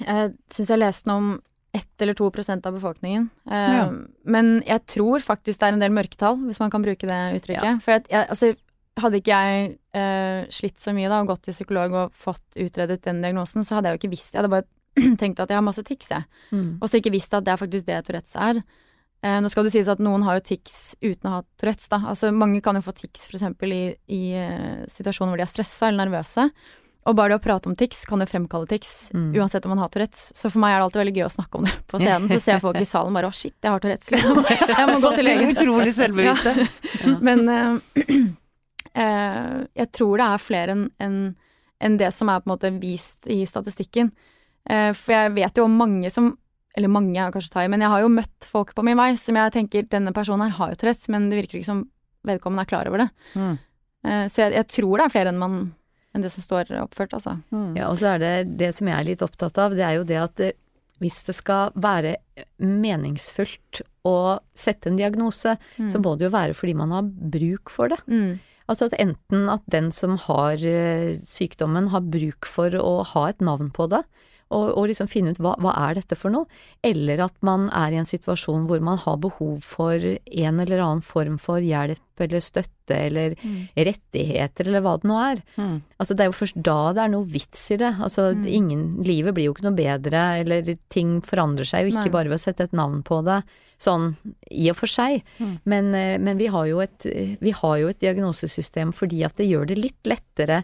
Jeg 0.02 0.34
syns 0.54 0.72
jeg 0.72 0.82
leste 0.82 1.10
noe 1.12 1.22
om 1.22 1.32
ett 1.72 2.04
eller 2.04 2.18
to 2.18 2.28
prosent 2.34 2.66
av 2.68 2.76
befolkningen. 2.76 3.30
Eh, 3.48 3.76
Ja. 3.78 3.86
Men 4.26 4.64
jeg 4.68 4.86
tror 4.88 5.24
faktisk 5.24 5.60
det 5.60 5.68
er 5.68 5.74
en 5.74 5.80
del 5.80 5.92
mørketall, 5.92 6.38
hvis 6.48 6.60
man 6.60 6.72
kan 6.72 6.84
bruke 6.84 7.08
det 7.08 7.22
uttrykket. 7.38 7.82
For 7.84 7.92
jeg, 7.96 8.06
jeg, 8.10 8.28
altså, 8.28 8.54
hadde 9.00 9.22
ikke 9.22 9.40
jeg 9.40 9.72
uh, 9.96 10.50
slitt 10.52 10.82
så 10.84 10.94
mye 10.96 11.08
da, 11.08 11.22
og 11.22 11.32
gått 11.32 11.46
til 11.48 11.56
psykolog 11.56 11.96
og 11.96 12.14
fått 12.18 12.60
utredet 12.60 13.02
den 13.06 13.22
diagnosen, 13.24 13.64
så 13.64 13.78
hadde 13.78 13.90
jeg 13.90 13.96
jo 13.96 14.02
ikke 14.02 14.14
visst 14.16 14.36
Jeg 14.36 14.44
hadde 14.44 14.52
bare 14.52 15.16
tenkt 15.22 15.40
at 15.40 15.50
jeg 15.52 15.60
har 15.60 15.64
masse 15.64 15.84
tics, 15.88 16.12
jeg. 16.12 16.28
Mm. 16.52 16.80
Og 16.82 16.90
så 16.90 17.00
ikke 17.00 17.14
visst 17.16 17.34
at 17.34 17.48
det 17.48 17.54
er 17.54 17.62
faktisk 17.62 17.88
det 17.88 18.02
Tourettes 18.08 18.36
er. 18.36 18.62
Uh, 19.22 19.38
nå 19.40 19.52
skal 19.54 19.64
det 19.68 19.72
sies 19.76 19.88
at 19.92 20.02
noen 20.04 20.26
har 20.26 20.40
jo 20.40 20.46
tics 20.52 20.98
uten 21.00 21.30
å 21.30 21.38
ha 21.38 21.42
Tourettes, 21.62 21.88
da. 21.88 22.02
Altså 22.12 22.34
mange 22.36 22.60
kan 22.66 22.76
jo 22.76 22.84
få 22.84 22.96
tics 22.98 23.30
f.eks. 23.30 23.48
i, 23.64 23.82
i 24.12 24.22
uh, 24.36 24.84
situasjoner 24.92 25.32
hvor 25.32 25.40
de 25.40 25.48
er 25.48 25.54
stressa 25.54 25.88
eller 25.88 26.10
nervøse. 26.10 26.50
Og 27.10 27.16
bare 27.18 27.34
det 27.34 27.40
å 27.40 27.42
prate 27.42 27.66
om 27.66 27.74
tics 27.76 28.04
kan 28.06 28.22
jo 28.22 28.28
fremkalle 28.30 28.68
tics, 28.70 29.10
Mm. 29.14 29.32
uansett 29.34 29.66
om 29.66 29.72
man 29.74 29.80
har 29.82 29.90
Tourettes. 29.90 30.32
Så 30.38 30.52
for 30.52 30.60
meg 30.62 30.76
er 30.76 30.78
det 30.80 30.84
alltid 30.86 31.02
veldig 31.02 31.16
gøy 31.18 31.26
å 31.26 31.34
snakke 31.34 31.58
om 31.58 31.64
det 31.66 31.74
på 31.90 31.98
scenen. 31.98 32.28
Så 32.30 32.38
ser 32.40 32.52
jeg 32.54 32.62
folk 32.62 32.78
i 32.78 32.86
salen 32.86 33.14
bare 33.14 33.26
'Å, 33.26 33.34
shit, 33.34 33.56
jeg 33.62 33.72
har 33.72 33.80
Tourettes', 33.80 34.12
liksom. 34.12 34.44
Jeg 34.46 34.88
må 34.88 35.00
gå 35.02 35.16
til 35.16 35.26
legen. 35.26 35.50
Utrolig 35.56 35.94
selvbevisste. 35.98 36.68
Ja. 37.06 37.18
Men 37.20 37.50
uh, 37.50 37.80
jeg 39.82 39.92
tror 39.96 40.18
det 40.22 40.28
er 40.28 40.38
flere 40.46 40.76
enn 40.76 40.86
en, 41.00 41.18
en 41.82 41.98
det 41.98 42.12
som 42.14 42.30
er 42.30 42.40
på 42.42 42.50
en 42.50 42.54
måte 42.58 42.72
vist 42.82 43.26
i 43.32 43.42
statistikken. 43.50 44.12
Uh, 44.70 44.92
for 44.94 45.16
jeg 45.16 45.34
vet 45.40 45.58
jo 45.58 45.66
om 45.66 45.78
mange 45.78 46.12
som 46.14 46.38
Eller 46.78 46.88
mange 46.88 47.18
er 47.20 47.32
kanskje 47.34 47.52
tai, 47.52 47.68
men 47.68 47.82
jeg 47.82 47.90
har 47.90 48.00
jo 48.00 48.08
møtt 48.08 48.46
folk 48.48 48.70
på 48.74 48.84
min 48.88 48.96
vei 48.96 49.10
som 49.20 49.36
jeg 49.36 49.52
tenker 49.52 49.90
denne 49.90 50.14
personen 50.16 50.46
her 50.48 50.56
har 50.56 50.70
jo 50.70 50.76
Tourettes, 50.80 51.10
men 51.10 51.26
det 51.28 51.42
virker 51.42 51.58
ikke 51.60 51.68
som 51.68 51.82
vedkommende 52.24 52.62
er 52.64 52.70
klar 52.70 52.88
over 52.88 52.98
det. 53.04 53.10
Mm. 53.36 53.58
Så 54.32 54.38
jeg, 54.40 54.54
jeg 54.54 54.68
tror 54.72 54.98
det 54.98 55.04
er 55.04 55.12
flere 55.12 55.34
enn, 55.34 55.38
man, 55.42 55.74
enn 56.12 56.26
det 56.26 56.32
som 56.34 56.44
står 56.44 56.74
oppført, 56.82 57.16
altså. 57.18 57.38
Mm. 57.54 57.78
Ja, 57.80 57.88
og 57.92 58.00
så 58.02 58.14
er 58.14 58.22
det 58.22 58.34
det 58.60 58.74
som 58.78 58.90
jeg 58.90 58.98
er 58.98 59.08
litt 59.08 59.24
opptatt 59.26 59.58
av, 59.62 59.76
det 59.78 59.86
er 59.88 59.98
jo 60.00 60.08
det 60.08 60.20
at 60.20 60.44
eh, 60.44 60.58
hvis 61.02 61.24
det 61.26 61.34
skal 61.34 61.74
være 61.82 62.16
meningsfullt 62.62 63.82
å 64.06 64.38
sette 64.58 64.92
en 64.92 65.00
diagnose, 65.00 65.56
så 65.90 66.02
må 66.02 66.14
det 66.18 66.28
jo 66.28 66.36
være 66.36 66.54
fordi 66.58 66.76
man 66.78 66.94
har 66.94 67.08
bruk 67.10 67.72
for 67.74 67.90
det. 67.90 67.98
Mm. 68.06 68.38
Altså 68.70 68.88
at 68.88 68.98
enten 69.02 69.50
at 69.52 69.64
den 69.74 69.90
som 69.96 70.20
har 70.28 70.62
eh, 70.62 71.18
sykdommen 71.28 71.90
har 71.92 72.06
bruk 72.06 72.48
for 72.48 72.76
å 72.78 73.02
ha 73.16 73.24
et 73.32 73.42
navn 73.44 73.72
på 73.74 73.90
det, 73.92 74.04
og, 74.52 74.74
og 74.78 74.88
liksom 74.92 75.08
finne 75.10 75.32
ut 75.34 75.40
hva, 75.42 75.56
hva 75.64 75.72
er 75.90 75.96
dette 76.02 76.18
for 76.20 76.30
noe, 76.34 76.46
eller 76.84 77.24
at 77.26 77.34
man 77.42 77.70
er 77.72 77.96
i 77.96 78.00
en 78.02 78.06
situasjon 78.10 78.68
hvor 78.70 78.84
man 78.84 79.00
har 79.02 79.18
behov 79.24 79.62
for 79.64 79.96
en 79.96 80.60
eller 80.60 80.84
annen 80.84 81.02
form 81.02 81.40
for 81.42 81.64
hjelp 81.64 82.00
eller 82.22 82.44
støtte 82.44 82.68
eller 82.92 83.34
Mm. 83.42 83.70
rettigheter 83.78 84.68
eller 84.68 84.82
hva 84.84 84.98
det 85.00 85.08
nå 85.10 85.16
er. 85.24 85.40
Mm. 85.56 85.78
Altså 86.02 86.16
det 86.18 86.26
er 86.26 86.30
jo 86.30 86.36
først 86.38 86.58
da 86.62 86.78
det 86.94 87.04
er 87.06 87.12
noe 87.14 87.26
vits 87.32 87.64
i 87.72 87.78
det. 87.80 87.94
Altså 88.04 88.34
Mm. 88.36 88.46
ingen, 88.48 88.84
livet 89.08 89.34
blir 89.34 89.46
jo 89.48 89.54
ikke 89.54 89.64
noe 89.70 89.78
bedre, 89.80 90.24
eller 90.42 90.76
ting 90.90 91.22
forandrer 91.22 91.66
seg 91.66 91.86
jo 91.88 91.92
ikke 91.96 92.10
Nei. 92.12 92.16
bare 92.18 92.30
ved 92.30 92.38
å 92.40 92.44
sette 92.44 92.64
et 92.68 92.74
navn 92.74 93.02
på 93.04 93.24
det, 93.24 93.40
sånn 93.80 94.16
i 94.52 94.70
og 94.70 94.76
for 94.78 94.88
seg. 94.92 95.24
Mm. 95.40 95.56
Men, 95.66 95.96
eh, 95.96 96.18
men 96.20 96.38
vi, 96.38 96.48
har 96.48 96.66
jo 96.68 96.80
et, 96.82 97.00
vi 97.40 97.52
har 97.52 97.78
jo 97.80 97.88
et 97.88 98.00
diagnosesystem 98.00 98.92
fordi 98.94 99.24
at 99.26 99.36
det 99.38 99.48
gjør 99.50 99.68
det 99.72 99.78
litt 99.80 100.04
lettere 100.06 100.64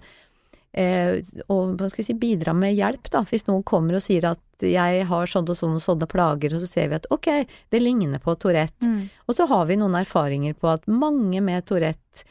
eh, 0.78 1.20
og 1.48 1.78
hva 1.80 1.90
skal 1.90 2.04
vi 2.04 2.08
si, 2.08 2.16
bidra 2.18 2.54
med 2.58 2.76
hjelp, 2.78 3.10
da. 3.14 3.24
Hvis 3.28 3.48
noen 3.50 3.66
kommer 3.68 3.98
og 3.98 4.04
sier 4.06 4.30
at 4.30 4.66
jeg 4.66 5.06
har 5.10 5.30
sånn 5.30 5.50
og 5.50 5.58
sånn 5.58 5.78
og 5.78 5.84
sånne 5.84 6.08
plager, 6.10 6.56
og 6.56 6.64
så 6.64 6.70
ser 6.70 6.90
vi 6.92 6.98
at 6.98 7.08
ok, 7.14 7.30
det 7.74 7.82
ligner 7.82 8.22
på 8.24 8.36
Tourette. 8.42 8.82
Mm. 8.86 9.08
Og 9.28 9.38
så 9.38 9.48
har 9.50 9.68
vi 9.70 9.80
noen 9.80 9.98
erfaringer 10.00 10.58
på 10.58 10.72
at 10.72 10.88
mange 10.90 11.42
med 11.46 11.66
Tourette 11.70 12.26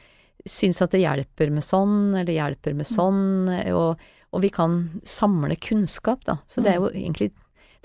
syns 0.46 0.82
at 0.82 0.94
det 0.94 1.02
hjelper 1.02 1.50
med 1.50 1.64
sånn, 1.66 2.14
eller 2.14 2.34
hjelper 2.34 2.76
med 2.78 2.86
sånn, 2.86 3.50
og, 3.74 4.02
og 4.30 4.44
vi 4.44 4.50
kan 4.54 4.78
samle 5.06 5.58
kunnskap, 5.58 6.22
da. 6.26 6.38
Så 6.46 6.62
det 6.62 6.74
er 6.74 6.80
jo 6.80 6.92
egentlig 6.92 7.32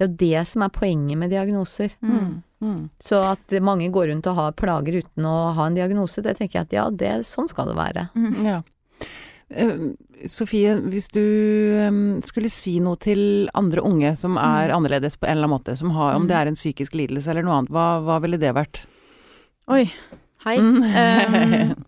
det 0.01 0.07
er 0.07 0.09
jo 0.09 0.17
det 0.17 0.47
som 0.49 0.63
er 0.65 0.71
poenget 0.73 1.19
med 1.19 1.29
diagnoser. 1.29 1.91
Mm. 2.01 2.41
Mm. 2.61 2.89
Så 3.03 3.19
at 3.21 3.53
mange 3.61 3.89
går 3.93 4.07
rundt 4.09 4.25
og 4.31 4.37
har 4.37 4.55
plager 4.57 4.97
uten 5.01 5.27
å 5.29 5.51
ha 5.57 5.67
en 5.67 5.77
diagnose, 5.77 6.23
det 6.25 6.39
tenker 6.39 6.57
jeg 6.57 6.69
at 6.69 6.73
ja, 6.73 6.85
det, 6.89 7.11
sånn 7.27 7.49
skal 7.51 7.69
det 7.69 7.75
være. 7.77 8.07
Ja. 8.41 8.61
Eh, 9.51 10.27
Sofie, 10.29 10.75
hvis 10.91 11.07
du 11.11 11.19
eh, 11.19 11.95
skulle 12.23 12.49
si 12.53 12.75
noe 12.79 12.95
til 13.01 13.49
andre 13.57 13.81
unge 13.83 14.13
som 14.19 14.37
er 14.37 14.69
annerledes 14.75 15.17
på 15.17 15.25
en 15.27 15.33
eller 15.37 15.47
annen 15.49 15.55
måte, 15.57 15.77
som 15.79 15.89
har, 15.95 16.15
om 16.15 16.23
Mm. 16.23 16.27
det 16.29 16.35
er 16.37 16.47
en 16.51 16.59
psykisk 16.59 16.93
lidelse 16.95 17.27
eller 17.33 17.43
noe 17.47 17.57
annet, 17.59 17.71
hva, 17.73 17.87
hva 18.05 18.19
ville 18.21 18.37
det 18.41 18.53
vært? 18.55 18.83
Oi. 19.67 19.85
Hei. 20.45 20.57
Mm. 20.57 20.81
Um, 20.81 21.85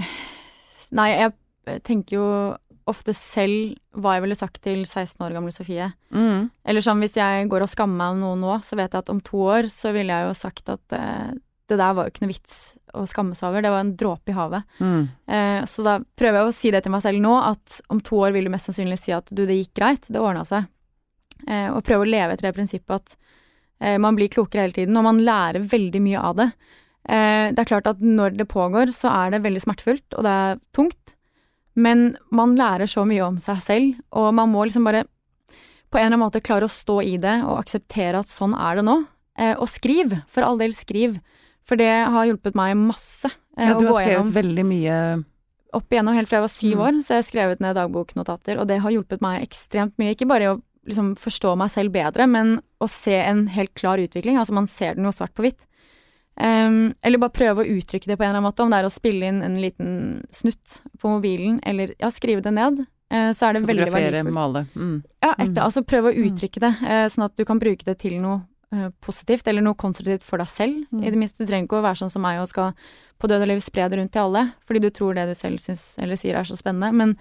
nei, 1.00 1.08
jeg 1.18 1.80
tenker 1.86 2.16
jo 2.18 2.26
ofte 2.90 3.12
selv 3.14 3.76
hva 3.94 4.16
jeg 4.16 4.24
ville 4.24 4.38
sagt 4.38 4.58
til 4.64 4.80
16 4.86 5.22
år 5.26 5.34
gamle 5.36 5.52
Sofie. 5.54 5.90
Mm. 6.14 6.48
Eller 6.66 6.82
sånn 6.82 7.02
hvis 7.04 7.14
jeg 7.18 7.46
går 7.52 7.62
og 7.66 7.70
skammer 7.70 7.98
meg 8.00 8.14
av 8.14 8.18
noe 8.22 8.38
nå, 8.40 8.56
så 8.66 8.78
vet 8.78 8.90
jeg 8.96 9.04
at 9.04 9.12
om 9.12 9.20
to 9.22 9.44
år 9.52 9.68
så 9.70 9.92
ville 9.94 10.14
jeg 10.14 10.26
jo 10.30 10.34
sagt 10.38 10.72
at 10.72 10.96
eh, 10.96 11.30
det 11.70 11.78
der 11.80 11.94
var 11.96 12.06
jo 12.06 12.12
ikke 12.12 12.24
noe 12.24 12.32
vits 12.32 12.58
å 12.96 13.04
skamme 13.08 13.36
seg 13.38 13.48
over, 13.50 13.64
det 13.64 13.72
var 13.72 13.84
en 13.84 13.94
dråpe 13.98 14.32
i 14.32 14.36
havet. 14.36 14.66
Mm. 14.82 15.02
Eh, 15.30 15.60
så 15.70 15.86
da 15.86 15.96
prøver 16.18 16.40
jeg 16.40 16.50
å 16.50 16.56
si 16.56 16.72
det 16.74 16.82
til 16.84 16.94
meg 16.94 17.04
selv 17.04 17.22
nå, 17.22 17.36
at 17.38 17.80
om 17.92 18.02
to 18.04 18.18
år 18.26 18.34
vil 18.34 18.48
du 18.48 18.52
mest 18.52 18.70
sannsynlig 18.70 18.98
si 19.00 19.14
at 19.16 19.30
du, 19.30 19.44
det 19.46 19.60
gikk 19.60 19.72
greit, 19.78 20.10
det 20.10 20.22
ordna 20.22 20.44
seg. 20.48 20.68
Eh, 21.46 21.68
og 21.70 21.84
prøve 21.86 22.04
å 22.04 22.10
leve 22.10 22.34
etter 22.34 22.50
det 22.50 22.56
prinsippet 22.58 22.96
at 22.98 23.16
eh, 23.80 23.96
man 24.02 24.18
blir 24.18 24.32
klokere 24.32 24.66
hele 24.66 24.76
tiden, 24.76 24.98
og 24.98 25.06
man 25.06 25.22
lærer 25.24 25.64
veldig 25.70 26.02
mye 26.04 26.26
av 26.30 26.36
det. 26.42 26.50
Eh, 27.08 27.46
det 27.54 27.62
er 27.62 27.70
klart 27.70 27.88
at 27.90 28.02
når 28.04 28.36
det 28.40 28.50
pågår, 28.50 28.92
så 28.96 29.12
er 29.14 29.32
det 29.34 29.44
veldig 29.46 29.64
smertefullt, 29.64 30.18
og 30.18 30.26
det 30.26 30.34
er 30.42 30.60
tungt. 30.76 31.16
Men 31.78 32.10
man 32.34 32.56
lærer 32.58 32.90
så 32.90 33.06
mye 33.08 33.24
om 33.24 33.38
seg 33.42 33.62
selv, 33.64 34.04
og 34.10 34.34
man 34.36 34.50
må 34.52 34.66
liksom 34.66 34.88
bare 34.88 35.06
på 35.90 35.98
en 35.98 36.06
eller 36.06 36.14
annen 36.14 36.22
måte 36.22 36.42
klare 36.44 36.68
å 36.68 36.70
stå 36.70 37.00
i 37.02 37.16
det 37.18 37.40
og 37.42 37.58
akseptere 37.58 38.20
at 38.20 38.30
sånn 38.30 38.54
er 38.54 38.78
det 38.78 38.86
nå. 38.86 39.00
Eh, 39.40 39.54
og 39.56 39.70
skriv, 39.70 40.14
for 40.30 40.46
all 40.46 40.60
del 40.60 40.74
skriv. 40.76 41.18
For 41.70 41.78
det 41.78 41.90
har 42.10 42.26
hjulpet 42.26 42.56
meg 42.58 42.74
masse. 42.80 43.30
eh, 43.56 43.68
Ja, 43.70 43.76
du 43.78 43.86
har 43.86 44.00
skrevet 44.00 44.16
gjennom 44.16 44.32
veldig 44.34 44.64
mye 44.66 44.96
opp 45.72 45.86
igjennom 45.94 46.16
helt 46.18 46.26
fra 46.26 46.40
jeg 46.40 46.42
var 46.42 46.50
syv 46.50 46.72
Mm. 46.74 46.82
år, 46.82 46.92
så 47.06 47.08
jeg 47.14 47.20
har 47.22 47.28
skrevet 47.30 47.60
ned 47.62 47.76
dagboknotater, 47.78 48.58
og 48.58 48.66
det 48.66 48.80
har 48.82 48.90
hjulpet 48.90 49.20
meg 49.22 49.44
ekstremt 49.46 49.92
mye. 50.02 50.16
Ikke 50.16 50.26
bare 50.26 50.42
i 50.42 50.50
å 50.50 50.60
liksom 50.88 51.12
forstå 51.16 51.56
meg 51.56 51.70
selv 51.70 51.92
bedre, 51.94 52.26
men 52.26 52.60
å 52.80 52.88
se 52.90 53.14
en 53.14 53.46
helt 53.46 53.72
klar 53.78 53.98
utvikling. 54.02 54.34
Altså 54.36 54.50
man 54.52 54.66
ser 54.66 54.94
den 54.96 55.04
jo 55.06 55.12
svart 55.14 55.32
på 55.32 55.44
hvitt. 55.46 55.60
Um, 56.40 56.94
eller 57.04 57.18
bare 57.20 57.34
prøve 57.36 57.62
å 57.62 57.68
uttrykke 57.78 58.06
det 58.08 58.16
på 58.16 58.24
en 58.24 58.30
eller 58.30 58.38
annen 58.40 58.48
måte, 58.48 58.62
om 58.64 58.70
det 58.72 58.78
er 58.80 58.88
å 58.88 58.92
spille 58.92 59.28
inn 59.28 59.42
en 59.44 59.58
liten 59.60 60.24
snutt 60.32 60.80
på 60.98 61.10
mobilen, 61.12 61.60
eller 61.66 61.92
ja, 62.00 62.08
skrive 62.08 62.42
det 62.42 62.52
ned. 62.54 62.80
uh, 63.12 63.30
så 63.34 63.48
er 63.50 63.52
det 63.58 63.66
veldig 63.66 63.88
Fotografere, 63.90 64.32
male. 64.32 64.66
Mm. 64.74 65.02
Ja, 65.22 65.34
etter, 65.34 65.52
Mm. 65.52 65.64
Altså 65.64 65.82
prøve 65.84 66.12
å 66.12 66.16
Mm. 66.16 66.30
uttrykke 66.30 66.60
det, 66.60 66.72
uh, 66.82 67.06
sånn 67.10 67.24
at 67.24 67.36
du 67.36 67.44
kan 67.44 67.58
bruke 67.60 67.84
det 67.84 67.98
til 67.98 68.20
noe 68.20 68.42
positivt, 69.02 69.48
eller 69.50 69.64
noe 69.66 69.78
konstruktivt 69.78 70.22
for 70.26 70.38
deg 70.38 70.50
selv. 70.50 70.82
Mm. 70.94 71.04
I 71.04 71.10
det 71.10 71.18
minste, 71.18 71.42
du 71.42 71.48
trenger 71.50 71.66
ikke 71.66 71.80
å 71.80 71.86
være 71.86 71.98
sånn 72.02 72.12
som 72.12 72.22
meg 72.22 72.38
og 72.38 72.50
skal 72.50 72.74
på 73.20 73.28
død 73.30 73.44
og 73.44 73.50
liv 73.50 73.62
spre 73.64 73.88
det 73.90 73.98
rundt 73.98 74.12
til 74.14 74.22
alle, 74.22 74.44
fordi 74.66 74.82
du 74.84 74.90
tror 74.94 75.16
det 75.18 75.26
du 75.28 75.34
selv 75.36 75.60
syns 75.62 75.92
eller 76.00 76.16
sier 76.20 76.38
er 76.38 76.46
så 76.48 76.56
spennende, 76.56 76.92
men, 76.96 77.16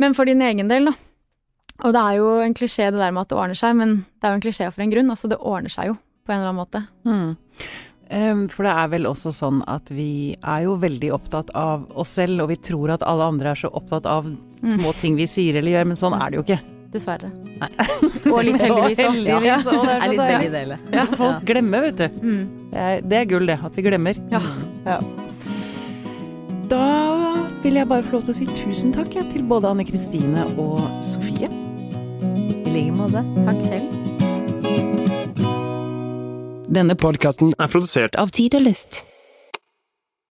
men 0.00 0.14
for 0.16 0.28
din 0.28 0.44
egen 0.46 0.70
del, 0.70 0.90
da. 0.90 0.94
Og 1.82 1.94
det 1.96 2.02
er 2.02 2.18
jo 2.20 2.28
en 2.44 2.54
klisjé 2.54 2.90
det 2.92 3.00
der 3.00 3.14
med 3.14 3.24
at 3.24 3.32
det 3.32 3.38
ordner 3.42 3.58
seg, 3.58 3.74
men 3.78 3.96
det 4.20 4.28
er 4.28 4.34
jo 4.34 4.38
en 4.38 4.44
klisjé 4.44 4.68
for 4.70 4.84
en 4.84 4.92
grunn. 4.92 5.10
Altså, 5.10 5.30
det 5.32 5.40
ordner 5.40 5.72
seg 5.72 5.88
jo, 5.90 5.96
på 6.22 6.30
en 6.32 6.38
eller 6.38 6.52
annen 6.52 6.60
måte. 6.60 6.82
Mm. 7.08 8.48
For 8.52 8.68
det 8.68 8.74
er 8.76 8.90
vel 8.92 9.08
også 9.08 9.32
sånn 9.34 9.62
at 9.72 9.88
vi 9.90 10.36
er 10.36 10.66
jo 10.66 10.76
veldig 10.78 11.10
opptatt 11.16 11.50
av 11.58 11.88
oss 11.98 12.12
selv, 12.20 12.44
og 12.44 12.52
vi 12.52 12.60
tror 12.60 12.92
at 12.94 13.06
alle 13.08 13.30
andre 13.32 13.54
er 13.54 13.62
så 13.64 13.72
opptatt 13.72 14.06
av 14.06 14.28
små 14.60 14.92
ting 15.00 15.16
vi 15.18 15.26
sier 15.30 15.58
eller 15.58 15.78
gjør, 15.78 15.90
men 15.90 15.98
sånn 15.98 16.18
er 16.18 16.28
det 16.28 16.38
jo 16.38 16.44
ikke. 16.44 16.60
Dessverre. 16.92 17.30
Nei. 17.60 17.68
Og 18.32 18.38
litt 18.44 18.60
heldigvis 18.64 18.98
òg. 19.00 19.06
Heldigvis, 19.06 19.46
Ja. 19.48 19.56
det 19.64 19.92
Er 19.96 20.08
litt 20.12 20.20
begge 20.22 20.50
deler. 20.52 20.78
Ja, 20.92 21.04
folk 21.16 21.44
glemmer, 21.48 21.86
vet 21.88 22.02
du. 22.02 22.20
Mm. 22.20 22.42
Det 22.72 22.82
er, 22.86 23.00
det 23.08 23.18
er 23.22 23.28
gull, 23.32 23.46
det. 23.48 23.58
At 23.64 23.78
vi 23.78 23.84
glemmer. 23.86 24.20
Ja. 24.32 24.40
Ja. 24.86 24.98
Da 26.72 26.82
vil 27.62 27.76
jeg 27.80 27.88
bare 27.90 28.02
få 28.04 28.16
lov 28.18 28.26
til 28.26 28.32
å 28.34 28.36
si 28.36 28.46
tusen 28.56 28.92
takk 28.96 29.14
ja, 29.16 29.24
til 29.32 29.42
både 29.48 29.68
Anne 29.72 29.84
Kristine 29.88 30.44
og 30.60 30.80
Sofie. 31.04 31.48
I 32.66 32.72
like 32.72 32.92
måte. 32.96 33.24
Takk 33.44 33.60
selv. 33.68 33.86
Denne 36.72 36.94
Podkasten 36.96 37.52
er 37.60 37.68
produsert 37.68 38.16
av 38.16 38.30
Tid 38.32 38.54
og 38.56 38.64
Lyst. 38.64 39.02